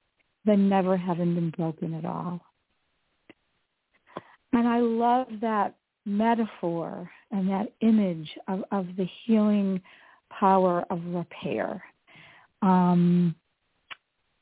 than 0.44 0.68
never 0.68 0.96
having 0.96 1.34
been 1.34 1.50
broken 1.50 1.94
at 1.94 2.04
all. 2.04 2.40
And 4.52 4.66
I 4.66 4.78
love 4.78 5.26
that 5.40 5.74
metaphor 6.06 7.10
and 7.32 7.48
that 7.50 7.72
image 7.80 8.30
of, 8.46 8.62
of 8.70 8.86
the 8.96 9.08
healing 9.24 9.80
power 10.38 10.84
of 10.90 11.00
repair. 11.06 11.82
Um, 12.62 13.34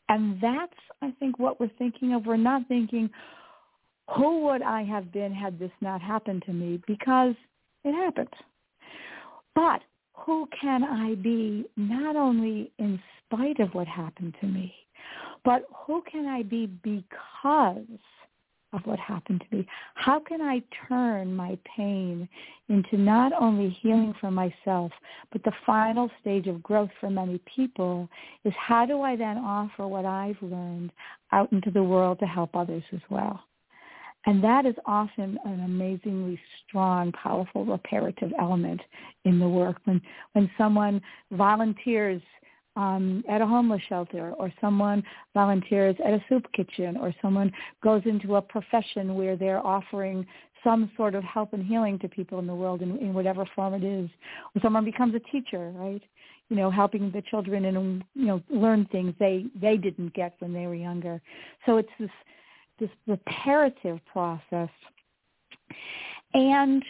and 0.09 0.41
that's, 0.41 0.73
I 1.03 1.13
think, 1.19 1.39
what 1.39 1.61
we're 1.61 1.71
thinking 1.79 2.15
of. 2.15 2.27
We're 2.27 2.37
not 2.37 2.69
thinking, 2.69 3.11
who 4.17 4.45
would 4.45 4.63
I 4.63 4.83
have 4.85 5.13
been 5.13 5.33
had 5.33 5.59
this 5.59 5.71
not 5.81 6.01
happened 6.01 6.43
to 6.47 6.53
me? 6.53 6.81
Because 6.87 7.35
it 7.85 7.93
happened. 7.93 8.29
But 9.55 9.83
who 10.15 10.49
can 10.61 10.85
I 10.85 11.15
be 11.15 11.67
not 11.77 12.17
only 12.17 12.71
in 12.79 13.01
spite 13.25 13.61
of 13.61 13.75
what 13.75 13.87
happened 13.87 14.35
to 14.41 14.47
me, 14.47 14.75
but 15.45 15.67
who 15.87 16.03
can 16.11 16.27
I 16.27 16.43
be 16.43 16.67
because 16.67 17.85
of 18.75 18.85
what 18.85 18.99
happened 18.99 19.45
to 19.49 19.57
me? 19.57 19.67
How 19.95 20.19
can 20.21 20.41
I 20.41 20.63
turn 20.89 21.35
my 21.35 21.57
pain 21.77 22.29
into 22.69 22.97
not 22.97 23.33
only 23.33 23.71
healing 23.81 24.15
for 24.21 24.31
myself, 24.31 24.93
but 25.33 25.43
the 25.45 25.53
final 25.65 26.11
stage 26.21 26.47
of 26.47 26.63
growth 26.63 26.91
for 27.01 27.11
many 27.11 27.41
people 27.55 28.09
is 28.45 28.53
how 28.59 28.85
do 28.85 29.03
I 29.03 29.17
then 29.17 29.39
offer 29.39 29.87
what 29.87 30.05
I've 30.05 30.41
learned 30.43 30.93
out 31.33 31.53
into 31.53 31.71
the 31.71 31.83
world 31.83 32.19
to 32.21 32.27
help 32.27 32.55
others 32.55 32.83
as 32.93 33.01
well? 33.11 33.41
And 34.27 34.43
that 34.43 34.65
is 34.65 34.75
often 34.87 35.39
an 35.45 35.65
amazingly 35.65 36.41
strong, 36.67 37.13
powerful 37.13 37.65
reparative 37.65 38.33
element 38.41 38.81
in 39.25 39.39
the 39.39 39.49
work. 39.49 39.77
When 39.85 40.01
when 40.33 40.51
someone 40.57 41.03
volunteers 41.31 42.23
um, 42.77 43.23
at 43.29 43.41
a 43.41 43.47
homeless 43.47 43.83
shelter, 43.89 44.33
or 44.39 44.53
someone 44.61 45.03
volunteers 45.33 45.97
at 46.05 46.13
a 46.13 46.25
soup 46.29 46.47
kitchen, 46.53 46.97
or 46.97 47.15
someone 47.23 47.53
goes 47.83 48.03
into 48.05 48.37
a 48.37 48.43
profession 48.43 49.15
where 49.15 49.37
they're 49.37 49.65
offering 49.65 50.27
some 50.65 50.91
sort 50.97 51.15
of 51.15 51.23
help 51.23 51.53
and 51.53 51.65
healing 51.65 51.99
to 51.99 52.09
people 52.09 52.39
in 52.39 52.47
the 52.47 52.55
world 52.55 52.83
in, 52.83 52.97
in 52.99 53.13
whatever 53.13 53.47
form 53.55 53.75
it 53.75 53.85
is, 53.85 54.09
or 54.55 54.63
someone 54.63 54.85
becomes 54.85 55.15
a 55.15 55.21
teacher, 55.31 55.73
right? 55.77 56.03
You 56.49 56.57
know, 56.57 56.71
helping 56.71 57.11
the 57.11 57.23
children 57.23 57.67
and 57.67 58.05
you 58.15 58.27
know 58.27 58.43
learn 58.51 58.87
things 58.91 59.15
they 59.19 59.47
they 59.61 59.77
didn't 59.77 60.15
get 60.15 60.35
when 60.41 60.53
they 60.53 60.67
were 60.67 60.75
younger. 60.75 61.21
So 61.67 61.77
it's 61.77 61.89
this 61.99 62.11
this 62.81 62.91
reparative 63.07 64.01
process. 64.07 64.71
And 66.33 66.85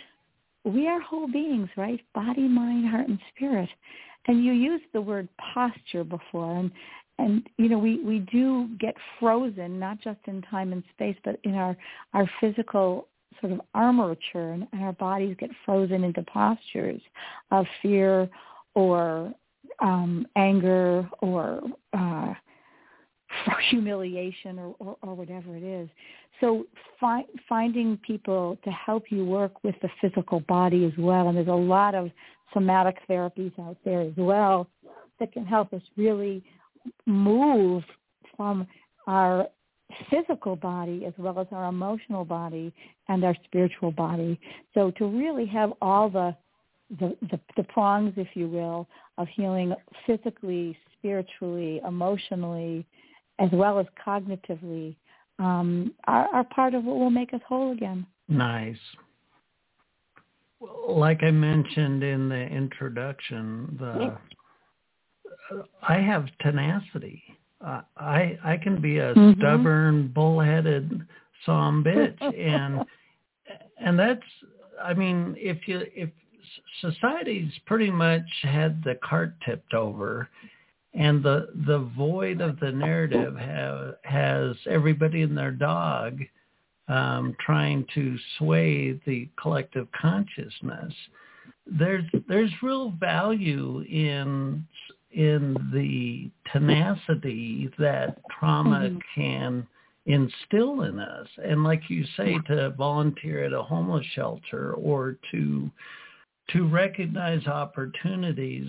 we 0.65 0.89
are 0.89 1.01
whole 1.01 1.29
beings, 1.31 1.69
right? 1.77 2.01
Body, 2.15 2.49
mind, 2.49 2.89
heart, 2.89 3.09
and 3.09 3.19
spirit. 3.35 3.69
And 4.27 4.45
you 4.45 4.53
used 4.53 4.85
the 4.93 5.01
word 5.01 5.29
posture 5.55 6.05
before, 6.05 6.57
and 6.57 6.71
and 7.19 7.49
you 7.59 7.69
know 7.69 7.79
we 7.79 8.03
we 8.03 8.21
do 8.21 8.69
get 8.79 8.95
frozen 9.21 9.79
not 9.79 10.01
just 10.01 10.19
in 10.27 10.43
time 10.43 10.73
and 10.73 10.83
space, 10.95 11.17
but 11.25 11.39
in 11.45 11.55
our 11.55 11.77
our 12.13 12.29
physical 12.41 13.09
sort 13.41 13.53
of 13.53 13.61
armature, 13.75 14.53
and, 14.53 14.67
and 14.73 14.83
our 14.83 14.93
bodies 14.93 15.37
get 15.39 15.51
frozen 15.65 16.05
into 16.05 16.23
postures 16.23 17.01
of 17.51 17.67
fear 17.83 18.29
or 18.75 19.33
um, 19.81 20.27
anger 20.37 21.09
or 21.21 21.61
uh, 21.93 22.35
for 23.45 23.57
humiliation 23.71 24.59
or, 24.59 24.75
or, 24.79 24.97
or 25.03 25.15
whatever 25.15 25.57
it 25.57 25.63
is. 25.63 25.89
So 26.41 26.67
fi- 27.01 27.27
finding 27.49 27.97
people 27.99 28.59
to 28.65 28.71
help 28.71 29.05
you 29.11 29.25
work 29.25 29.63
with 29.63 29.75
the 29.83 29.89
physical 30.01 30.41
body 30.41 30.85
as 30.85 30.93
well, 30.99 31.29
and 31.29 31.37
there's 31.37 31.49
a 31.49 31.53
lot 31.53 31.95
of 31.95 32.11
somatic 32.53 32.97
therapies 33.09 33.57
out 33.59 33.77
there 33.85 34.01
as 34.01 34.13
well 34.17 34.69
that 35.21 35.33
can 35.33 35.45
help 35.45 35.73
us 35.73 35.83
really 35.97 36.43
move 37.07 37.83
from 38.37 38.67
our 39.07 39.47
physical 40.11 40.57
body 40.57 41.05
as 41.07 41.13
well 41.19 41.39
as 41.39 41.47
our 41.53 41.69
emotional 41.69 42.25
body 42.25 42.73
and 43.09 43.25
our 43.25 43.35
spiritual 43.45 43.93
body. 43.93 44.39
So 44.73 44.91
to 44.93 45.07
really 45.07 45.47
have 45.47 45.73
all 45.81 46.09
the 46.09 46.37
the, 47.01 47.17
the, 47.31 47.41
the 47.57 47.63
prongs, 47.65 48.13
if 48.17 48.29
you 48.35 48.47
will, 48.47 48.87
of 49.17 49.27
healing 49.29 49.75
physically, 50.07 50.77
spiritually, 50.99 51.81
emotionally, 51.87 52.87
as 53.39 53.51
well 53.53 53.79
as 53.79 53.87
cognitively 54.05 54.95
um, 55.39 55.93
are, 56.07 56.29
are 56.33 56.45
part 56.45 56.75
of 56.75 56.85
what 56.85 56.97
will 56.97 57.11
make 57.11 57.35
us 57.35 57.41
whole 57.49 57.73
again. 57.73 58.07
Nice. 58.29 58.77
Like 60.89 61.23
I 61.23 61.31
mentioned 61.31 62.03
in 62.03 62.29
the 62.29 62.41
introduction, 62.41 63.77
the 63.79 64.17
I 65.87 65.97
have 65.99 66.27
tenacity. 66.41 67.23
Uh, 67.65 67.83
I 67.97 68.39
I 68.45 68.57
can 68.57 68.81
be 68.81 68.99
a 68.99 69.15
mm-hmm. 69.15 69.41
stubborn, 69.41 70.09
bullheaded 70.09 71.07
some 71.45 71.85
bitch, 71.85 72.21
and 72.39 72.85
and 73.79 73.99
that's 73.99 74.23
I 74.83 74.95
mean 74.95 75.35
if 75.39 75.69
you 75.69 75.83
if 75.95 76.11
society's 76.81 77.53
pretty 77.67 77.91
much 77.91 78.27
had 78.43 78.83
the 78.85 78.99
cart 79.03 79.35
tipped 79.47 79.75
over 79.75 80.29
and 80.95 81.23
the 81.23 81.49
the 81.67 81.91
void 81.97 82.41
of 82.41 82.59
the 82.61 82.71
narrative 82.71 83.37
have, 83.37 83.95
has 84.03 84.57
everybody 84.69 85.23
and 85.23 85.37
their 85.37 85.51
dog 85.51 86.21
um, 86.89 87.37
trying 87.45 87.87
to 87.95 88.17
sway 88.39 89.01
the 89.07 89.29
collective 89.41 89.89
consciousness. 90.01 90.93
There's 91.67 92.05
there's 92.29 92.53
real 92.63 92.91
value 92.91 93.81
in 93.89 94.67
in 95.11 95.57
the 95.73 96.31
tenacity 96.53 97.71
that 97.79 98.19
trauma 98.39 98.81
mm-hmm. 98.81 98.99
can 99.15 99.67
instill 100.07 100.83
in 100.83 100.99
us. 100.99 101.29
And 101.43 101.65
like 101.65 101.89
you 101.89 102.05
say, 102.17 102.37
to 102.49 102.71
volunteer 102.71 103.45
at 103.45 103.53
a 103.53 103.63
homeless 103.63 104.07
shelter 104.15 104.75
or 104.75 105.17
to 105.31 105.71
to 106.51 106.69
recognize 106.69 107.47
opportunities 107.47 108.69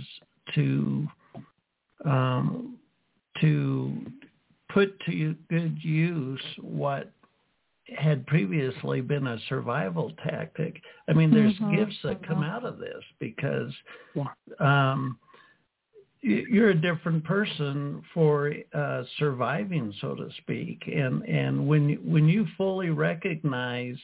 to 0.54 1.08
um, 2.04 2.78
to 3.42 3.94
put 4.70 5.00
to 5.06 5.36
good 5.50 5.78
use 5.82 6.42
what 6.60 7.12
had 7.96 8.26
previously 8.26 9.02
been 9.02 9.28
a 9.28 9.38
survival 9.48 10.12
tactic. 10.24 10.82
I 11.08 11.14
mean, 11.14 11.32
there's 11.32 11.54
mm-hmm. 11.56 11.76
gifts 11.76 11.98
that 12.04 12.26
come 12.28 12.38
mm-hmm. 12.38 12.50
out 12.50 12.66
of 12.66 12.80
this 12.80 13.04
because 13.20 13.72
yeah. 14.16 14.26
um, 14.60 15.20
you're 16.22 16.72
a 16.72 16.82
different 16.82 17.24
person 17.24 18.02
for 18.14 18.54
uh, 18.74 19.04
surviving, 19.20 19.94
so 20.02 20.16
to 20.16 20.30
speak. 20.42 20.82
And 20.88 21.24
and 21.24 21.68
when 21.68 22.00
when 22.04 22.28
you 22.28 22.48
fully 22.58 22.90
recognize 22.90 23.98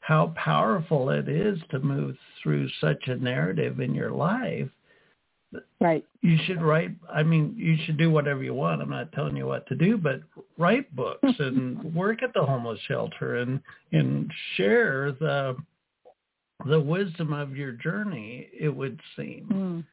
how 0.00 0.32
powerful 0.36 1.10
it 1.10 1.28
is 1.28 1.58
to 1.70 1.80
move 1.80 2.16
through 2.42 2.68
such 2.80 3.02
a 3.06 3.16
narrative 3.16 3.80
in 3.80 3.94
your 3.94 4.12
life, 4.12 4.68
right? 5.80 6.04
You 6.20 6.36
should 6.46 6.62
write. 6.62 6.90
I 7.12 7.22
mean, 7.22 7.54
you 7.56 7.76
should 7.84 7.98
do 7.98 8.10
whatever 8.10 8.42
you 8.42 8.54
want. 8.54 8.82
I'm 8.82 8.90
not 8.90 9.12
telling 9.12 9.36
you 9.36 9.46
what 9.46 9.66
to 9.68 9.74
do, 9.74 9.98
but 9.98 10.20
write 10.58 10.94
books 10.94 11.28
and 11.38 11.82
work 11.94 12.22
at 12.22 12.34
the 12.34 12.42
homeless 12.42 12.80
shelter 12.88 13.36
and 13.36 13.60
and 13.92 14.30
share 14.56 15.12
the 15.12 15.56
the 16.66 16.80
wisdom 16.80 17.32
of 17.32 17.56
your 17.56 17.72
journey. 17.72 18.48
It 18.58 18.68
would 18.68 19.00
seem. 19.16 19.48
Mm 19.52 19.84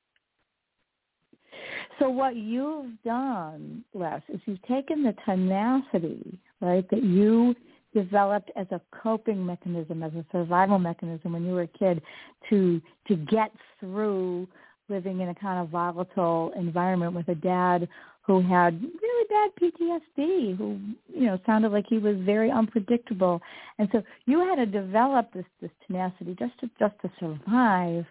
so 1.99 2.09
what 2.09 2.35
you've 2.35 2.91
done, 3.03 3.83
Les, 3.93 4.21
is 4.29 4.39
you've 4.45 4.61
taken 4.63 5.03
the 5.03 5.13
tenacity, 5.25 6.39
right, 6.61 6.89
that 6.89 7.03
you 7.03 7.55
developed 7.93 8.51
as 8.55 8.67
a 8.71 8.79
coping 9.03 9.45
mechanism, 9.45 10.03
as 10.03 10.13
a 10.13 10.25
survival 10.31 10.79
mechanism 10.79 11.33
when 11.33 11.45
you 11.45 11.53
were 11.53 11.63
a 11.63 11.67
kid 11.67 12.01
to 12.49 12.81
to 13.07 13.15
get 13.15 13.51
through 13.79 14.47
living 14.89 15.21
in 15.21 15.29
a 15.29 15.35
kind 15.35 15.59
of 15.59 15.69
volatile 15.69 16.51
environment 16.55 17.13
with 17.13 17.27
a 17.27 17.35
dad 17.35 17.87
who 18.25 18.41
had 18.41 18.79
really 18.81 19.25
bad 19.29 19.49
PTSD, 19.59 20.57
who 20.57 20.79
you 21.07 21.25
know 21.25 21.39
sounded 21.45 21.71
like 21.71 21.85
he 21.89 21.97
was 21.97 22.15
very 22.19 22.51
unpredictable, 22.51 23.41
and 23.79 23.89
so 23.91 24.03
you 24.25 24.39
had 24.39 24.55
to 24.55 24.65
develop 24.65 25.33
this 25.33 25.45
this 25.61 25.71
tenacity 25.87 26.35
just 26.37 26.57
to 26.59 26.69
just 26.79 26.93
to 27.01 27.11
survive, 27.19 28.05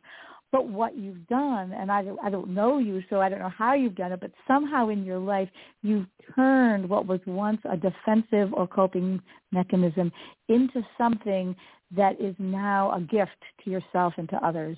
but 0.50 0.66
what 0.66 0.96
you've 0.96 1.26
done, 1.28 1.72
and 1.72 1.92
I 1.92 2.04
I 2.22 2.30
don't 2.30 2.48
know 2.48 2.78
you, 2.78 3.02
so 3.10 3.20
I 3.20 3.28
don't 3.28 3.38
know 3.38 3.48
how 3.50 3.74
you've 3.74 3.94
done 3.94 4.12
it, 4.12 4.20
but 4.20 4.32
somehow 4.46 4.88
in 4.88 5.04
your 5.04 5.18
life 5.18 5.48
you've 5.82 6.06
turned 6.34 6.88
what 6.88 7.06
was 7.06 7.20
once 7.26 7.60
a 7.70 7.76
defensive 7.76 8.52
or 8.54 8.66
coping 8.66 9.20
mechanism 9.52 10.10
into 10.48 10.82
something 10.96 11.54
that 11.96 12.20
is 12.20 12.34
now 12.38 12.92
a 12.92 13.00
gift 13.00 13.40
to 13.64 13.70
yourself 13.70 14.14
and 14.16 14.28
to 14.30 14.36
others. 14.44 14.76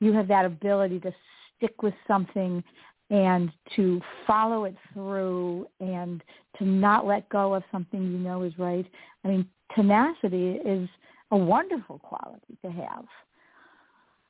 You 0.00 0.12
have 0.12 0.28
that 0.28 0.44
ability 0.44 1.00
to 1.00 1.12
stick 1.56 1.82
with 1.82 1.94
something 2.06 2.62
and 3.10 3.50
to 3.76 4.00
follow 4.26 4.64
it 4.64 4.76
through 4.92 5.66
and 5.80 6.22
to 6.58 6.64
not 6.64 7.06
let 7.06 7.28
go 7.28 7.54
of 7.54 7.62
something 7.70 8.02
you 8.02 8.18
know 8.18 8.42
is 8.42 8.52
right. 8.58 8.86
I 9.24 9.28
mean, 9.28 9.46
tenacity 9.74 10.58
is 10.64 10.88
a 11.30 11.36
wonderful 11.36 11.98
quality 11.98 12.56
to 12.64 12.70
have 12.70 13.04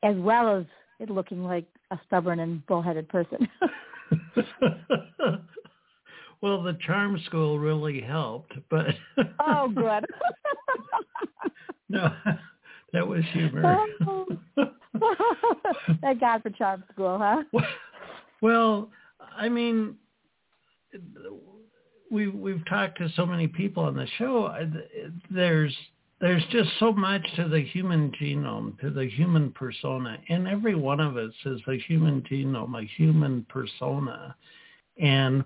as 0.04 0.16
well 0.18 0.56
as 0.56 0.64
it 1.00 1.10
looking 1.10 1.42
like 1.44 1.66
a 1.90 1.98
stubborn 2.06 2.40
and 2.40 2.64
bullheaded 2.66 3.08
person. 3.08 3.48
well, 6.40 6.62
the 6.62 6.76
charm 6.86 7.20
school 7.26 7.58
really 7.58 8.00
helped, 8.00 8.52
but 8.70 8.94
oh, 9.40 9.68
good. 9.68 10.04
no, 11.88 12.14
that 12.92 13.06
was 13.06 13.22
humor. 13.32 13.78
Thank 16.00 16.20
God 16.20 16.42
for 16.42 16.50
charm 16.50 16.84
school, 16.92 17.18
huh? 17.18 17.42
Well, 18.40 18.90
I 19.36 19.48
mean, 19.48 19.96
we 22.10 22.28
we've 22.28 22.64
talked 22.66 22.98
to 22.98 23.08
so 23.16 23.26
many 23.26 23.48
people 23.48 23.84
on 23.84 23.96
the 23.96 24.06
show. 24.18 24.54
There's 25.30 25.74
there's 26.20 26.44
just 26.50 26.70
so 26.78 26.92
much 26.92 27.22
to 27.36 27.48
the 27.48 27.60
human 27.60 28.12
genome, 28.12 28.78
to 28.80 28.90
the 28.90 29.06
human 29.06 29.50
persona. 29.50 30.18
And 30.28 30.48
every 30.48 30.74
one 30.74 31.00
of 31.00 31.16
us 31.16 31.32
is 31.44 31.60
a 31.68 31.76
human 31.76 32.22
genome, 32.22 32.80
a 32.80 32.86
human 32.96 33.44
persona. 33.48 34.34
And 34.98 35.44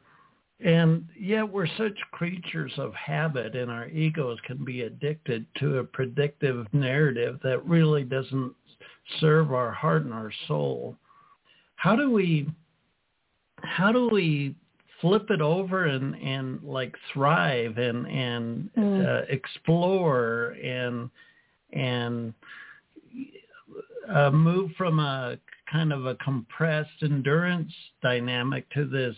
and 0.61 1.09
yet 1.19 1.49
we're 1.49 1.69
such 1.79 1.97
creatures 2.11 2.73
of 2.79 2.93
habit 2.95 3.55
and 3.55 3.71
our 3.71 3.89
egos 3.89 4.39
can 4.45 4.65
be 4.65 4.83
addicted 4.83 5.47
to 5.59 5.79
a 5.79 5.85
predictive 5.85 6.67
narrative 6.73 7.39
that 7.45 7.65
really 7.65 8.03
doesn't 8.03 8.55
serve 9.21 9.53
our 9.53 9.73
heart 9.73 10.05
and 10.05 10.13
our 10.13 10.33
soul. 10.47 10.97
How 11.77 11.97
do 11.97 12.11
we 12.11 12.49
how 13.63 13.93
do 13.93 14.09
we 14.11 14.55
flip 15.01 15.31
it 15.31 15.41
over 15.41 15.87
and 15.87 16.15
and 16.17 16.63
like 16.63 16.95
thrive 17.13 17.79
and 17.79 18.07
and 18.07 18.71
mm. 18.77 19.07
uh, 19.07 19.27
explore 19.29 20.57
and 20.63 21.11
and 21.73 22.35
uh, 24.13 24.31
move 24.31 24.71
from 24.77 24.99
a 24.99 25.37
kind 25.71 25.93
of 25.93 26.07
a 26.07 26.15
compressed 26.17 27.03
endurance 27.03 27.73
dynamic 28.03 28.69
to 28.71 28.87
this 28.87 29.17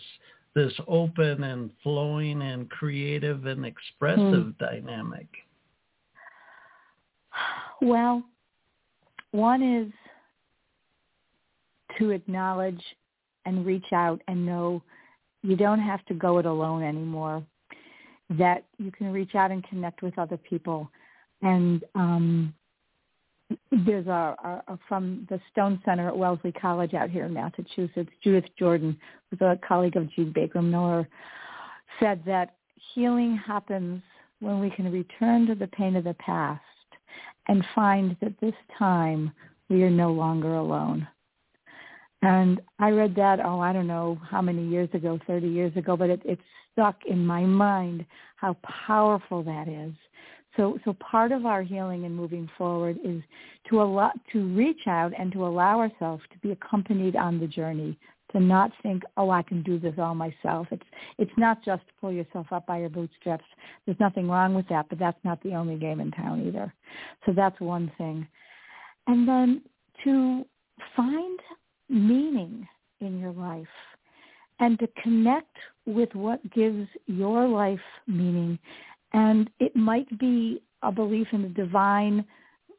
this 0.53 0.73
open 0.87 1.43
and 1.43 1.71
flowing 1.81 2.41
and 2.41 2.69
creative 2.69 3.45
and 3.45 3.65
expressive 3.65 4.19
mm. 4.19 4.57
dynamic 4.59 5.27
well 7.81 8.21
one 9.31 9.61
is 9.61 9.91
to 11.99 12.11
acknowledge 12.11 12.81
and 13.45 13.65
reach 13.65 13.91
out 13.93 14.21
and 14.27 14.45
know 14.45 14.81
you 15.43 15.55
don't 15.55 15.79
have 15.79 16.05
to 16.05 16.13
go 16.13 16.37
it 16.37 16.45
alone 16.45 16.83
anymore. 16.83 17.43
That 18.37 18.65
you 18.77 18.91
can 18.91 19.11
reach 19.11 19.35
out 19.35 19.51
and 19.51 19.63
connect 19.67 20.01
with 20.01 20.17
other 20.17 20.37
people. 20.37 20.89
And 21.41 21.83
um, 21.95 22.53
there's 23.85 24.07
a, 24.07 24.35
a, 24.43 24.63
a 24.73 24.79
from 24.87 25.27
the 25.29 25.39
Stone 25.51 25.81
Center 25.83 26.07
at 26.07 26.17
Wellesley 26.17 26.53
College 26.53 26.93
out 26.93 27.09
here 27.09 27.25
in 27.25 27.33
Massachusetts, 27.33 28.11
Judith 28.23 28.49
Jordan, 28.57 28.97
who's 29.29 29.41
a 29.41 29.59
colleague 29.67 29.97
of 29.97 30.09
Jean 30.13 30.31
Baker 30.31 30.61
Miller, 30.61 31.07
said 31.99 32.21
that 32.25 32.55
healing 32.93 33.35
happens 33.35 34.01
when 34.39 34.59
we 34.59 34.69
can 34.69 34.91
return 34.91 35.45
to 35.47 35.55
the 35.55 35.67
pain 35.67 35.95
of 35.95 36.03
the 36.03 36.15
past 36.15 36.61
and 37.47 37.65
find 37.73 38.15
that 38.21 38.39
this 38.39 38.53
time 38.77 39.31
we 39.69 39.83
are 39.83 39.89
no 39.89 40.11
longer 40.11 40.55
alone. 40.55 41.07
And 42.21 42.61
I 42.77 42.91
read 42.91 43.15
that, 43.15 43.39
oh, 43.43 43.59
I 43.59 43.73
don't 43.73 43.87
know 43.87 44.19
how 44.29 44.41
many 44.41 44.67
years 44.67 44.89
ago, 44.93 45.19
30 45.25 45.47
years 45.47 45.75
ago, 45.75 45.97
but 45.97 46.09
it, 46.09 46.21
it 46.23 46.39
stuck 46.71 46.97
in 47.07 47.25
my 47.25 47.41
mind 47.41 48.05
how 48.35 48.55
powerful 48.87 49.43
that 49.43 49.67
is. 49.67 49.93
So, 50.55 50.77
so 50.83 50.93
part 50.93 51.31
of 51.31 51.45
our 51.45 51.63
healing 51.63 52.05
and 52.05 52.15
moving 52.15 52.49
forward 52.57 52.99
is 53.03 53.21
to 53.69 53.81
allow, 53.81 54.11
to 54.33 54.47
reach 54.53 54.85
out 54.87 55.13
and 55.17 55.31
to 55.31 55.45
allow 55.45 55.79
ourselves 55.79 56.21
to 56.31 56.37
be 56.39 56.51
accompanied 56.51 57.15
on 57.15 57.39
the 57.39 57.47
journey, 57.47 57.97
to 58.31 58.39
not 58.39 58.71
think, 58.83 59.03
oh, 59.17 59.29
I 59.29 59.41
can 59.41 59.63
do 59.63 59.79
this 59.79 59.95
all 59.97 60.15
myself. 60.15 60.67
It's, 60.71 60.85
it's 61.17 61.31
not 61.37 61.63
just 61.63 61.83
pull 61.99 62.11
yourself 62.11 62.47
up 62.51 62.65
by 62.65 62.79
your 62.79 62.89
bootstraps. 62.89 63.43
There's 63.85 63.99
nothing 63.99 64.27
wrong 64.29 64.53
with 64.53 64.67
that, 64.69 64.87
but 64.89 64.99
that's 64.99 65.19
not 65.23 65.41
the 65.43 65.53
only 65.53 65.75
game 65.75 65.99
in 65.99 66.11
town 66.11 66.45
either. 66.47 66.73
So 67.25 67.33
that's 67.35 67.59
one 67.59 67.91
thing. 67.97 68.27
And 69.07 69.27
then 69.27 69.61
to 70.03 70.45
find 70.95 71.39
meaning 71.89 72.67
in 73.01 73.19
your 73.19 73.33
life 73.33 73.67
and 74.59 74.79
to 74.79 74.87
connect 75.01 75.55
with 75.85 76.13
what 76.13 76.39
gives 76.51 76.87
your 77.07 77.47
life 77.47 77.79
meaning. 78.07 78.57
And 79.13 79.49
it 79.59 79.75
might 79.75 80.17
be 80.19 80.61
a 80.83 80.91
belief 80.91 81.27
in 81.31 81.41
the 81.41 81.49
divine 81.49 82.25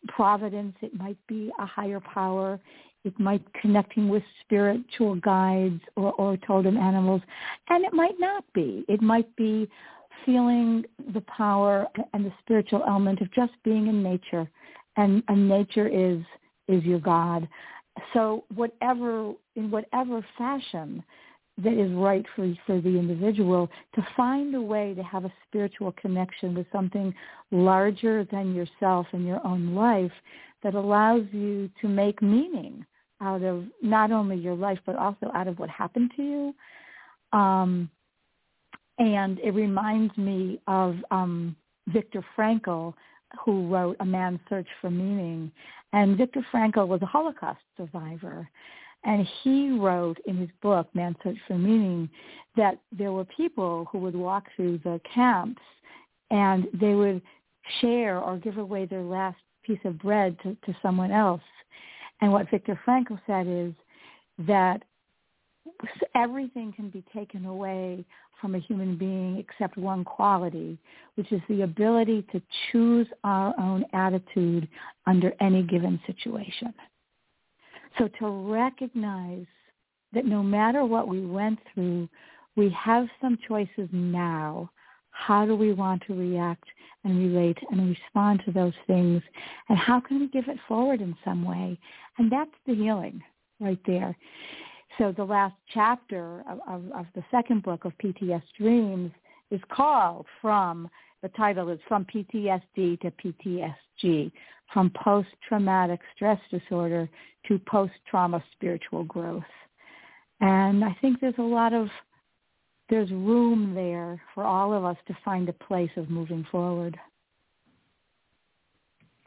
providence. 0.08 0.74
It 0.80 0.94
might 0.94 1.18
be 1.28 1.50
a 1.58 1.66
higher 1.66 2.00
power. 2.00 2.58
It 3.04 3.18
might 3.18 3.42
connecting 3.60 4.08
with 4.08 4.22
spiritual 4.44 5.16
guides 5.16 5.80
or, 5.96 6.12
or 6.12 6.36
totem 6.46 6.76
animals. 6.76 7.22
And 7.68 7.84
it 7.84 7.92
might 7.92 8.18
not 8.18 8.44
be. 8.54 8.84
It 8.88 9.02
might 9.02 9.34
be 9.36 9.68
feeling 10.24 10.84
the 11.12 11.22
power 11.22 11.86
and 12.12 12.24
the 12.24 12.32
spiritual 12.40 12.84
element 12.86 13.20
of 13.20 13.32
just 13.32 13.52
being 13.64 13.88
in 13.88 14.02
nature. 14.02 14.48
And, 14.96 15.22
and 15.28 15.48
nature 15.48 15.88
is 15.88 16.22
is 16.68 16.84
your 16.84 17.00
God 17.00 17.48
so 18.12 18.44
whatever 18.54 19.32
in 19.56 19.70
whatever 19.70 20.24
fashion 20.38 21.02
that 21.58 21.74
is 21.74 21.92
right 21.92 22.24
for 22.34 22.52
for 22.66 22.80
the 22.80 22.88
individual 22.88 23.68
to 23.94 24.06
find 24.16 24.54
a 24.54 24.60
way 24.60 24.94
to 24.94 25.02
have 25.02 25.24
a 25.24 25.32
spiritual 25.46 25.92
connection 25.92 26.54
with 26.54 26.66
something 26.72 27.14
larger 27.50 28.24
than 28.24 28.54
yourself 28.54 29.06
and 29.12 29.26
your 29.26 29.44
own 29.46 29.74
life 29.74 30.12
that 30.62 30.74
allows 30.74 31.24
you 31.32 31.68
to 31.80 31.88
make 31.88 32.22
meaning 32.22 32.84
out 33.22 33.42
of 33.42 33.64
not 33.80 34.10
only 34.10 34.36
your 34.36 34.54
life 34.54 34.78
but 34.84 34.96
also 34.96 35.30
out 35.34 35.48
of 35.48 35.58
what 35.58 35.70
happened 35.70 36.10
to 36.16 36.22
you. 36.22 36.54
Um, 37.38 37.88
and 38.98 39.38
it 39.38 39.52
reminds 39.52 40.16
me 40.18 40.60
of 40.66 40.96
um, 41.10 41.56
Viktor 41.88 42.24
Frankl, 42.36 42.94
who 43.44 43.66
wrote 43.68 43.96
A 44.00 44.04
Man's 44.04 44.40
Search 44.48 44.68
for 44.80 44.90
Meaning. 44.90 45.50
And 45.92 46.16
Viktor 46.16 46.44
Frankl 46.52 46.86
was 46.86 47.00
a 47.02 47.06
Holocaust 47.06 47.60
survivor. 47.76 48.48
And 49.04 49.26
he 49.42 49.70
wrote 49.70 50.18
in 50.26 50.36
his 50.36 50.50
book, 50.60 50.88
Man's 50.94 51.16
Search 51.24 51.38
for 51.48 51.58
Meaning, 51.58 52.08
that 52.56 52.78
there 52.96 53.12
were 53.12 53.24
people 53.24 53.88
who 53.90 53.98
would 53.98 54.14
walk 54.14 54.44
through 54.54 54.78
the 54.84 55.00
camps 55.12 55.62
and 56.30 56.68
they 56.72 56.94
would 56.94 57.20
share 57.80 58.18
or 58.18 58.36
give 58.36 58.58
away 58.58 58.86
their 58.86 59.02
last 59.02 59.38
piece 59.62 59.78
of 59.84 59.98
bread 59.98 60.36
to, 60.42 60.56
to 60.66 60.76
someone 60.82 61.10
else. 61.10 61.42
And 62.22 62.32
what 62.32 62.48
Viktor 62.50 62.80
Frankl 62.86 63.20
said 63.26 63.46
is 63.48 63.74
that 64.46 64.82
everything 66.14 66.72
can 66.72 66.88
be 66.88 67.04
taken 67.12 67.44
away 67.46 68.04
from 68.40 68.54
a 68.54 68.60
human 68.60 68.96
being 68.96 69.38
except 69.38 69.76
one 69.76 70.04
quality, 70.04 70.78
which 71.16 71.30
is 71.32 71.40
the 71.48 71.62
ability 71.62 72.24
to 72.32 72.40
choose 72.70 73.08
our 73.24 73.52
own 73.58 73.84
attitude 73.92 74.68
under 75.06 75.32
any 75.40 75.64
given 75.64 76.00
situation. 76.06 76.72
So 77.98 78.08
to 78.20 78.28
recognize 78.28 79.46
that 80.12 80.24
no 80.24 80.44
matter 80.44 80.84
what 80.84 81.08
we 81.08 81.26
went 81.26 81.58
through, 81.74 82.08
we 82.54 82.70
have 82.70 83.08
some 83.20 83.36
choices 83.48 83.88
now. 83.90 84.70
How 85.12 85.46
do 85.46 85.54
we 85.54 85.72
want 85.72 86.02
to 86.06 86.14
react 86.14 86.64
and 87.04 87.18
relate 87.18 87.58
and 87.70 87.88
respond 87.88 88.42
to 88.44 88.52
those 88.52 88.74
things? 88.86 89.22
And 89.68 89.78
how 89.78 90.00
can 90.00 90.20
we 90.20 90.28
give 90.28 90.48
it 90.48 90.58
forward 90.66 91.00
in 91.00 91.16
some 91.24 91.44
way? 91.44 91.78
And 92.18 92.30
that's 92.30 92.50
the 92.66 92.74
healing 92.74 93.22
right 93.60 93.80
there. 93.86 94.16
So 94.98 95.12
the 95.12 95.24
last 95.24 95.54
chapter 95.72 96.42
of, 96.48 96.58
of, 96.68 96.92
of 96.92 97.06
the 97.14 97.24
second 97.30 97.62
book 97.62 97.84
of 97.84 97.92
PTS 97.98 98.42
Dreams 98.58 99.10
is 99.50 99.60
called 99.70 100.26
from, 100.40 100.88
the 101.22 101.28
title 101.30 101.68
is 101.68 101.78
From 101.86 102.04
PTSD 102.04 103.00
to 103.00 103.12
PTSG, 103.12 104.32
from 104.72 104.90
post-traumatic 105.02 106.00
stress 106.14 106.40
disorder 106.50 107.08
to 107.46 107.58
post-trauma 107.60 108.42
spiritual 108.52 109.04
growth. 109.04 109.42
And 110.40 110.84
I 110.84 110.96
think 111.00 111.20
there's 111.20 111.34
a 111.38 111.42
lot 111.42 111.72
of, 111.72 111.88
there's 112.92 113.10
room 113.10 113.72
there 113.74 114.20
for 114.34 114.44
all 114.44 114.74
of 114.74 114.84
us 114.84 114.98
to 115.06 115.16
find 115.24 115.48
a 115.48 115.52
place 115.54 115.90
of 115.96 116.10
moving 116.10 116.46
forward. 116.52 116.94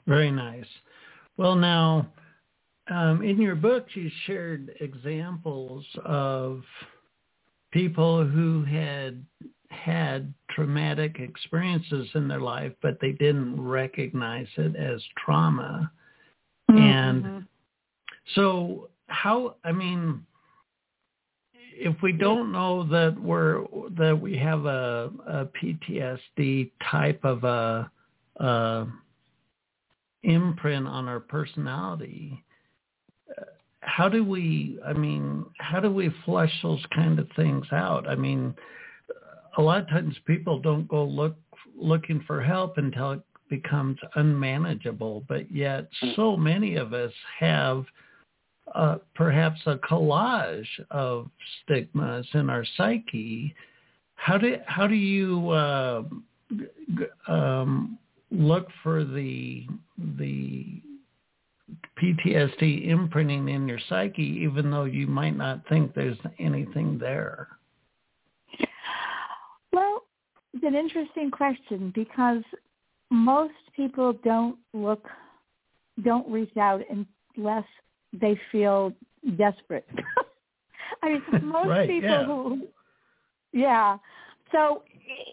Very 0.06 0.30
nice. 0.30 0.68
Well, 1.36 1.56
now, 1.56 2.06
um, 2.92 3.24
in 3.24 3.42
your 3.42 3.56
book, 3.56 3.88
you 3.96 4.12
shared 4.28 4.70
examples 4.82 5.84
of 6.06 6.62
people 7.72 8.24
who 8.24 8.64
had 8.66 9.26
had 9.72 10.32
traumatic 10.52 11.18
experiences 11.18 12.08
in 12.14 12.28
their 12.28 12.42
life, 12.42 12.72
but 12.84 13.00
they 13.02 13.14
didn't 13.14 13.60
recognize 13.60 14.48
it 14.58 14.76
as 14.76 15.02
trauma. 15.18 15.92
Mm-hmm. 16.70 16.84
And 16.84 17.46
so 18.36 18.90
how, 19.08 19.56
I 19.64 19.72
mean, 19.72 20.24
if 21.78 22.02
we 22.02 22.12
don't 22.12 22.52
know 22.52 22.88
that 22.88 23.20
we're, 23.22 23.64
that 23.98 24.20
we 24.20 24.38
have 24.38 24.66
a, 24.66 25.12
a 25.28 25.46
PTSD 25.46 26.72
type 26.90 27.24
of 27.24 27.44
a, 27.44 27.92
a 28.38 28.88
imprint 30.24 30.88
on 30.88 31.08
our 31.08 31.20
personality, 31.20 32.44
how 33.86 34.10
do 34.10 34.24
we 34.24 34.78
i 34.86 34.94
mean 34.94 35.46
how 35.60 35.80
do 35.80 35.92
we 35.92 36.12
flush 36.26 36.52
those 36.64 36.84
kind 36.94 37.20
of 37.20 37.28
things 37.36 37.66
out? 37.72 38.08
I 38.10 38.16
mean 38.16 38.54
a 39.58 39.62
lot 39.62 39.82
of 39.82 39.90
times 39.90 40.16
people 40.26 40.60
don't 40.60 40.88
go 40.88 41.06
look 41.06 41.38
looking 41.78 42.24
for 42.26 42.42
help 42.42 42.78
until 42.78 43.12
it 43.12 43.22
becomes 43.50 43.98
unmanageable 44.16 45.24
but 45.28 45.52
yet 45.52 45.88
mm. 46.04 46.16
so 46.16 46.36
many 46.36 46.76
of 46.76 46.94
us 46.94 47.14
have 47.40 47.86
uh, 48.74 48.98
perhaps 49.14 49.60
a 49.66 49.76
collage 49.78 50.66
of 50.90 51.30
stigmas 51.64 52.26
in 52.34 52.50
our 52.50 52.66
psyche 52.78 53.56
how 54.16 54.38
do 54.38 54.58
how 54.66 54.88
do 54.88 54.96
you 54.96 55.50
uh, 55.52 56.04
um, 57.28 57.98
look 58.32 58.68
for 58.82 59.04
the 59.04 59.68
the 60.18 60.82
PTSD 62.02 62.88
imprinting 62.88 63.50
in 63.50 63.68
your 63.68 63.80
psyche, 63.90 64.40
even 64.42 64.72
though 64.72 64.86
you 64.86 65.08
might 65.08 65.36
not 65.36 65.68
think 65.68 65.94
there's 65.94 66.18
anything 66.40 66.98
there? 66.98 67.48
Well, 69.72 70.04
it's 70.54 70.64
an 70.64 70.76
interesting 70.76 71.32
question 71.32 71.92
because 71.96 72.44
most 73.12 73.54
people 73.76 74.14
don't 74.24 74.58
look, 74.74 75.06
don't 76.04 76.30
reach 76.30 76.56
out 76.58 76.82
unless 77.38 77.66
they 78.20 78.40
feel 78.52 78.94
desperate. 79.38 79.88
I 81.04 81.10
mean, 81.10 81.24
most 81.44 81.68
right, 81.68 81.90
people 81.90 82.10
yeah. 82.10 82.26
who, 82.26 82.68
yeah. 83.54 83.98
So 84.52 84.84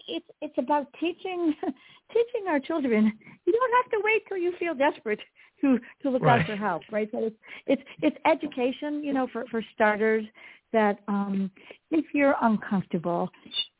it's 0.07 0.25
it's 0.41 0.57
about 0.57 0.87
teaching 0.99 1.53
teaching 2.13 2.47
our 2.47 2.59
children. 2.59 3.11
You 3.45 3.53
don't 3.53 3.83
have 3.83 3.91
to 3.91 4.01
wait 4.03 4.23
till 4.27 4.37
you 4.37 4.53
feel 4.59 4.75
desperate 4.75 5.19
to 5.61 5.79
to 6.01 6.09
look 6.09 6.23
right. 6.23 6.41
out 6.41 6.45
for 6.45 6.55
help, 6.55 6.83
right? 6.91 7.09
So 7.11 7.25
it's 7.25 7.35
it's 7.67 7.81
it's 8.01 8.17
education, 8.25 9.03
you 9.03 9.13
know, 9.13 9.27
for 9.31 9.45
for 9.51 9.63
starters. 9.73 10.25
That 10.71 10.99
um, 11.07 11.51
if 11.91 12.05
you're 12.13 12.35
uncomfortable, 12.41 13.29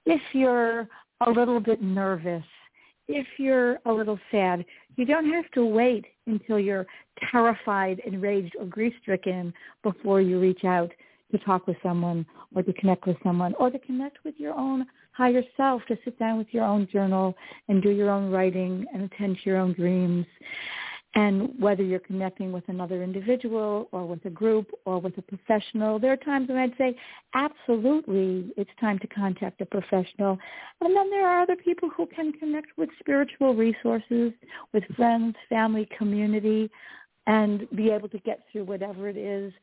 if 0.06 0.22
you're 0.34 0.88
a 1.26 1.32
little 1.32 1.60
bit 1.60 1.82
nervous, 1.82 2.44
if 3.16 3.28
you're 3.38 3.78
a 3.86 3.92
little 3.92 4.20
sad, 4.32 4.66
you 4.96 5.06
don't 5.06 5.30
have 5.32 5.50
to 5.52 5.66
wait 5.66 6.06
until 6.26 6.60
you're 6.60 6.86
terrified, 7.32 8.02
enraged, 8.06 8.56
or 8.60 8.66
grief-stricken 8.66 9.54
before 9.84 10.20
you 10.20 10.40
reach 10.40 10.64
out 10.66 10.92
to 11.32 11.38
talk 11.40 11.68
with 11.68 11.78
someone 11.84 12.26
or 12.56 12.64
to 12.64 12.74
connect 12.74 13.06
with 13.06 13.18
someone 13.24 13.54
or 13.60 13.70
to 13.70 13.80
connect 13.80 14.18
with 14.24 14.36
your 14.38 14.54
own 14.54 14.86
higher 15.12 15.44
self, 15.56 15.82
to 15.88 15.98
sit 16.04 16.18
down 16.18 16.38
with 16.40 16.48
your 16.52 16.64
own 16.64 16.88
journal 16.92 17.36
and 17.68 17.84
do 17.84 17.90
your 17.90 18.10
own 18.10 18.32
writing 18.32 18.86
and 18.94 19.04
attend 19.04 19.38
to 19.38 19.50
your 19.50 19.60
own 19.60 19.74
dreams. 19.74 20.26
And 21.16 21.50
whether 21.60 21.84
you're 21.84 22.00
connecting 22.00 22.52
with 22.52 22.68
another 22.70 23.04
individual 23.04 23.88
or 23.92 24.06
with 24.06 24.26
a 24.26 24.32
group 24.32 24.72
or 24.86 25.00
with 25.00 25.16
a 25.20 25.22
professional, 25.22 26.00
there 26.00 26.12
are 26.12 26.18
times 26.18 26.50
when 26.50 26.58
I'd 26.58 26.78
say, 26.78 26.96
absolutely, 27.36 28.52
it's 28.58 28.72
time 28.82 28.98
to 29.00 29.08
contact 29.08 29.62
a 29.62 29.66
professional. 29.66 30.40
And 30.82 30.96
then 30.96 31.10
there 31.12 31.28
are 31.28 31.42
other 31.42 31.56
people 31.56 31.90
who 31.96 32.08
can 32.08 32.34
connect 32.34 32.78
with 32.78 32.90
spiritual 33.00 33.54
resources, 33.54 34.34
with 34.74 34.84
friends, 34.96 35.36
family, 35.50 35.88
community, 35.96 36.72
and 37.28 37.68
be 37.76 37.92
able 37.92 38.10
to 38.10 38.20
get 38.20 38.40
through 38.52 38.66
whatever 38.66 39.08
it 39.08 39.18
is 39.18 39.54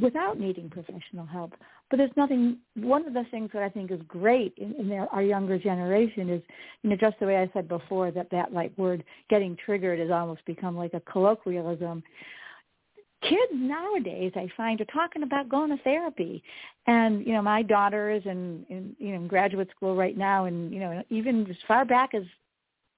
without 0.00 0.38
needing 0.38 0.70
professional 0.70 1.26
help. 1.26 1.54
But 1.90 1.96
there's 1.96 2.10
nothing. 2.16 2.58
One 2.74 3.06
of 3.06 3.14
the 3.14 3.24
things 3.30 3.50
that 3.52 3.62
I 3.62 3.68
think 3.68 3.90
is 3.90 4.00
great 4.06 4.54
in, 4.56 4.74
in 4.74 4.88
their, 4.88 5.06
our 5.12 5.22
younger 5.22 5.58
generation 5.58 6.28
is, 6.28 6.42
you 6.82 6.90
know, 6.90 6.96
just 6.96 7.18
the 7.20 7.26
way 7.26 7.38
I 7.38 7.50
said 7.52 7.68
before 7.68 8.10
that 8.10 8.30
that 8.30 8.52
like 8.52 8.76
word 8.76 9.04
getting 9.30 9.56
triggered 9.64 9.98
has 9.98 10.10
almost 10.10 10.44
become 10.44 10.76
like 10.76 10.94
a 10.94 11.00
colloquialism. 11.00 12.02
Kids 13.22 13.52
nowadays, 13.52 14.32
I 14.36 14.48
find, 14.56 14.80
are 14.80 14.84
talking 14.86 15.24
about 15.24 15.48
going 15.48 15.76
to 15.76 15.82
therapy, 15.82 16.42
and 16.86 17.26
you 17.26 17.32
know, 17.32 17.42
my 17.42 17.62
daughter 17.62 18.10
is 18.10 18.22
in, 18.26 18.64
in 18.68 18.94
you 18.98 19.10
know 19.10 19.16
in 19.16 19.28
graduate 19.28 19.68
school 19.74 19.96
right 19.96 20.16
now, 20.16 20.44
and 20.44 20.72
you 20.72 20.78
know, 20.78 21.02
even 21.10 21.48
as 21.50 21.56
far 21.66 21.84
back 21.84 22.14
as 22.14 22.22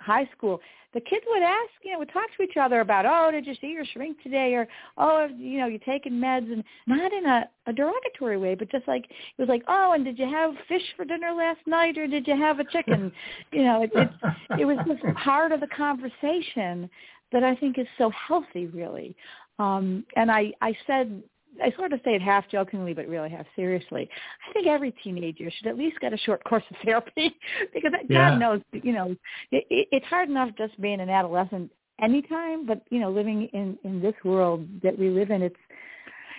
high 0.00 0.28
school, 0.36 0.60
the 0.92 1.00
kids 1.00 1.24
would 1.28 1.42
ask, 1.42 1.70
you 1.84 1.92
know, 1.92 2.00
would 2.00 2.12
talk 2.12 2.26
to 2.36 2.42
each 2.42 2.56
other 2.60 2.80
about, 2.80 3.06
oh, 3.06 3.30
did 3.30 3.46
you 3.46 3.54
see 3.60 3.68
your 3.68 3.84
shrink 3.84 4.20
today? 4.22 4.54
Or, 4.54 4.66
oh, 4.98 5.28
you 5.36 5.58
know, 5.58 5.66
you're 5.66 5.78
taking 5.80 6.14
meds? 6.14 6.52
And 6.52 6.64
not 6.86 7.12
in 7.12 7.26
a, 7.26 7.48
a 7.66 7.72
derogatory 7.72 8.38
way, 8.38 8.56
but 8.56 8.70
just 8.70 8.88
like, 8.88 9.04
it 9.04 9.40
was 9.40 9.48
like, 9.48 9.62
oh, 9.68 9.92
and 9.92 10.04
did 10.04 10.18
you 10.18 10.28
have 10.28 10.54
fish 10.66 10.82
for 10.96 11.04
dinner 11.04 11.32
last 11.32 11.60
night 11.66 11.96
or 11.96 12.08
did 12.08 12.26
you 12.26 12.36
have 12.36 12.58
a 12.58 12.64
chicken? 12.64 13.12
you 13.52 13.62
know, 13.62 13.82
it, 13.82 13.90
it, 13.94 14.10
it 14.58 14.64
was 14.64 14.78
just 14.86 15.02
part 15.24 15.52
of 15.52 15.60
the 15.60 15.68
conversation 15.68 16.90
that 17.32 17.44
I 17.44 17.54
think 17.54 17.78
is 17.78 17.86
so 17.96 18.10
healthy, 18.10 18.66
really. 18.66 19.14
Um, 19.60 20.04
and 20.16 20.30
I, 20.30 20.52
I 20.60 20.74
said 20.86 21.22
I 21.62 21.72
sort 21.76 21.92
of 21.92 22.00
say 22.04 22.14
it 22.14 22.22
half 22.22 22.48
jokingly, 22.50 22.94
but 22.94 23.08
really 23.08 23.30
half 23.30 23.46
seriously. 23.56 24.08
I 24.48 24.52
think 24.52 24.66
every 24.66 24.92
teenager 25.02 25.50
should 25.50 25.66
at 25.66 25.78
least 25.78 26.00
get 26.00 26.12
a 26.12 26.18
short 26.18 26.42
course 26.44 26.64
of 26.70 26.76
therapy 26.84 27.34
because 27.72 27.92
yeah. 28.08 28.30
God 28.30 28.38
knows, 28.38 28.60
you 28.72 28.92
know, 28.92 29.16
it, 29.50 29.66
it, 29.70 29.88
it's 29.92 30.06
hard 30.06 30.28
enough 30.28 30.50
just 30.56 30.80
being 30.80 31.00
an 31.00 31.10
adolescent 31.10 31.70
anytime, 32.02 32.66
but 32.66 32.82
you 32.90 33.00
know, 33.00 33.10
living 33.10 33.48
in 33.52 33.78
in 33.84 34.00
this 34.00 34.14
world 34.24 34.66
that 34.82 34.98
we 34.98 35.10
live 35.10 35.30
in, 35.30 35.42
it's 35.42 35.56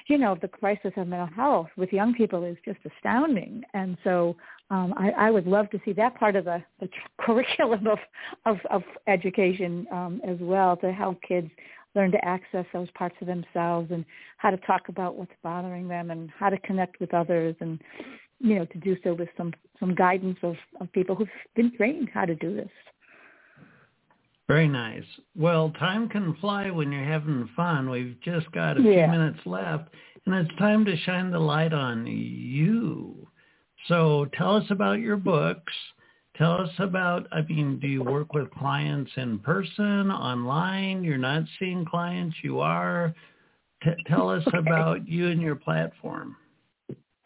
you 0.07 0.17
know, 0.17 0.35
the 0.41 0.47
crisis 0.47 0.91
of 0.97 1.07
mental 1.07 1.33
health 1.35 1.67
with 1.77 1.93
young 1.93 2.13
people 2.13 2.43
is 2.43 2.57
just 2.65 2.79
astounding. 2.85 3.63
And 3.73 3.97
so 4.03 4.35
um, 4.69 4.93
I, 4.97 5.11
I 5.11 5.31
would 5.31 5.47
love 5.47 5.69
to 5.71 5.79
see 5.85 5.93
that 5.93 6.15
part 6.15 6.35
of 6.35 6.45
the, 6.45 6.63
the 6.79 6.89
curriculum 7.19 7.87
of, 7.87 7.99
of, 8.45 8.57
of 8.69 8.83
education 9.07 9.87
um, 9.91 10.21
as 10.27 10.37
well 10.39 10.75
to 10.77 10.91
help 10.91 11.21
kids 11.21 11.49
learn 11.95 12.11
to 12.11 12.25
access 12.25 12.65
those 12.73 12.89
parts 12.91 13.15
of 13.21 13.27
themselves 13.27 13.91
and 13.91 14.05
how 14.37 14.49
to 14.49 14.57
talk 14.57 14.89
about 14.89 15.15
what's 15.15 15.31
bothering 15.43 15.87
them 15.87 16.11
and 16.11 16.29
how 16.37 16.49
to 16.49 16.57
connect 16.59 16.99
with 16.99 17.13
others 17.13 17.55
and 17.59 17.81
you 18.39 18.55
know 18.55 18.65
to 18.65 18.77
do 18.79 18.95
so 19.03 19.13
with 19.13 19.29
some 19.37 19.53
some 19.79 19.93
guidance 19.93 20.37
of, 20.43 20.55
of 20.79 20.91
people 20.93 21.15
who've 21.15 21.27
been 21.55 21.75
trained 21.75 22.09
how 22.13 22.25
to 22.25 22.35
do 22.35 22.55
this. 22.55 22.69
Very 24.47 24.67
nice. 24.67 25.05
Well, 25.33 25.69
time 25.79 26.09
can 26.09 26.35
fly 26.41 26.69
when 26.71 26.91
you're 26.91 27.05
having 27.05 27.47
fun. 27.55 27.89
We've 27.89 28.17
just 28.21 28.51
got 28.51 28.77
a 28.77 28.81
Yeah. 28.81 29.05
few 29.05 29.17
minutes 29.17 29.45
left, 29.45 29.93
and 30.25 30.35
it's 30.35 30.53
time 30.57 30.83
to 30.85 30.97
shine 30.97 31.31
the 31.31 31.39
light 31.39 31.71
on 31.71 32.05
you. 32.05 33.27
So 33.87 34.25
tell 34.33 34.57
us 34.57 34.69
about 34.69 34.99
your 34.99 35.15
books. 35.15 35.73
Tell 36.37 36.53
us 36.53 36.69
about, 36.79 37.27
I 37.31 37.41
mean, 37.41 37.79
do 37.79 37.87
you 37.87 38.03
work 38.03 38.33
with 38.33 38.49
clients 38.51 39.11
in 39.17 39.39
person, 39.39 40.11
online? 40.11 41.03
You're 41.03 41.17
not 41.17 41.43
seeing 41.59 41.83
clients, 41.85 42.37
you 42.41 42.61
are. 42.61 43.13
T- 43.83 43.91
tell 44.07 44.29
us 44.29 44.43
Okay. 44.47 44.57
about 44.57 45.05
you 45.07 45.27
and 45.27 45.41
your 45.41 45.55
platform. 45.55 46.37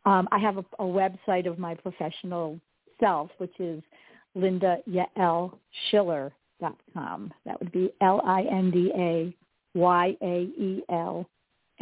Um, 0.05 0.29
I 0.31 0.39
have 0.39 0.57
a, 0.57 0.65
a 0.79 0.83
website 0.83 1.45
of 1.47 1.59
my 1.59 1.75
professional 1.75 2.59
self, 2.99 3.29
which 3.37 3.53
is 3.59 3.83
lindayaelschiller.com. 4.35 7.33
That 7.45 7.59
would 7.59 7.71
be 7.71 7.93
L-I-N-D-A-Y-A-E-L 8.01 9.35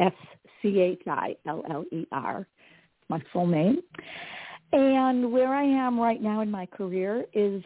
S-C-H-I-L-L-E-R. 0.00 2.46
My 3.10 3.20
full 3.32 3.46
name. 3.46 3.80
And 4.72 5.32
where 5.32 5.52
I 5.52 5.64
am 5.64 5.98
right 5.98 6.22
now 6.22 6.40
in 6.40 6.50
my 6.50 6.64
career 6.64 7.26
is 7.34 7.62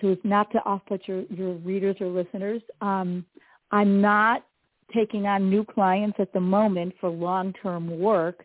to 0.00 0.18
not 0.24 0.50
to 0.50 0.58
off-put 0.64 1.06
your, 1.06 1.22
your 1.30 1.52
readers 1.54 1.96
or 2.00 2.08
listeners. 2.08 2.60
Um, 2.80 3.24
I'm 3.70 4.00
not 4.00 4.44
taking 4.92 5.26
on 5.26 5.48
new 5.48 5.64
clients 5.64 6.18
at 6.18 6.32
the 6.32 6.40
moment 6.40 6.94
for 7.00 7.08
long-term 7.08 7.98
work 7.98 8.44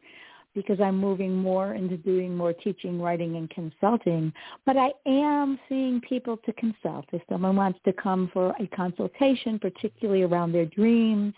because 0.54 0.80
I'm 0.80 0.98
moving 0.98 1.36
more 1.36 1.74
into 1.74 1.98
doing 1.98 2.36
more 2.36 2.54
teaching, 2.54 3.02
writing, 3.02 3.36
and 3.36 3.50
consulting. 3.50 4.32
But 4.66 4.78
I 4.78 4.92
am 5.06 5.60
seeing 5.68 6.02
people 6.02 6.38
to 6.38 6.54
consult. 6.54 7.06
If 7.12 7.22
someone 7.30 7.56
wants 7.56 7.80
to 7.86 7.94
come 7.94 8.30
for 8.32 8.56
a 8.60 8.68
consultation, 8.68 9.60
particularly 9.60 10.24
around 10.24 10.52
their 10.52 10.66
dreams, 10.66 11.34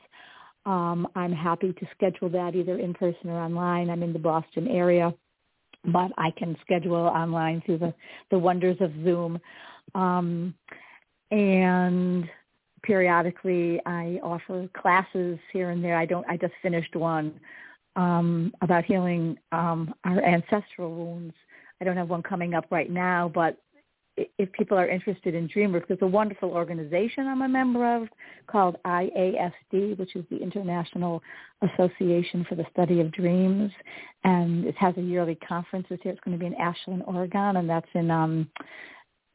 um, 0.65 1.07
I'm 1.15 1.31
happy 1.31 1.73
to 1.73 1.87
schedule 1.95 2.29
that 2.29 2.55
either 2.55 2.77
in 2.77 2.93
person 2.93 3.29
or 3.29 3.39
online. 3.39 3.89
I'm 3.89 4.03
in 4.03 4.13
the 4.13 4.19
Boston 4.19 4.67
area, 4.67 5.13
but 5.85 6.11
I 6.17 6.31
can 6.31 6.57
schedule 6.61 6.95
online 6.95 7.61
through 7.65 7.79
the, 7.79 7.93
the 8.29 8.39
wonders 8.39 8.77
of 8.81 8.91
Zoom. 9.03 9.39
Um, 9.95 10.53
and 11.31 12.29
periodically 12.83 13.81
I 13.85 14.19
offer 14.23 14.69
classes 14.79 15.39
here 15.51 15.69
and 15.71 15.83
there. 15.83 15.97
I 15.97 16.05
don't, 16.05 16.25
I 16.29 16.37
just 16.37 16.53
finished 16.61 16.95
one 16.95 17.39
um, 17.95 18.53
about 18.61 18.85
healing 18.85 19.37
um, 19.51 19.93
our 20.03 20.23
ancestral 20.23 20.93
wounds. 20.93 21.33
I 21.81 21.85
don't 21.85 21.97
have 21.97 22.09
one 22.09 22.23
coming 22.23 22.53
up 22.53 22.65
right 22.69 22.89
now, 22.89 23.31
but 23.33 23.57
if 24.37 24.51
people 24.53 24.77
are 24.77 24.87
interested 24.87 25.35
in 25.35 25.47
DreamWorks, 25.47 25.87
there's 25.87 26.01
a 26.01 26.07
wonderful 26.07 26.49
organization 26.49 27.27
I'm 27.27 27.41
a 27.41 27.49
member 27.49 27.95
of 27.95 28.07
called 28.47 28.77
IASD, 28.85 29.97
which 29.97 30.15
is 30.15 30.25
the 30.29 30.37
International 30.37 31.21
Association 31.61 32.45
for 32.47 32.55
the 32.55 32.65
Study 32.71 33.01
of 33.01 33.11
Dreams, 33.11 33.71
and 34.23 34.65
it 34.65 34.75
has 34.77 34.95
a 34.97 35.01
yearly 35.01 35.35
conference 35.35 35.87
this 35.89 35.99
year. 36.03 36.13
It's 36.13 36.23
going 36.23 36.37
to 36.37 36.39
be 36.39 36.47
in 36.47 36.55
Ashland, 36.55 37.03
Oregon, 37.07 37.57
and 37.57 37.69
that's 37.69 37.89
in 37.93 38.11
um, 38.11 38.49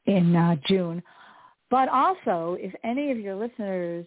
in 0.07 0.37
uh, 0.37 0.57
June. 0.67 1.03
But 1.71 1.89
also, 1.89 2.57
if 2.61 2.73
any 2.85 3.11
of 3.11 3.19
your 3.19 3.35
listeners 3.35 4.07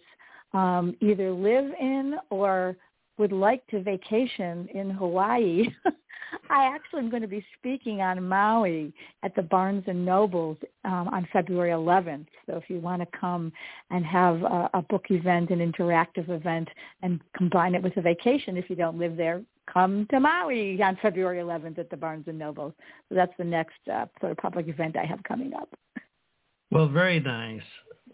um, 0.52 0.96
either 1.00 1.30
live 1.30 1.70
in 1.80 2.16
or 2.30 2.76
would 3.18 3.32
like 3.32 3.66
to 3.68 3.82
vacation 3.82 4.68
in 4.72 4.90
Hawaii, 4.90 5.66
I 6.50 6.66
actually 6.66 7.00
am 7.00 7.10
going 7.10 7.22
to 7.22 7.28
be 7.28 7.44
speaking 7.58 8.00
on 8.00 8.26
Maui 8.26 8.92
at 9.22 9.34
the 9.34 9.42
Barnes 9.42 9.84
and 9.86 10.04
Nobles 10.04 10.56
um, 10.84 11.08
on 11.08 11.26
February 11.32 11.70
11th. 11.70 12.26
So 12.46 12.56
if 12.56 12.64
you 12.68 12.80
want 12.80 13.02
to 13.02 13.18
come 13.18 13.52
and 13.90 14.04
have 14.04 14.42
a, 14.42 14.70
a 14.74 14.82
book 14.82 15.06
event, 15.10 15.50
an 15.50 15.58
interactive 15.58 16.28
event, 16.30 16.68
and 17.02 17.20
combine 17.36 17.74
it 17.74 17.82
with 17.82 17.96
a 17.96 18.02
vacation, 18.02 18.56
if 18.56 18.68
you 18.68 18.76
don't 18.76 18.98
live 18.98 19.16
there, 19.16 19.42
come 19.72 20.06
to 20.10 20.20
Maui 20.20 20.80
on 20.82 20.98
February 21.00 21.38
11th 21.38 21.78
at 21.78 21.90
the 21.90 21.96
Barnes 21.96 22.24
and 22.26 22.38
Nobles. 22.38 22.72
So 23.08 23.14
that's 23.14 23.32
the 23.38 23.44
next 23.44 23.76
uh, 23.92 24.06
sort 24.20 24.32
of 24.32 24.38
public 24.38 24.68
event 24.68 24.96
I 24.96 25.04
have 25.04 25.22
coming 25.24 25.52
up. 25.54 25.68
Well, 26.70 26.88
very 26.88 27.20
nice. 27.20 27.62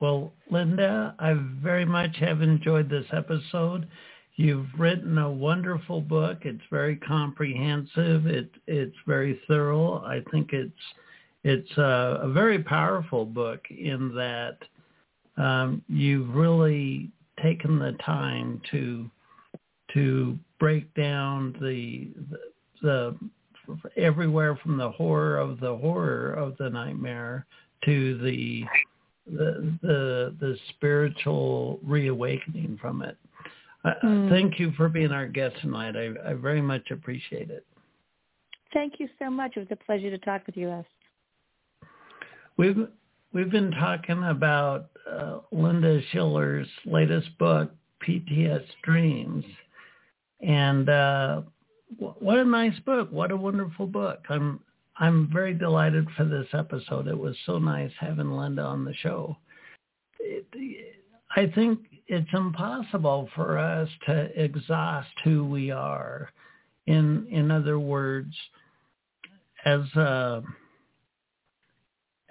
Well, 0.01 0.33
Linda, 0.51 1.15
I 1.19 1.35
very 1.63 1.85
much 1.85 2.17
have 2.19 2.43
enjoyed 2.43 2.89
this 2.89 3.07
episode. 3.13 3.89
You've 4.37 4.67
written 4.79 5.19
a 5.19 5.31
wonderful 5.31 6.01
book. 6.01 6.39
It's 6.43 6.63
very 6.71 6.97
comprehensive. 6.97 8.27
It 8.27 8.51
it's 8.67 8.97
very 9.07 9.41
thorough. 9.47 10.03
I 10.05 10.23
think 10.31 10.53
it's 10.53 10.73
it's 11.45 11.71
a, 11.77 12.21
a 12.23 12.29
very 12.29 12.63
powerful 12.63 13.25
book 13.25 13.61
in 13.71 14.13
that 14.15 14.59
um, 15.37 15.83
you've 15.89 16.35
really 16.35 17.11
taken 17.43 17.79
the 17.79 17.93
time 18.05 18.61
to 18.73 19.09
to 19.93 20.37
break 20.59 20.93
down 20.95 21.55
the, 21.61 22.09
the 22.31 22.39
the 22.83 23.91
everywhere 23.97 24.57
from 24.57 24.77
the 24.77 24.91
horror 24.91 25.39
of 25.39 25.61
the 25.61 25.77
horror 25.77 26.33
of 26.33 26.57
the 26.59 26.69
nightmare 26.69 27.47
to 27.85 28.19
the 28.19 28.65
the 29.27 29.79
the, 29.83 30.35
the 30.41 30.57
spiritual 30.71 31.79
reawakening 31.85 32.79
from 32.81 33.03
it. 33.03 33.17
Uh, 33.85 33.93
Mm. 34.03 34.31
Thank 34.31 34.59
you 34.59 34.73
for 34.73 34.89
being 34.89 35.13
our 35.13 35.27
guest 35.27 35.57
tonight. 35.61 35.95
I, 35.97 36.31
I 36.31 36.35
very 36.35 36.63
much 36.63 36.91
appreciate 36.91 37.51
it. 37.51 37.67
Thank 38.73 38.95
you 38.99 39.09
so 39.19 39.31
much. 39.31 39.53
It 39.57 39.61
was 39.61 39.69
a 39.71 39.77
pleasure 39.77 40.11
to 40.11 40.19
talk 40.19 40.47
with 40.47 40.57
you, 40.57 40.69
Les. 40.69 40.85
We've 42.57 42.89
we've 43.33 43.51
been 43.51 43.71
talking 43.73 44.23
about 44.25 44.91
uh, 45.11 45.41
Linda 45.53 46.01
Schiller's 46.11 46.69
latest 46.87 47.37
book, 47.39 47.71
PTS 48.07 48.65
Dreams, 48.83 49.45
and 50.41 50.89
uh, 50.89 51.43
wh- 51.99 52.21
what 52.23 52.39
a 52.39 52.45
nice 52.45 52.79
book! 52.81 53.11
What 53.13 53.31
a 53.31 53.37
wonderful 53.37 53.87
book! 53.87 54.25
I'm 54.29 54.61
I'm 54.97 55.29
very 55.33 55.55
delighted 55.55 56.09
for 56.17 56.25
this 56.25 56.47
episode. 56.53 57.07
It 57.07 57.19
was 57.19 57.37
so 57.47 57.59
nice 57.59 57.93
having 57.99 58.31
Linda 58.31 58.63
on 58.63 58.85
the 58.85 58.95
show. 58.95 59.37
It, 60.21 60.47
I 61.37 61.47
think 61.55 61.81
it's 62.07 62.29
impossible 62.33 63.29
for 63.35 63.59
us 63.59 63.89
to 64.07 64.43
exhaust 64.43 65.09
who 65.25 65.45
we 65.45 65.71
are. 65.71 66.31
In 66.87 67.27
in 67.31 67.51
other 67.51 67.79
words, 67.79 68.35
as 69.65 69.81
a 69.97 70.43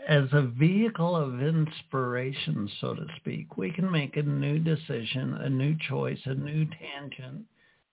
as 0.07 0.25
a 0.33 0.41
vehicle 0.41 1.15
of 1.15 1.41
inspiration, 1.41 2.69
so 2.81 2.93
to 2.93 3.05
speak, 3.17 3.57
we 3.57 3.71
can 3.71 3.89
make 3.89 4.17
a 4.17 4.21
new 4.21 4.59
decision, 4.59 5.33
a 5.35 5.49
new 5.49 5.75
choice, 5.87 6.19
a 6.25 6.33
new 6.33 6.65
tangent 6.65 7.45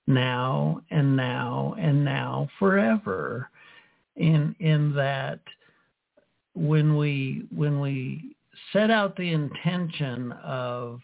now 0.07 0.83
and 0.91 1.17
now 1.17 1.75
and 1.79 2.05
now 2.05 2.49
forever. 2.59 3.49
In 4.17 4.55
in 4.59 4.95
that 4.97 5.41
when 6.55 6.97
we 6.97 7.45
when 7.55 7.81
we 7.81 8.37
set 8.73 8.91
out 8.91 9.17
the 9.17 9.33
intention 9.33 10.33
of 10.45 11.01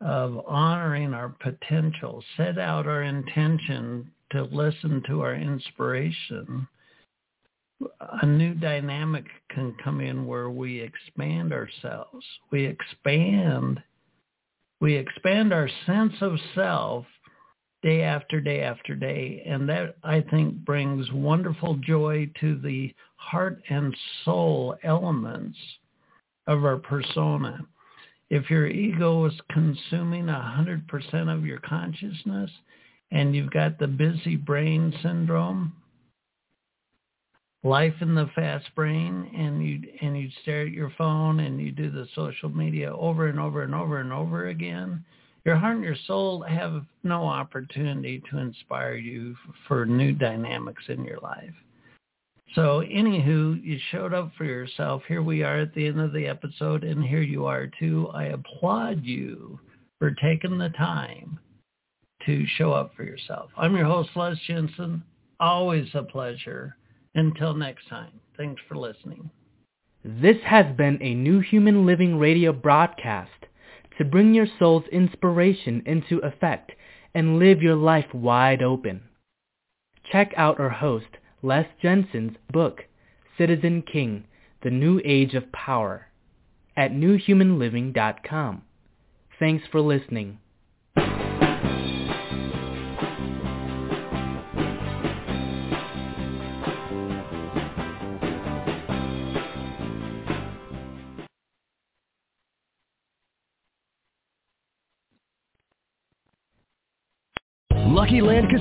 of 0.00 0.44
honoring 0.46 1.14
our 1.14 1.28
potential, 1.28 2.22
set 2.36 2.58
out 2.58 2.86
our 2.86 3.02
intention 3.02 4.10
to 4.30 4.44
listen 4.44 5.02
to 5.08 5.22
our 5.22 5.34
inspiration, 5.34 6.68
a 8.22 8.26
new 8.26 8.54
dynamic 8.54 9.24
can 9.50 9.74
come 9.82 10.00
in 10.00 10.26
where 10.26 10.50
we 10.50 10.80
expand 10.80 11.52
ourselves. 11.52 12.24
We 12.50 12.66
expand 12.66 13.82
we 14.80 14.94
expand 14.94 15.52
our 15.52 15.68
sense 15.86 16.14
of 16.20 16.38
self 16.54 17.04
day 17.82 18.02
after 18.02 18.40
day 18.40 18.62
after 18.62 18.94
day. 18.94 19.42
And 19.46 19.68
that 19.68 19.96
I 20.02 20.20
think 20.20 20.64
brings 20.64 21.10
wonderful 21.12 21.76
joy 21.76 22.30
to 22.40 22.58
the 22.58 22.94
heart 23.16 23.60
and 23.68 23.96
soul 24.24 24.76
elements 24.82 25.58
of 26.46 26.64
our 26.64 26.76
persona. 26.76 27.66
If 28.30 28.50
your 28.50 28.66
ego 28.66 29.24
is 29.26 29.40
consuming 29.50 30.26
100% 30.26 31.34
of 31.34 31.46
your 31.46 31.58
consciousness 31.60 32.50
and 33.10 33.34
you've 33.34 33.50
got 33.50 33.78
the 33.78 33.86
busy 33.86 34.36
brain 34.36 34.92
syndrome, 35.02 35.72
life 37.64 37.94
in 38.00 38.14
the 38.14 38.30
fast 38.34 38.66
brain 38.74 39.30
and 39.36 39.66
you 39.66 39.82
and 40.00 40.16
you 40.16 40.28
stare 40.42 40.62
at 40.62 40.72
your 40.72 40.92
phone 40.96 41.40
and 41.40 41.60
you 41.60 41.72
do 41.72 41.90
the 41.90 42.06
social 42.14 42.48
media 42.48 42.94
over 42.94 43.26
and 43.26 43.40
over 43.40 43.62
and 43.62 43.74
over 43.74 44.00
and 44.00 44.12
over 44.12 44.48
again 44.48 45.04
your 45.44 45.56
heart 45.56 45.74
and 45.74 45.84
your 45.84 45.96
soul 46.06 46.42
have 46.42 46.84
no 47.02 47.26
opportunity 47.26 48.22
to 48.30 48.38
inspire 48.38 48.94
you 48.94 49.34
for 49.66 49.84
new 49.84 50.12
dynamics 50.12 50.84
in 50.88 51.04
your 51.04 51.18
life 51.18 51.54
so 52.54 52.82
anywho 52.82 53.62
you 53.62 53.78
showed 53.90 54.14
up 54.14 54.32
for 54.36 54.44
yourself. 54.44 55.02
Here 55.06 55.22
we 55.22 55.42
are 55.42 55.58
at 55.58 55.74
the 55.74 55.86
end 55.86 56.00
of 56.00 56.12
the 56.12 56.26
episode 56.26 56.84
and 56.84 57.04
here 57.04 57.22
you 57.22 57.46
are 57.46 57.70
too. 57.78 58.08
I 58.14 58.24
applaud 58.24 59.04
you 59.04 59.58
for 59.98 60.12
taking 60.12 60.58
the 60.58 60.70
time 60.70 61.38
to 62.26 62.46
show 62.56 62.72
up 62.72 62.94
for 62.96 63.04
yourself. 63.04 63.50
I'm 63.56 63.76
your 63.76 63.86
host 63.86 64.10
les 64.16 64.38
jensen. 64.46 65.02
Always 65.40 65.88
a 65.94 66.02
pleasure. 66.02 66.76
Until 67.14 67.54
next 67.54 67.88
time, 67.88 68.12
thanks 68.36 68.60
for 68.68 68.76
listening. 68.76 69.30
This 70.04 70.36
has 70.44 70.76
been 70.76 70.98
a 71.02 71.14
New 71.14 71.40
Human 71.40 71.84
Living 71.84 72.18
radio 72.18 72.52
broadcast 72.52 73.30
to 73.98 74.04
bring 74.04 74.32
your 74.32 74.46
soul's 74.58 74.86
inspiration 74.92 75.82
into 75.86 76.18
effect 76.18 76.72
and 77.14 77.38
live 77.38 77.62
your 77.62 77.74
life 77.74 78.12
wide 78.14 78.62
open. 78.62 79.02
Check 80.12 80.32
out 80.36 80.60
our 80.60 80.70
host, 80.70 81.17
Les 81.42 81.66
Jensen's 81.80 82.36
book, 82.52 82.84
Citizen 83.36 83.82
King, 83.82 84.24
The 84.62 84.70
New 84.70 85.00
Age 85.04 85.34
of 85.34 85.52
Power, 85.52 86.08
at 86.76 86.92
newhumanliving.com. 86.92 88.62
Thanks 89.38 89.64
for 89.70 89.80
listening. 89.80 90.38